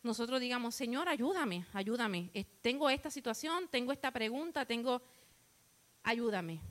nosotros 0.02 0.40
digamos, 0.40 0.74
Señor, 0.74 1.08
ayúdame, 1.08 1.68
ayúdame. 1.74 2.32
Tengo 2.64 2.90
esta 2.90 3.12
situación, 3.12 3.68
tengo 3.68 3.92
esta 3.92 4.10
pregunta, 4.10 4.66
tengo, 4.66 5.04
ayúdame. 6.02 6.62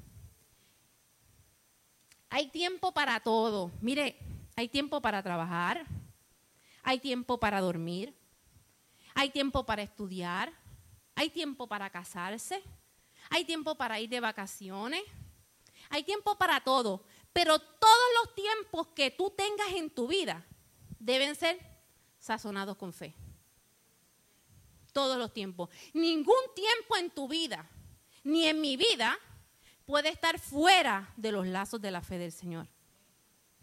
Hay 2.30 2.48
tiempo 2.48 2.90
para 2.90 3.20
todo. 3.20 3.70
Mire, 3.80 4.18
hay 4.56 4.66
tiempo 4.66 5.00
para 5.00 5.22
trabajar, 5.22 5.86
hay 6.88 7.00
tiempo 7.00 7.38
para 7.38 7.60
dormir, 7.60 8.14
hay 9.14 9.28
tiempo 9.28 9.66
para 9.66 9.82
estudiar, 9.82 10.50
hay 11.14 11.28
tiempo 11.28 11.66
para 11.66 11.90
casarse, 11.90 12.62
hay 13.28 13.44
tiempo 13.44 13.74
para 13.74 14.00
ir 14.00 14.08
de 14.08 14.20
vacaciones, 14.20 15.02
hay 15.90 16.02
tiempo 16.02 16.38
para 16.38 16.64
todo, 16.64 17.04
pero 17.30 17.58
todos 17.58 18.08
los 18.22 18.34
tiempos 18.34 18.86
que 18.96 19.10
tú 19.10 19.28
tengas 19.36 19.68
en 19.74 19.90
tu 19.90 20.06
vida 20.06 20.46
deben 20.98 21.34
ser 21.34 21.60
sazonados 22.18 22.78
con 22.78 22.94
fe. 22.94 23.14
Todos 24.94 25.18
los 25.18 25.30
tiempos. 25.34 25.68
Ningún 25.92 26.42
tiempo 26.54 26.96
en 26.96 27.10
tu 27.10 27.28
vida, 27.28 27.68
ni 28.24 28.46
en 28.46 28.62
mi 28.62 28.78
vida, 28.78 29.18
puede 29.84 30.08
estar 30.08 30.38
fuera 30.38 31.12
de 31.18 31.32
los 31.32 31.46
lazos 31.46 31.82
de 31.82 31.90
la 31.90 32.00
fe 32.00 32.16
del 32.16 32.32
Señor. 32.32 32.66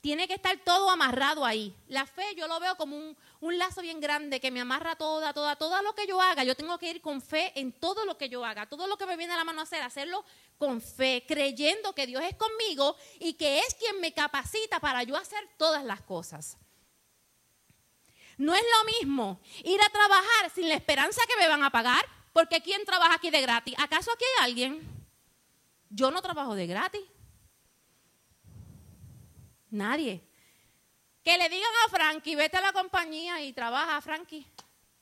Tiene 0.05 0.27
que 0.27 0.35
estar 0.35 0.55
todo 0.57 0.91
amarrado 0.91 1.43
ahí. 1.43 1.75
La 1.87 2.05
fe 2.05 2.35
yo 2.37 2.47
lo 2.47 2.59
veo 2.59 2.77
como 2.77 2.95
un, 2.95 3.17
un 3.39 3.57
lazo 3.57 3.81
bien 3.81 3.99
grande 3.99 4.39
que 4.39 4.51
me 4.51 4.61
amarra 4.61 4.95
toda, 4.95 5.33
toda, 5.33 5.55
todo 5.55 5.81
lo 5.81 5.95
que 5.95 6.05
yo 6.05 6.21
haga. 6.21 6.43
Yo 6.43 6.53
tengo 6.53 6.77
que 6.77 6.91
ir 6.91 7.01
con 7.01 7.23
fe 7.23 7.51
en 7.55 7.71
todo 7.71 8.05
lo 8.05 8.15
que 8.15 8.29
yo 8.29 8.45
haga. 8.45 8.69
Todo 8.69 8.85
lo 8.85 8.99
que 8.99 9.07
me 9.07 9.17
viene 9.17 9.33
a 9.33 9.37
la 9.37 9.43
mano 9.43 9.63
hacer, 9.63 9.81
hacerlo 9.81 10.23
con 10.59 10.79
fe, 10.79 11.25
creyendo 11.27 11.95
que 11.95 12.05
Dios 12.05 12.21
es 12.23 12.35
conmigo 12.35 12.95
y 13.19 13.33
que 13.33 13.57
es 13.57 13.73
quien 13.73 13.99
me 13.99 14.13
capacita 14.13 14.79
para 14.79 15.01
yo 15.01 15.17
hacer 15.17 15.39
todas 15.57 15.83
las 15.83 16.01
cosas. 16.01 16.59
No 18.37 18.53
es 18.53 18.61
lo 18.77 18.99
mismo 18.99 19.39
ir 19.63 19.81
a 19.81 19.89
trabajar 19.89 20.51
sin 20.53 20.69
la 20.69 20.75
esperanza 20.75 21.19
que 21.27 21.41
me 21.41 21.47
van 21.47 21.63
a 21.63 21.71
pagar, 21.71 22.05
porque 22.31 22.61
¿quién 22.61 22.85
trabaja 22.85 23.15
aquí 23.15 23.31
de 23.31 23.41
gratis? 23.41 23.73
¿Acaso 23.79 24.11
aquí 24.11 24.23
hay 24.37 24.45
alguien? 24.45 24.87
Yo 25.89 26.11
no 26.11 26.21
trabajo 26.21 26.53
de 26.53 26.67
gratis. 26.67 27.01
Nadie. 29.75 30.23
Que 31.23 31.37
le 31.37 31.49
digan 31.49 31.71
a 31.85 31.89
Frankie, 31.89 32.35
vete 32.35 32.57
a 32.57 32.61
la 32.61 32.71
compañía 32.71 33.41
y 33.41 33.51
trabaja, 33.51 33.99
Frankie. 34.01 34.45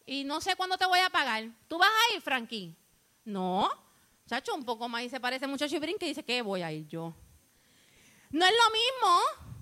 Y 0.06 0.24
no 0.24 0.42
sé 0.42 0.56
cuándo 0.56 0.78
te 0.78 0.86
voy 0.86 1.00
a 1.00 1.10
pagar. 1.10 1.46
¿Tú 1.68 1.78
vas 1.78 1.90
a 1.90 2.16
ir, 2.16 2.22
Frankie? 2.22 2.76
No. 3.24 3.70
Chacho, 4.28 4.56
un 4.56 4.66
poco 4.66 4.90
más 4.90 5.04
y 5.04 5.10
se 5.10 5.20
parece 5.20 5.48
mucho 5.48 5.66
a 5.66 5.70
Chibrin 5.70 5.98
que 5.98 6.08
dice 6.08 6.24
que 6.24 6.42
voy 6.42 6.62
a 6.62 6.72
ir 6.72 6.88
yo. 6.88 7.14
No 8.32 8.46
es 8.46 8.52
lo 8.52 8.72
mismo 8.72 9.54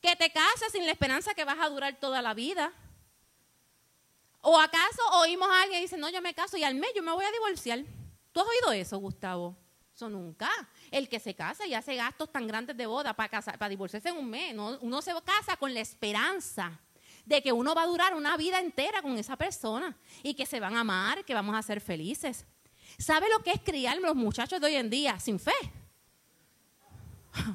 que 0.00 0.16
te 0.16 0.30
cases 0.30 0.72
sin 0.72 0.84
la 0.84 0.92
esperanza 0.92 1.34
que 1.34 1.44
vas 1.44 1.58
a 1.58 1.68
durar 1.68 1.98
toda 1.98 2.20
la 2.20 2.34
vida. 2.34 2.72
¿O 4.42 4.58
acaso 4.58 5.02
oímos 5.20 5.48
a 5.48 5.62
alguien 5.62 5.78
y 5.78 5.82
dice, 5.82 5.96
no, 5.96 6.10
yo 6.10 6.20
me 6.20 6.34
caso 6.34 6.56
y 6.56 6.64
al 6.64 6.74
mes 6.74 6.90
yo 6.94 7.02
me 7.02 7.12
voy 7.12 7.24
a 7.24 7.30
divorciar? 7.30 7.84
¿Tú 8.32 8.40
has 8.40 8.46
oído 8.46 8.72
eso, 8.72 8.98
Gustavo? 8.98 9.56
Eso 9.94 10.10
nunca. 10.10 10.50
El 10.92 11.08
que 11.08 11.18
se 11.18 11.34
casa 11.34 11.66
y 11.66 11.74
hace 11.74 11.96
gastos 11.96 12.30
tan 12.30 12.46
grandes 12.46 12.76
de 12.76 12.86
boda 12.86 13.14
para, 13.14 13.28
casar, 13.28 13.58
para 13.58 13.70
divorciarse 13.70 14.10
en 14.10 14.16
un 14.16 14.30
mes. 14.30 14.54
Uno 14.80 15.02
se 15.02 15.12
casa 15.24 15.56
con 15.56 15.74
la 15.74 15.80
esperanza 15.80 16.78
de 17.24 17.42
que 17.42 17.52
uno 17.52 17.74
va 17.74 17.82
a 17.82 17.86
durar 17.86 18.14
una 18.14 18.36
vida 18.36 18.60
entera 18.60 19.02
con 19.02 19.16
esa 19.16 19.36
persona 19.36 19.96
y 20.22 20.34
que 20.34 20.46
se 20.46 20.60
van 20.60 20.76
a 20.76 20.80
amar, 20.80 21.24
que 21.24 21.34
vamos 21.34 21.56
a 21.56 21.62
ser 21.62 21.80
felices. 21.80 22.46
¿Sabe 22.98 23.26
lo 23.30 23.42
que 23.42 23.52
es 23.52 23.60
criar 23.60 23.96
los 23.98 24.14
muchachos 24.14 24.60
de 24.60 24.66
hoy 24.66 24.76
en 24.76 24.90
día 24.90 25.18
sin 25.18 25.40
fe? 25.40 25.52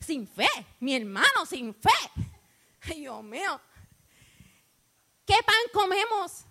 sin 0.00 0.26
fe, 0.26 0.48
mi 0.80 0.96
hermano, 0.96 1.44
sin 1.46 1.74
fe. 1.74 1.90
Dios 2.94 3.22
mío. 3.22 3.60
¿Qué 5.26 5.36
pan 5.44 5.56
comemos? 5.72 6.46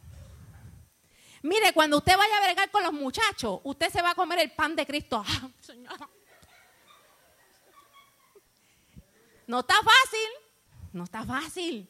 Mire, 1.44 1.74
cuando 1.74 1.98
usted 1.98 2.18
vaya 2.18 2.38
a 2.38 2.42
bregar 2.42 2.72
con 2.72 2.84
los 2.84 2.94
muchachos, 2.94 3.60
usted 3.64 3.90
se 3.90 4.02
va 4.02 4.12
a 4.12 4.16
comer 4.16 4.40
el 4.40 4.52
pan 4.52 4.76
de 4.76 4.86
Cristo. 4.86 5.24
No 9.46 9.60
está 9.60 9.76
fácil, 9.76 10.30
no 10.94 11.04
está 11.04 11.26
fácil. 11.26 11.90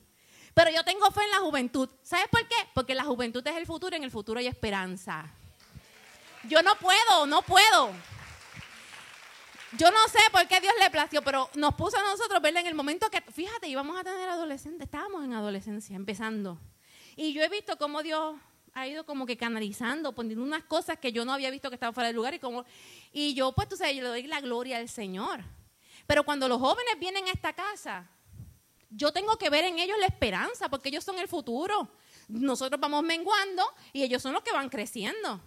Pero 0.55 0.71
yo 0.71 0.83
tengo 0.83 1.09
fe 1.11 1.21
en 1.23 1.29
la 1.29 1.37
juventud. 1.37 1.87
¿Sabes 2.01 2.27
por 2.27 2.47
qué? 2.47 2.55
Porque 2.73 2.95
la 2.95 3.03
juventud 3.03 3.45
es 3.47 3.55
el 3.55 3.67
futuro 3.67 3.95
y 3.95 3.97
en 3.97 4.03
el 4.03 4.09
futuro 4.09 4.39
hay 4.39 4.47
esperanza. 4.47 5.31
Yo 6.49 6.63
no 6.63 6.75
puedo, 6.75 7.27
no 7.27 7.43
puedo. 7.43 7.91
Yo 9.77 9.91
no 9.91 10.07
sé 10.07 10.19
por 10.31 10.47
qué 10.47 10.61
Dios 10.61 10.73
le 10.79 10.89
plació, 10.89 11.21
pero 11.21 11.47
nos 11.53 11.75
puso 11.75 11.97
a 11.97 12.03
nosotros 12.03 12.41
verla 12.41 12.59
en 12.59 12.67
el 12.67 12.75
momento 12.75 13.09
que, 13.11 13.21
fíjate, 13.21 13.67
íbamos 13.67 13.99
a 13.99 14.03
tener 14.03 14.27
adolescentes, 14.27 14.85
estábamos 14.85 15.23
en 15.23 15.33
adolescencia, 15.33 15.95
empezando. 15.95 16.59
Y 17.15 17.33
yo 17.33 17.43
he 17.43 17.49
visto 17.49 17.77
cómo 17.77 18.01
Dios 18.01 18.35
ha 18.73 18.87
ido 18.87 19.05
como 19.05 19.25
que 19.25 19.37
canalizando, 19.37 20.13
poniendo 20.13 20.43
unas 20.43 20.63
cosas 20.63 20.97
que 20.97 21.11
yo 21.11 21.25
no 21.25 21.33
había 21.33 21.51
visto 21.51 21.69
que 21.69 21.75
estaban 21.75 21.93
fuera 21.93 22.07
del 22.07 22.15
lugar 22.15 22.33
y 22.33 22.39
como 22.39 22.65
y 23.11 23.33
yo 23.33 23.51
pues 23.51 23.69
tú 23.69 23.75
sabes, 23.77 23.95
yo 23.95 24.03
le 24.03 24.09
doy 24.09 24.23
la 24.23 24.41
gloria 24.41 24.77
al 24.77 24.89
Señor. 24.89 25.43
Pero 26.05 26.23
cuando 26.23 26.47
los 26.47 26.59
jóvenes 26.59 26.99
vienen 26.99 27.25
a 27.27 27.31
esta 27.31 27.53
casa, 27.53 28.09
yo 28.89 29.11
tengo 29.11 29.37
que 29.37 29.49
ver 29.49 29.65
en 29.65 29.79
ellos 29.79 29.97
la 29.99 30.07
esperanza, 30.07 30.69
porque 30.69 30.89
ellos 30.89 31.03
son 31.03 31.17
el 31.19 31.27
futuro. 31.27 31.89
Nosotros 32.27 32.79
vamos 32.79 33.03
menguando 33.03 33.63
y 33.91 34.03
ellos 34.03 34.21
son 34.21 34.33
los 34.33 34.43
que 34.43 34.51
van 34.51 34.69
creciendo. 34.69 35.41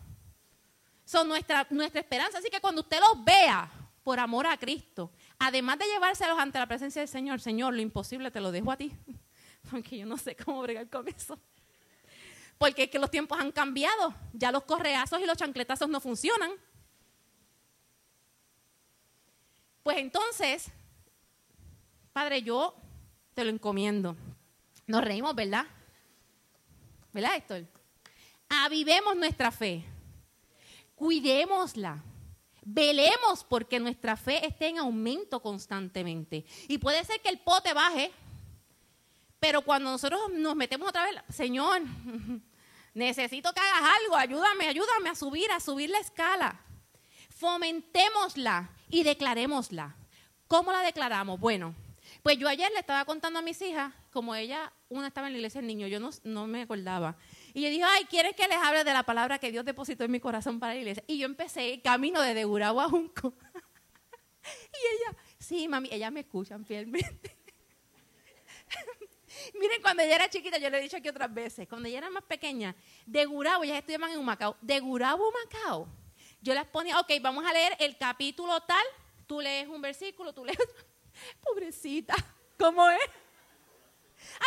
Son 1.05 1.29
nuestra, 1.29 1.66
nuestra 1.70 2.01
esperanza. 2.01 2.39
Así 2.39 2.49
que 2.51 2.61
cuando 2.61 2.81
usted 2.81 2.99
los 3.01 3.24
vea 3.24 3.70
por 4.03 4.18
amor 4.18 4.47
a 4.47 4.57
Cristo, 4.57 5.12
además 5.39 5.79
de 5.79 5.87
llevárselos 5.87 6.39
ante 6.39 6.59
la 6.59 6.66
presencia 6.66 7.03
del 7.03 7.09
Señor, 7.09 7.41
Señor, 7.41 7.74
lo 7.74 7.81
imposible 7.81 8.31
te 8.31 8.41
lo 8.41 8.51
dejo 8.51 8.72
a 8.72 8.77
ti, 8.77 8.93
porque 9.70 9.99
yo 9.99 10.07
no 10.07 10.16
sé 10.16 10.35
cómo 10.37 10.62
bregar 10.62 10.89
con 10.89 11.07
eso. 11.09 11.39
Porque 12.59 12.84
es 12.84 12.90
que 12.90 12.98
los 12.98 13.11
tiempos 13.11 13.38
han 13.38 13.52
cambiado. 13.52 14.14
Ya 14.32 14.50
los 14.50 14.64
correazos 14.64 15.20
y 15.20 15.26
los 15.26 15.36
chancletazos 15.36 15.88
no 15.88 16.00
funcionan. 16.00 16.52
Pues 19.82 19.98
entonces, 19.98 20.72
Padre, 22.12 22.42
yo 22.42 22.74
te 23.34 23.44
lo 23.44 23.50
encomiendo. 23.50 24.16
Nos 24.86 25.04
reímos, 25.04 25.34
¿verdad? 25.34 25.66
¿Verdad, 27.12 27.36
Héctor? 27.36 27.66
Avivemos 28.48 29.14
nuestra 29.16 29.50
fe. 29.50 29.84
Cuidémosla. 30.94 32.02
Velemos 32.62 33.44
porque 33.44 33.78
nuestra 33.78 34.16
fe 34.16 34.44
esté 34.44 34.68
en 34.68 34.78
aumento 34.78 35.40
constantemente. 35.40 36.44
Y 36.68 36.78
puede 36.78 37.04
ser 37.04 37.20
que 37.20 37.28
el 37.28 37.38
pote 37.38 37.72
baje, 37.72 38.11
pero 39.39 39.62
cuando 39.62 39.91
nosotros 39.91 40.20
nos 40.32 40.57
metemos 40.57 40.89
otra 40.89 41.05
vez, 41.05 41.22
Señor, 41.28 41.82
necesito 42.95 43.53
que 43.53 43.61
hagas 43.61 43.91
algo, 44.03 44.16
ayúdame, 44.16 44.68
ayúdame 44.68 45.11
a 45.11 45.14
subir, 45.14 45.51
a 45.53 45.61
subir 45.61 45.91
la 45.91 45.99
escala. 45.99 46.61
Fomentémosla 47.30 48.70
y 48.89 49.03
declarémosla. 49.03 49.97
¿Cómo 50.49 50.72
la 50.72 50.80
declaramos? 50.80 51.39
Bueno, 51.39 51.74
pues 52.22 52.39
yo 52.39 52.49
ayer 52.49 52.70
le 52.72 52.80
estaba 52.80 53.05
contando 53.05 53.39
a 53.39 53.43
mis 53.43 53.61
hijas, 53.62 53.93
como 54.12 54.34
ella, 54.34 54.72
una 54.89 55.09
estaba 55.09 55.26
en 55.26 55.34
la 55.34 55.39
iglesia 55.39 55.61
el 55.61 55.66
niño, 55.66 55.87
yo 55.87 56.01
no, 56.01 56.11
no 56.24 56.47
me 56.47 56.62
acordaba. 56.62 57.16
Y 57.53 57.62
yo 57.62 57.68
dije, 57.68 57.84
ay, 57.84 58.05
¿quieres 58.07 58.34
que 58.34 58.49
les 58.49 58.57
hable 58.57 58.84
de 58.84 58.93
la 58.93 59.03
palabra 59.03 59.39
que 59.39 59.51
Dios 59.51 59.64
depositó 59.64 60.05
en 60.05 60.11
mi 60.12 60.20
corazón 60.20 60.59
para 60.59 60.74
la 60.74 60.80
iglesia? 60.80 61.05
Y 61.07 61.18
yo 61.18 61.26
empecé 61.26 61.74
el 61.74 61.82
camino 61.82 62.20
desde 62.20 62.45
Gurabo 62.45 62.80
a 62.80 62.89
Junco. 62.89 63.34
y 64.45 64.78
ella, 64.95 65.18
sí, 65.39 65.68
mami, 65.68 65.89
ellas 65.93 66.11
me 66.11 66.20
escuchan 66.20 66.64
fielmente. 66.64 67.36
Miren, 69.55 69.82
cuando 69.82 70.03
ella 70.03 70.16
era 70.16 70.28
chiquita, 70.28 70.59
yo 70.59 70.70
le 70.70 70.78
he 70.78 70.82
dicho 70.82 70.97
aquí 70.97 71.09
otras 71.09 71.32
veces, 71.32 71.68
cuando 71.68 71.88
ella 71.88 71.99
era 71.99 72.11
más 72.11 72.24
pequeña, 72.24 72.74
de 73.05 73.24
Gurabo, 73.24 73.64
ellas 73.64 73.78
estudiaban 73.78 74.11
en 74.11 74.24
Macao, 74.24 74.57
de 74.61 74.80
Gurabo 74.80 75.30
Macao, 75.32 75.88
yo 76.40 76.55
las 76.55 76.66
ponía, 76.66 76.99
ok, 77.01 77.11
vamos 77.20 77.44
a 77.44 77.53
leer 77.53 77.76
el 77.78 77.97
capítulo 77.97 78.61
tal, 78.61 78.84
tú 79.26 79.40
lees 79.40 79.68
un 79.68 79.80
versículo, 79.80 80.32
tú 80.32 80.44
lees, 80.44 80.59
pobrecita, 81.42 82.14
¿cómo 82.59 82.88
es? 82.88 83.11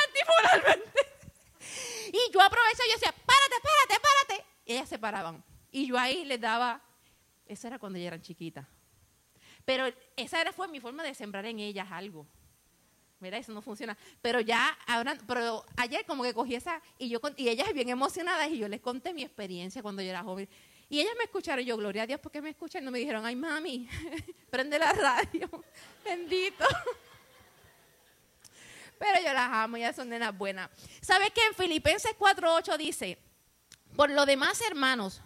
Antimoralmente. 0.08 1.00
Y 2.12 2.32
yo 2.34 2.41
aproveché 2.41 2.84
y 2.86 2.89
yo 2.89 2.93
decía, 2.95 3.12
párate, 3.12 3.56
párate, 3.62 4.02
párate. 4.02 4.45
Y 4.66 4.74
ellas 4.74 4.89
se 4.89 4.97
paraban. 4.97 5.43
Y 5.72 5.88
yo 5.88 5.97
ahí 5.97 6.26
les 6.26 6.41
daba, 6.41 6.82
eso 7.45 7.68
era 7.68 7.78
cuando 7.80 7.97
ellas 7.97 8.08
eran 8.08 8.22
chiquitas. 8.22 8.66
Pero 9.66 9.93
esa 10.16 10.41
era, 10.41 10.52
fue 10.52 10.68
mi 10.68 10.80
forma 10.80 11.04
de 11.04 11.14
sembrar 11.14 11.45
en 11.45 11.60
ellas 11.60 11.88
algo. 11.91 12.26
Mira, 13.20 13.38
eso 13.38 13.52
no 13.52 13.62
funciona. 13.62 13.98
Pero 14.22 14.40
ya, 14.40 14.78
ahora, 14.88 15.18
pero 15.28 15.66
ayer 15.76 16.06
como 16.06 16.24
que 16.24 16.34
cogí 16.34 16.56
esa, 16.56 16.82
y, 16.98 17.10
yo, 17.10 17.20
y 17.36 17.50
ellas 17.50 17.74
bien 17.74 17.90
emocionadas, 17.90 18.50
y 18.50 18.58
yo 18.58 18.68
les 18.68 18.80
conté 18.80 19.14
mi 19.14 19.24
experiencia 19.24 19.82
cuando 19.82 20.02
yo 20.02 20.10
era 20.10 20.24
joven. 20.24 20.48
Y 20.90 21.02
ellas 21.02 21.14
me 21.18 21.26
escucharon, 21.26 21.64
y 21.64 21.68
yo, 21.68 21.78
gloria 21.78 22.04
a 22.04 22.08
Dios, 22.08 22.20
porque 22.20 22.42
me 22.42 22.50
escuchan? 22.50 22.84
No 22.84 22.92
me 22.92 23.00
dijeron, 23.00 23.26
ay, 23.26 23.36
mami, 23.36 23.88
prende 24.50 24.80
la 24.80 24.94
radio, 24.94 25.50
bendito. 26.04 26.66
Pero 28.98 29.22
yo 29.22 29.34
las 29.34 29.50
amo, 29.52 29.78
ya 29.78 29.94
son 29.94 30.10
nenas 30.10 30.38
buenas. 30.38 30.70
¿Sabes 31.02 31.32
qué? 31.34 31.42
En 31.48 31.56
Filipenses 31.56 32.16
4.8 32.18 32.78
dice, 32.78 33.18
por 33.96 34.10
lo 34.10 34.26
demás, 34.26 34.62
hermanos, 34.62 35.22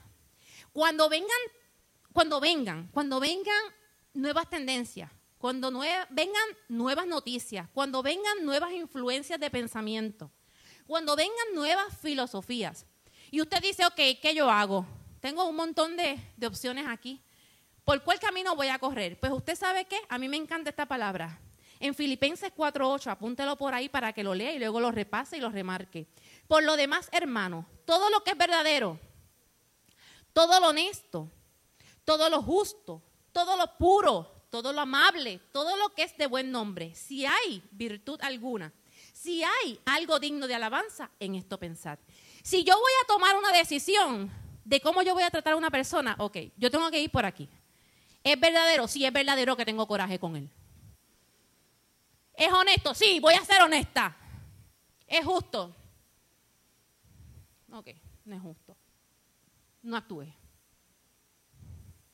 cuando 0.71 1.09
vengan, 1.09 1.29
cuando 2.11 2.39
vengan, 2.39 2.87
cuando 2.87 3.19
vengan 3.19 3.63
nuevas 4.13 4.49
tendencias, 4.49 5.09
cuando 5.43 5.69
vengan 6.09 6.41
nuevas 6.69 7.05
noticias, 7.05 7.67
cuando 7.73 8.01
vengan 8.01 8.45
nuevas 8.45 8.71
influencias 8.71 9.37
de 9.37 9.49
pensamiento, 9.49 10.31
cuando 10.87 11.17
vengan 11.17 11.53
nuevas 11.53 11.97
filosofías. 11.97 12.85
Y 13.29 13.41
usted 13.41 13.61
dice, 13.61 13.85
ok, 13.85 14.21
¿qué 14.21 14.33
yo 14.33 14.49
hago? 14.49 14.85
Tengo 15.19 15.43
un 15.43 15.57
montón 15.57 15.97
de, 15.97 16.17
opciones 16.47 16.85
aquí. 16.87 17.21
¿Por 17.83 18.01
cuál 18.03 18.21
camino 18.21 18.55
voy 18.55 18.69
a 18.69 18.79
correr? 18.79 19.19
Pues 19.19 19.33
usted 19.33 19.57
sabe 19.57 19.83
qué, 19.83 19.99
a 20.07 20.17
mí 20.17 20.29
me 20.29 20.37
encanta 20.37 20.69
esta 20.69 20.85
palabra. 20.85 21.37
En 21.77 21.93
Filipenses 21.93 22.53
4.8, 22.55 23.11
apúntelo 23.11 23.57
por 23.57 23.73
ahí 23.73 23.89
para 23.89 24.13
que 24.13 24.23
lo 24.23 24.33
lea 24.33 24.53
y 24.53 24.59
luego 24.59 24.79
lo 24.79 24.91
repase 24.91 25.35
y 25.35 25.41
lo 25.41 25.49
remarque. 25.49 26.07
Por 26.47 26.63
lo 26.63 26.77
demás, 26.77 27.09
hermano, 27.11 27.65
todo 27.83 28.09
lo 28.09 28.23
que 28.23 28.31
es 28.31 28.37
verdadero, 28.37 28.97
todo 30.31 30.61
lo 30.61 30.69
honesto, 30.69 31.29
todo 32.05 32.29
lo 32.29 32.41
justo, 32.41 33.03
todo 33.33 33.57
lo 33.57 33.77
puro, 33.77 34.32
todo 34.53 34.71
lo 34.71 34.81
amable, 34.81 35.39
todo 35.51 35.75
lo 35.77 35.95
que 35.95 36.03
es 36.03 36.15
de 36.15 36.27
buen 36.27 36.51
nombre, 36.51 36.93
si 36.93 37.25
hay 37.25 37.63
virtud 37.71 38.19
alguna, 38.21 38.71
si 39.11 39.43
hay 39.43 39.79
algo 39.83 40.19
digno 40.19 40.45
de 40.45 40.53
alabanza, 40.53 41.09
en 41.19 41.33
esto 41.33 41.57
pensad. 41.57 41.97
Si 42.43 42.63
yo 42.63 42.75
voy 42.75 42.91
a 43.01 43.07
tomar 43.07 43.35
una 43.35 43.51
decisión 43.51 44.29
de 44.63 44.79
cómo 44.79 45.01
yo 45.01 45.15
voy 45.15 45.23
a 45.23 45.31
tratar 45.31 45.53
a 45.53 45.55
una 45.55 45.71
persona, 45.71 46.15
ok, 46.19 46.37
yo 46.55 46.69
tengo 46.69 46.91
que 46.91 46.99
ir 46.99 47.09
por 47.09 47.25
aquí. 47.25 47.49
¿Es 48.23 48.39
verdadero? 48.39 48.87
Sí, 48.87 49.03
es 49.03 49.11
verdadero 49.11 49.57
que 49.57 49.65
tengo 49.65 49.87
coraje 49.87 50.19
con 50.19 50.35
él. 50.35 50.47
¿Es 52.35 52.53
honesto? 52.53 52.93
Sí, 52.93 53.19
voy 53.19 53.33
a 53.33 53.43
ser 53.43 53.59
honesta. 53.63 54.15
¿Es 55.07 55.25
justo? 55.25 55.75
Ok, 57.71 57.87
no 58.25 58.35
es 58.35 58.41
justo. 58.43 58.77
No 59.81 59.97
actúe. 59.97 60.27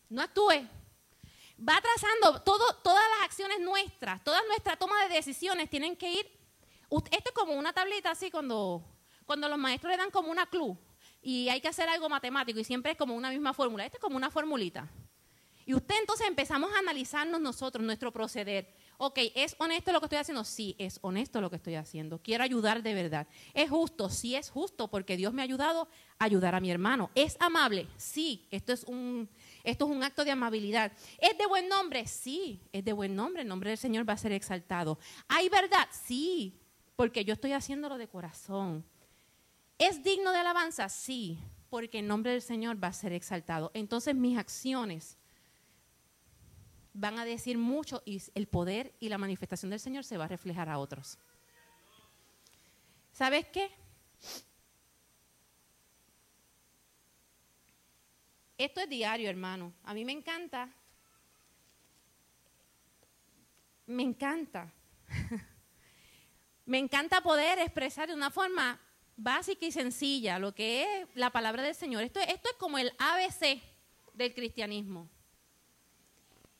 No 0.07 0.21
actúe. 0.21 0.78
Va 1.67 1.81
trazando 1.81 2.41
todo, 2.41 2.73
todas 2.83 3.03
las 3.17 3.25
acciones 3.25 3.59
nuestras, 3.59 4.23
todas 4.23 4.41
nuestras 4.47 4.79
tomas 4.79 5.09
de 5.09 5.15
decisiones 5.15 5.69
tienen 5.69 5.95
que 5.97 6.11
ir. 6.13 6.39
Esto 6.89 7.29
es 7.29 7.31
como 7.33 7.53
una 7.53 7.73
tablita 7.73 8.11
así 8.11 8.31
cuando, 8.31 8.83
cuando 9.25 9.49
los 9.49 9.57
maestros 9.57 9.91
le 9.91 9.97
dan 9.97 10.09
como 10.09 10.31
una 10.31 10.45
clue 10.45 10.77
y 11.21 11.49
hay 11.49 11.59
que 11.59 11.67
hacer 11.67 11.89
algo 11.89 12.07
matemático 12.07 12.59
y 12.59 12.63
siempre 12.63 12.93
es 12.93 12.97
como 12.97 13.13
una 13.13 13.29
misma 13.29 13.53
fórmula. 13.53 13.85
Esto 13.85 13.97
es 13.97 14.01
como 14.01 14.15
una 14.15 14.31
formulita. 14.31 14.89
Y 15.65 15.73
usted 15.75 15.95
entonces 15.99 16.27
empezamos 16.27 16.71
a 16.73 16.79
analizarnos 16.79 17.39
nosotros, 17.39 17.85
nuestro 17.85 18.11
proceder. 18.11 18.73
Ok, 18.97 19.19
¿es 19.35 19.55
honesto 19.59 19.91
lo 19.91 19.99
que 19.99 20.07
estoy 20.07 20.17
haciendo? 20.17 20.43
Sí, 20.43 20.75
es 20.79 20.97
honesto 21.03 21.41
lo 21.41 21.51
que 21.51 21.57
estoy 21.57 21.75
haciendo. 21.75 22.23
Quiero 22.23 22.43
ayudar 22.43 22.81
de 22.81 22.95
verdad. 22.95 23.27
¿Es 23.53 23.69
justo? 23.69 24.09
Sí, 24.09 24.35
es 24.35 24.49
justo 24.49 24.87
porque 24.87 25.15
Dios 25.15 25.31
me 25.31 25.43
ha 25.43 25.45
ayudado 25.45 25.87
a 26.17 26.25
ayudar 26.25 26.55
a 26.55 26.59
mi 26.59 26.71
hermano. 26.71 27.11
¿Es 27.13 27.37
amable? 27.39 27.87
Sí, 27.97 28.47
esto 28.49 28.73
es 28.73 28.83
un, 28.85 29.29
esto 29.63 29.85
es 29.85 29.91
un 29.91 30.03
acto 30.03 30.23
de 30.23 30.31
amabilidad. 30.31 30.91
¿Es 31.19 31.37
de 31.37 31.45
buen 31.45 31.67
nombre? 31.67 32.05
Sí, 32.07 32.61
es 32.71 32.83
de 32.83 32.93
buen 32.93 33.15
nombre. 33.15 33.41
El 33.41 33.47
nombre 33.47 33.69
del 33.69 33.77
Señor 33.77 34.07
va 34.07 34.13
a 34.13 34.17
ser 34.17 34.31
exaltado. 34.31 34.99
¿Hay 35.27 35.49
verdad? 35.49 35.87
Sí, 35.91 36.59
porque 36.95 37.25
yo 37.25 37.33
estoy 37.33 37.53
haciéndolo 37.53 37.97
de 37.97 38.07
corazón. 38.07 38.85
¿Es 39.77 40.03
digno 40.03 40.31
de 40.31 40.39
alabanza? 40.39 40.89
Sí, 40.89 41.39
porque 41.69 41.99
el 41.99 42.07
nombre 42.07 42.31
del 42.31 42.41
Señor 42.41 42.83
va 42.83 42.89
a 42.89 42.93
ser 42.93 43.13
exaltado. 43.13 43.71
Entonces 43.73 44.15
mis 44.15 44.37
acciones 44.37 45.17
van 46.93 47.17
a 47.17 47.25
decir 47.25 47.57
mucho 47.57 48.01
y 48.05 48.21
el 48.35 48.47
poder 48.47 48.93
y 48.99 49.09
la 49.09 49.17
manifestación 49.17 49.69
del 49.69 49.79
Señor 49.79 50.03
se 50.03 50.17
va 50.17 50.25
a 50.25 50.27
reflejar 50.27 50.67
a 50.69 50.79
otros. 50.79 51.17
¿Sabes 53.13 53.45
qué? 53.47 53.71
Esto 58.59 58.81
es 58.81 58.89
diario, 58.89 59.29
hermano. 59.29 59.73
A 59.85 59.93
mí 59.93 60.03
me 60.03 60.11
encanta. 60.11 60.69
Me 63.85 64.03
encanta. 64.03 64.69
me 66.65 66.77
encanta 66.77 67.21
poder 67.21 67.57
expresar 67.59 68.09
de 68.09 68.15
una 68.15 68.29
forma 68.29 68.77
básica 69.15 69.65
y 69.65 69.71
sencilla 69.71 70.39
lo 70.39 70.53
que 70.53 70.83
es 70.83 71.07
la 71.15 71.29
palabra 71.29 71.63
del 71.63 71.73
Señor. 71.73 72.03
Esto, 72.03 72.19
esto 72.19 72.49
es 72.49 72.55
como 72.57 72.77
el 72.77 72.91
ABC 72.99 73.61
del 74.13 74.33
cristianismo. 74.33 75.09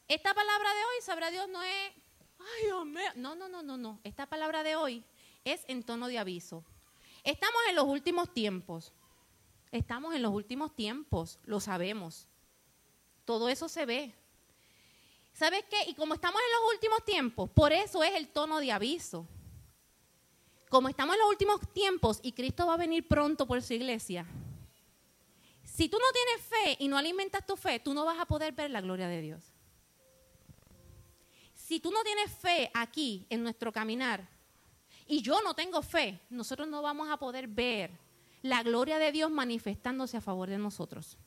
Esta 0.07 0.33
palabra 0.33 0.69
de 0.69 0.79
hoy, 0.85 1.01
sabrá 1.01 1.29
Dios, 1.31 1.49
no 1.49 1.61
es, 1.61 1.91
ay 2.39 2.63
Dios 2.63 2.87
no, 3.17 3.35
no, 3.35 3.49
no, 3.49 3.61
no, 3.61 3.77
no. 3.77 3.99
Esta 4.05 4.25
palabra 4.25 4.63
de 4.63 4.77
hoy 4.77 5.03
es 5.43 5.65
en 5.67 5.83
tono 5.83 6.07
de 6.07 6.17
aviso. 6.17 6.63
Estamos 7.25 7.59
en 7.67 7.75
los 7.75 7.85
últimos 7.85 8.33
tiempos. 8.33 8.93
Estamos 9.71 10.15
en 10.15 10.23
los 10.23 10.33
últimos 10.33 10.75
tiempos, 10.75 11.39
lo 11.43 11.59
sabemos. 11.59 12.27
Todo 13.25 13.49
eso 13.49 13.69
se 13.69 13.85
ve. 13.85 14.13
¿Sabes 15.33 15.63
qué? 15.69 15.89
Y 15.89 15.93
como 15.93 16.15
estamos 16.15 16.41
en 16.41 16.63
los 16.63 16.73
últimos 16.73 17.05
tiempos, 17.05 17.49
por 17.51 17.71
eso 17.71 18.03
es 18.03 18.15
el 18.15 18.29
tono 18.29 18.59
de 18.59 18.71
aviso. 18.71 19.27
Como 20.69 20.89
estamos 20.89 21.15
en 21.15 21.21
los 21.21 21.29
últimos 21.29 21.61
tiempos 21.73 22.19
y 22.21 22.31
Cristo 22.31 22.67
va 22.67 22.73
a 22.73 22.77
venir 22.77 23.07
pronto 23.07 23.47
por 23.47 23.61
su 23.61 23.73
iglesia, 23.73 24.25
si 25.63 25.87
tú 25.87 25.97
no 25.97 26.05
tienes 26.11 26.45
fe 26.45 26.83
y 26.83 26.87
no 26.87 26.97
alimentas 26.97 27.45
tu 27.45 27.55
fe, 27.55 27.79
tú 27.79 27.93
no 27.93 28.05
vas 28.05 28.19
a 28.19 28.25
poder 28.25 28.53
ver 28.53 28.71
la 28.71 28.81
gloria 28.81 29.07
de 29.07 29.21
Dios 29.21 29.53
si 31.69 31.79
tú 31.79 31.91
no 31.91 32.01
tienes 32.01 32.31
fe 32.31 32.71
aquí 32.73 33.27
en 33.29 33.43
nuestro 33.43 33.71
caminar 33.71 34.27
y 35.05 35.21
yo 35.21 35.39
no 35.43 35.53
tengo 35.53 35.83
fe, 35.83 36.19
nosotros 36.31 36.67
no 36.67 36.81
vamos 36.81 37.07
a 37.11 37.17
poder 37.17 37.47
ver 37.47 37.91
la 38.41 38.63
gloria 38.63 38.97
de 38.97 39.11
Dios 39.11 39.31
manifestándose 39.31 40.17
a 40.17 40.21
favor 40.21 40.49
de 40.49 40.57
nosotros. 40.57 41.17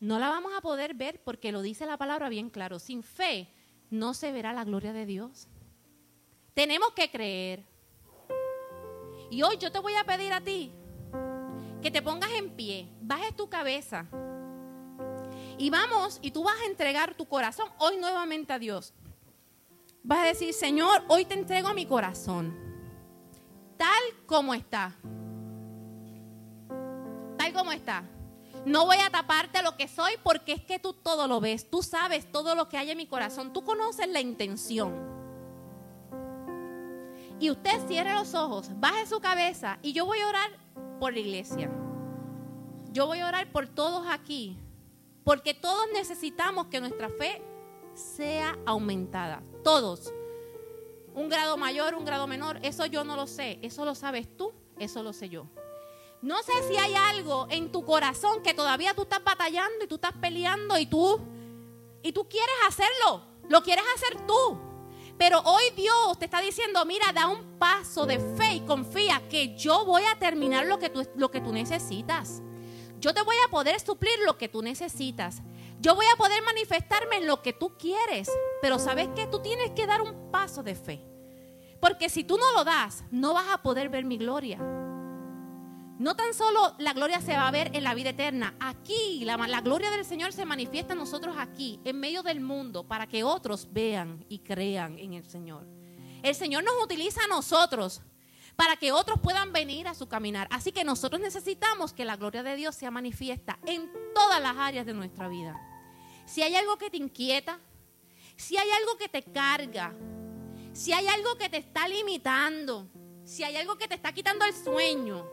No 0.00 0.18
la 0.18 0.28
vamos 0.28 0.52
a 0.56 0.60
poder 0.60 0.94
ver 0.94 1.22
porque 1.22 1.52
lo 1.52 1.62
dice 1.62 1.86
la 1.86 1.96
palabra 1.96 2.28
bien 2.28 2.50
claro. 2.50 2.78
Sin 2.78 3.02
fe 3.02 3.48
no 3.90 4.14
se 4.14 4.32
verá 4.32 4.52
la 4.52 4.64
gloria 4.64 4.92
de 4.92 5.06
Dios. 5.06 5.48
Tenemos 6.52 6.92
que 6.92 7.10
creer. 7.10 7.64
Y 9.30 9.42
hoy 9.42 9.56
yo 9.58 9.72
te 9.72 9.78
voy 9.78 9.94
a 9.94 10.04
pedir 10.04 10.32
a 10.32 10.40
ti 10.40 10.70
que 11.82 11.90
te 11.90 12.02
pongas 12.02 12.30
en 12.32 12.50
pie, 12.50 12.88
bajes 13.00 13.36
tu 13.36 13.48
cabeza 13.48 14.06
y 15.58 15.70
vamos 15.70 16.18
y 16.22 16.30
tú 16.30 16.42
vas 16.44 16.58
a 16.60 16.66
entregar 16.66 17.14
tu 17.14 17.26
corazón 17.26 17.68
hoy 17.78 17.98
nuevamente 17.98 18.52
a 18.52 18.58
Dios 18.58 18.94
vas 20.04 20.18
a 20.18 20.26
decir, 20.26 20.52
Señor, 20.52 21.02
hoy 21.08 21.24
te 21.24 21.34
entrego 21.34 21.74
mi 21.74 21.86
corazón, 21.86 22.54
tal 23.76 24.02
como 24.26 24.54
está. 24.54 24.94
Está. 27.72 28.04
No 28.64 28.86
voy 28.86 28.96
a 28.96 29.10
taparte 29.10 29.62
lo 29.62 29.76
que 29.76 29.88
soy 29.88 30.12
porque 30.22 30.52
es 30.52 30.62
que 30.62 30.78
tú 30.78 30.94
todo 30.94 31.28
lo 31.28 31.40
ves, 31.40 31.68
tú 31.68 31.82
sabes 31.82 32.30
todo 32.30 32.54
lo 32.54 32.68
que 32.68 32.78
hay 32.78 32.90
en 32.90 32.96
mi 32.96 33.06
corazón, 33.06 33.52
tú 33.52 33.62
conoces 33.62 34.08
la 34.08 34.20
intención. 34.20 34.94
Y 37.38 37.50
usted 37.50 37.86
cierre 37.86 38.14
los 38.14 38.34
ojos, 38.34 38.70
baje 38.76 39.06
su 39.06 39.20
cabeza 39.20 39.78
y 39.82 39.92
yo 39.92 40.06
voy 40.06 40.20
a 40.20 40.28
orar 40.28 40.50
por 40.98 41.12
la 41.12 41.18
iglesia. 41.18 41.70
Yo 42.90 43.06
voy 43.06 43.18
a 43.20 43.28
orar 43.28 43.50
por 43.50 43.66
todos 43.66 44.06
aquí, 44.08 44.56
porque 45.24 45.52
todos 45.52 45.86
necesitamos 45.92 46.68
que 46.68 46.80
nuestra 46.80 47.10
fe 47.10 47.42
sea 47.94 48.56
aumentada. 48.64 49.42
Todos. 49.62 50.12
Un 51.14 51.28
grado 51.28 51.56
mayor, 51.56 51.94
un 51.94 52.04
grado 52.04 52.26
menor, 52.26 52.58
eso 52.62 52.86
yo 52.86 53.04
no 53.04 53.16
lo 53.16 53.26
sé. 53.26 53.58
Eso 53.62 53.84
lo 53.84 53.94
sabes 53.94 54.36
tú, 54.36 54.52
eso 54.78 55.02
lo 55.02 55.12
sé 55.12 55.28
yo. 55.28 55.46
No 56.24 56.42
sé 56.42 56.54
si 56.66 56.74
hay 56.78 56.94
algo 56.94 57.46
en 57.50 57.70
tu 57.70 57.84
corazón 57.84 58.42
que 58.42 58.54
todavía 58.54 58.94
tú 58.94 59.02
estás 59.02 59.22
batallando 59.22 59.84
y 59.84 59.86
tú 59.86 59.96
estás 59.96 60.14
peleando 60.14 60.78
y 60.78 60.86
tú 60.86 61.20
y 62.02 62.12
tú 62.12 62.26
quieres 62.26 62.54
hacerlo. 62.66 63.20
Lo 63.50 63.62
quieres 63.62 63.84
hacer 63.94 64.26
tú. 64.26 64.58
Pero 65.18 65.40
hoy 65.40 65.64
Dios 65.76 66.18
te 66.18 66.24
está 66.24 66.40
diciendo, 66.40 66.82
mira, 66.86 67.12
da 67.12 67.26
un 67.26 67.58
paso 67.58 68.06
de 68.06 68.18
fe 68.38 68.54
y 68.54 68.60
confía 68.60 69.20
que 69.28 69.54
yo 69.54 69.84
voy 69.84 70.02
a 70.04 70.18
terminar 70.18 70.64
lo 70.64 70.78
que 70.78 70.88
tú, 70.88 71.06
lo 71.14 71.30
que 71.30 71.42
tú 71.42 71.52
necesitas. 71.52 72.40
Yo 73.00 73.12
te 73.12 73.20
voy 73.20 73.36
a 73.46 73.50
poder 73.50 73.78
suplir 73.80 74.18
lo 74.24 74.38
que 74.38 74.48
tú 74.48 74.62
necesitas. 74.62 75.42
Yo 75.78 75.94
voy 75.94 76.06
a 76.10 76.16
poder 76.16 76.42
manifestarme 76.42 77.18
en 77.18 77.26
lo 77.26 77.42
que 77.42 77.52
tú 77.52 77.76
quieres, 77.76 78.30
pero 78.62 78.78
sabes 78.78 79.08
que 79.14 79.26
tú 79.26 79.40
tienes 79.40 79.72
que 79.72 79.86
dar 79.86 80.00
un 80.00 80.30
paso 80.30 80.62
de 80.62 80.74
fe. 80.74 81.04
Porque 81.80 82.08
si 82.08 82.24
tú 82.24 82.38
no 82.38 82.50
lo 82.52 82.64
das, 82.64 83.04
no 83.10 83.34
vas 83.34 83.50
a 83.50 83.62
poder 83.62 83.90
ver 83.90 84.06
mi 84.06 84.16
gloria. 84.16 84.83
No 85.98 86.16
tan 86.16 86.34
solo 86.34 86.74
la 86.78 86.92
gloria 86.92 87.20
se 87.20 87.34
va 87.34 87.46
a 87.46 87.52
ver 87.52 87.70
en 87.72 87.84
la 87.84 87.94
vida 87.94 88.10
eterna, 88.10 88.54
aquí 88.58 89.24
la, 89.24 89.36
gloria 89.60 89.90
del 89.90 90.04
Señor 90.04 90.32
se 90.32 90.44
manifiesta 90.44 90.94
en 90.94 90.98
nosotros 90.98 91.36
aquí, 91.38 91.78
en 91.84 92.00
medio 92.00 92.24
del 92.24 92.40
mundo, 92.40 92.82
para 92.82 93.06
que 93.06 93.22
otros 93.22 93.68
vean 93.72 94.24
y 94.28 94.40
crean 94.40 94.98
en 94.98 95.14
el 95.14 95.28
Señor. 95.28 95.64
El 96.22 96.34
Señor 96.34 96.64
nos 96.64 96.82
utiliza 96.82 97.22
a 97.22 97.28
nosotros 97.28 98.00
para 98.56 98.76
que 98.76 98.90
otros 98.90 99.20
puedan 99.20 99.52
venir 99.52 99.86
a 99.86 99.94
su 99.94 100.08
caminar. 100.08 100.48
Así 100.50 100.72
que 100.72 100.82
nosotros 100.82 101.20
necesitamos 101.20 101.92
que 101.92 102.04
la 102.04 102.16
gloria 102.16 102.42
de 102.42 102.56
Dios 102.56 102.74
sea 102.74 102.90
manifiesta 102.90 103.58
en 103.64 103.88
todas 104.14 104.42
las 104.42 104.56
áreas 104.56 104.86
de 104.86 104.94
nuestra 104.94 105.28
vida. 105.28 105.60
Si 106.26 106.42
hay 106.42 106.56
algo 106.56 106.76
que 106.76 106.90
te 106.90 106.96
inquieta, 106.96 107.60
si 108.36 108.56
hay 108.56 108.68
algo 108.70 108.96
que 108.96 109.08
te 109.08 109.22
carga, 109.22 109.94
si 110.72 110.92
hay 110.92 111.06
algo 111.06 111.36
que 111.36 111.48
te 111.48 111.58
está 111.58 111.86
limitando, 111.86 112.88
si 113.24 113.44
hay 113.44 113.56
algo 113.56 113.76
que 113.76 113.86
te 113.86 113.94
está 113.94 114.12
quitando 114.12 114.44
el 114.44 114.54
sueño, 114.54 115.24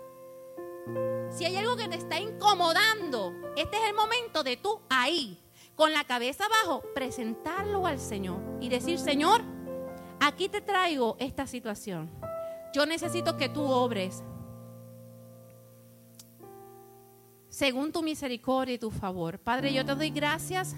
si 1.32 1.46
hay 1.46 1.56
algo 1.56 1.76
que 1.76 1.88
te 1.88 1.96
está 1.96 2.20
incomodando, 2.20 3.34
este 3.56 3.78
es 3.78 3.84
el 3.90 3.96
momento 3.96 4.44
de 4.44 4.58
tú 4.58 4.82
ahí, 4.90 5.40
con 5.76 5.94
la 5.94 6.04
cabeza 6.04 6.46
abajo, 6.46 6.84
presentarlo 6.94 7.88
al 7.88 8.00
Señor 8.00 8.40
y 8.60 8.70
decir, 8.70 9.00
Señor, 9.00 9.42
aquí 10.20 10.50
te 10.50 10.62
traigo 10.62 11.16
esta 11.20 11.48
situación. 11.48 12.12
Yo 12.74 12.86
necesito 12.86 13.38
que 13.38 13.50
tú 13.50 13.64
obres 13.64 14.24
según 17.50 17.92
tu 17.92 18.02
misericordia 18.02 18.76
y 18.76 18.80
tu 18.80 18.92
favor. 18.92 19.40
Padre, 19.40 19.74
yo 19.74 19.86
te 19.86 19.96
doy 19.96 20.10
gracias 20.10 20.76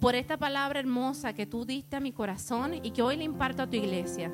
por 0.00 0.14
esta 0.14 0.36
palabra 0.36 0.80
hermosa 0.80 1.32
que 1.32 1.46
tú 1.46 1.64
diste 1.64 1.96
a 1.96 2.00
mi 2.00 2.12
corazón 2.12 2.74
y 2.74 2.90
que 2.90 3.02
hoy 3.02 3.16
le 3.16 3.24
imparto 3.24 3.62
a 3.62 3.66
tu 3.66 3.76
iglesia. 3.76 4.32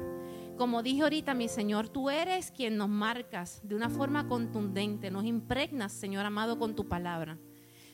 Como 0.60 0.82
dije 0.82 1.04
ahorita, 1.04 1.32
mi 1.32 1.48
Señor, 1.48 1.88
tú 1.88 2.10
eres 2.10 2.50
quien 2.50 2.76
nos 2.76 2.90
marcas 2.90 3.62
de 3.62 3.74
una 3.74 3.88
forma 3.88 4.28
contundente, 4.28 5.10
nos 5.10 5.24
impregnas, 5.24 5.90
Señor 5.90 6.26
amado, 6.26 6.58
con 6.58 6.76
tu 6.76 6.86
palabra. 6.86 7.38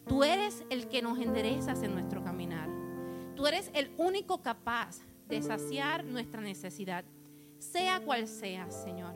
Tú 0.08 0.24
eres 0.24 0.64
el 0.68 0.88
que 0.88 1.00
nos 1.00 1.20
enderezas 1.20 1.84
en 1.84 1.94
nuestro 1.94 2.24
caminar. 2.24 2.68
Tú 3.36 3.46
eres 3.46 3.70
el 3.72 3.92
único 3.98 4.42
capaz 4.42 4.98
de 5.28 5.42
saciar 5.42 6.04
nuestra 6.04 6.40
necesidad, 6.40 7.04
sea 7.60 8.00
cual 8.00 8.26
sea, 8.26 8.68
Señor, 8.72 9.14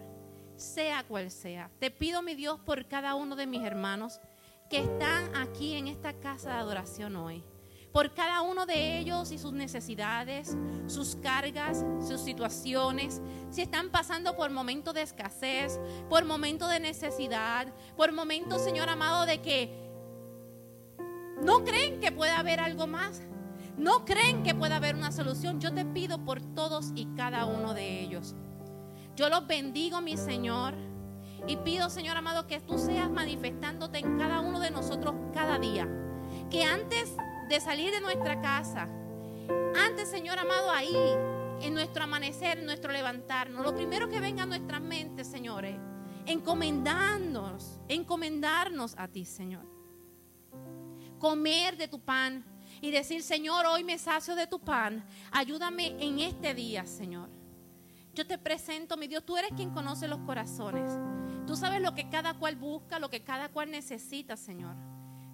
sea 0.54 1.02
cual 1.02 1.32
sea. 1.32 1.72
Te 1.80 1.90
pido, 1.90 2.22
mi 2.22 2.36
Dios, 2.36 2.60
por 2.60 2.86
cada 2.86 3.16
uno 3.16 3.34
de 3.34 3.48
mis 3.48 3.64
hermanos 3.64 4.20
que 4.70 4.78
están 4.78 5.34
aquí 5.34 5.74
en 5.74 5.88
esta 5.88 6.12
casa 6.12 6.50
de 6.50 6.58
adoración 6.60 7.16
hoy 7.16 7.42
por 7.92 8.14
cada 8.14 8.42
uno 8.42 8.66
de 8.66 8.98
ellos 8.98 9.32
y 9.32 9.38
sus 9.38 9.52
necesidades, 9.52 10.56
sus 10.86 11.16
cargas, 11.16 11.84
sus 12.06 12.20
situaciones. 12.20 13.20
Si 13.50 13.62
están 13.62 13.90
pasando 13.90 14.36
por 14.36 14.50
momentos 14.50 14.94
de 14.94 15.02
escasez, 15.02 15.80
por 16.08 16.24
momentos 16.24 16.70
de 16.70 16.80
necesidad, 16.80 17.66
por 17.96 18.12
momentos, 18.12 18.62
Señor 18.62 18.88
amado, 18.88 19.26
de 19.26 19.40
que 19.42 19.90
no 21.42 21.64
creen 21.64 22.00
que 22.00 22.12
pueda 22.12 22.38
haber 22.38 22.60
algo 22.60 22.86
más. 22.86 23.22
No 23.76 24.04
creen 24.04 24.42
que 24.42 24.54
pueda 24.54 24.76
haber 24.76 24.94
una 24.94 25.10
solución. 25.10 25.58
Yo 25.58 25.72
te 25.72 25.86
pido 25.86 26.22
por 26.24 26.40
todos 26.40 26.92
y 26.94 27.06
cada 27.16 27.46
uno 27.46 27.72
de 27.72 28.00
ellos. 28.00 28.34
Yo 29.16 29.28
los 29.30 29.46
bendigo, 29.46 30.00
mi 30.00 30.16
Señor. 30.16 30.74
Y 31.46 31.56
pido, 31.56 31.88
Señor 31.88 32.16
amado, 32.16 32.46
que 32.46 32.60
tú 32.60 32.78
seas 32.78 33.10
manifestándote 33.10 33.98
en 33.98 34.18
cada 34.18 34.40
uno 34.40 34.60
de 34.60 34.70
nosotros 34.70 35.14
cada 35.32 35.58
día. 35.58 35.88
Que 36.50 36.64
antes 36.64 37.16
de 37.50 37.60
salir 37.60 37.90
de 37.90 38.00
nuestra 38.00 38.40
casa, 38.40 38.88
antes, 39.76 40.08
Señor 40.08 40.38
amado, 40.38 40.70
ahí, 40.70 40.94
en 41.60 41.74
nuestro 41.74 42.04
amanecer, 42.04 42.60
en 42.60 42.64
nuestro 42.64 42.92
levantarnos, 42.92 43.64
lo 43.64 43.74
primero 43.74 44.08
que 44.08 44.20
venga 44.20 44.44
a 44.44 44.46
nuestras 44.46 44.80
mentes, 44.80 45.26
señores, 45.26 45.76
encomendarnos, 46.26 47.80
encomendarnos 47.88 48.94
a 48.96 49.08
ti, 49.08 49.24
Señor. 49.24 49.66
Comer 51.18 51.76
de 51.76 51.88
tu 51.88 52.00
pan 52.00 52.44
y 52.80 52.92
decir, 52.92 53.20
Señor, 53.24 53.66
hoy 53.66 53.82
me 53.82 53.98
sacio 53.98 54.36
de 54.36 54.46
tu 54.46 54.60
pan, 54.60 55.04
ayúdame 55.32 55.96
en 55.98 56.20
este 56.20 56.54
día, 56.54 56.86
Señor. 56.86 57.28
Yo 58.14 58.28
te 58.28 58.38
presento, 58.38 58.96
mi 58.96 59.08
Dios, 59.08 59.26
tú 59.26 59.36
eres 59.36 59.50
quien 59.56 59.70
conoce 59.70 60.06
los 60.06 60.20
corazones. 60.20 60.92
Tú 61.48 61.56
sabes 61.56 61.82
lo 61.82 61.96
que 61.96 62.08
cada 62.08 62.34
cual 62.34 62.54
busca, 62.54 63.00
lo 63.00 63.10
que 63.10 63.24
cada 63.24 63.48
cual 63.48 63.72
necesita, 63.72 64.36
Señor. 64.36 64.76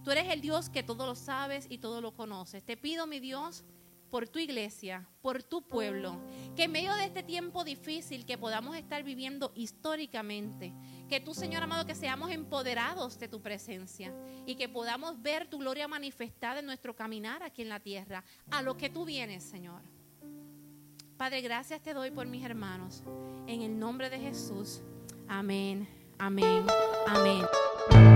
Tú 0.06 0.12
eres 0.12 0.28
el 0.32 0.40
Dios 0.40 0.70
que 0.70 0.84
todo 0.84 1.04
lo 1.04 1.16
sabes 1.16 1.66
y 1.68 1.78
todo 1.78 2.00
lo 2.00 2.12
conoces. 2.12 2.64
Te 2.64 2.76
pido, 2.76 3.08
mi 3.08 3.18
Dios, 3.18 3.64
por 4.08 4.28
tu 4.28 4.38
iglesia, 4.38 5.04
por 5.20 5.42
tu 5.42 5.66
pueblo, 5.66 6.20
que 6.54 6.62
en 6.62 6.70
medio 6.70 6.94
de 6.94 7.06
este 7.06 7.24
tiempo 7.24 7.64
difícil 7.64 8.24
que 8.24 8.38
podamos 8.38 8.76
estar 8.76 9.02
viviendo 9.02 9.50
históricamente, 9.56 10.72
que 11.08 11.18
tú, 11.18 11.34
Señor 11.34 11.64
amado, 11.64 11.86
que 11.86 11.96
seamos 11.96 12.30
empoderados 12.30 13.18
de 13.18 13.26
tu 13.26 13.42
presencia 13.42 14.14
y 14.46 14.54
que 14.54 14.68
podamos 14.68 15.20
ver 15.20 15.50
tu 15.50 15.58
gloria 15.58 15.88
manifestada 15.88 16.60
en 16.60 16.66
nuestro 16.66 16.94
caminar 16.94 17.42
aquí 17.42 17.62
en 17.62 17.68
la 17.68 17.80
tierra, 17.80 18.22
a 18.52 18.62
lo 18.62 18.76
que 18.76 18.88
tú 18.88 19.06
vienes, 19.06 19.42
Señor. 19.42 19.82
Padre, 21.16 21.40
gracias 21.40 21.82
te 21.82 21.94
doy 21.94 22.12
por 22.12 22.28
mis 22.28 22.44
hermanos. 22.44 23.02
En 23.48 23.62
el 23.62 23.76
nombre 23.76 24.08
de 24.08 24.20
Jesús. 24.20 24.82
Amén, 25.26 25.88
amén, 26.16 26.64
amén. 27.08 28.15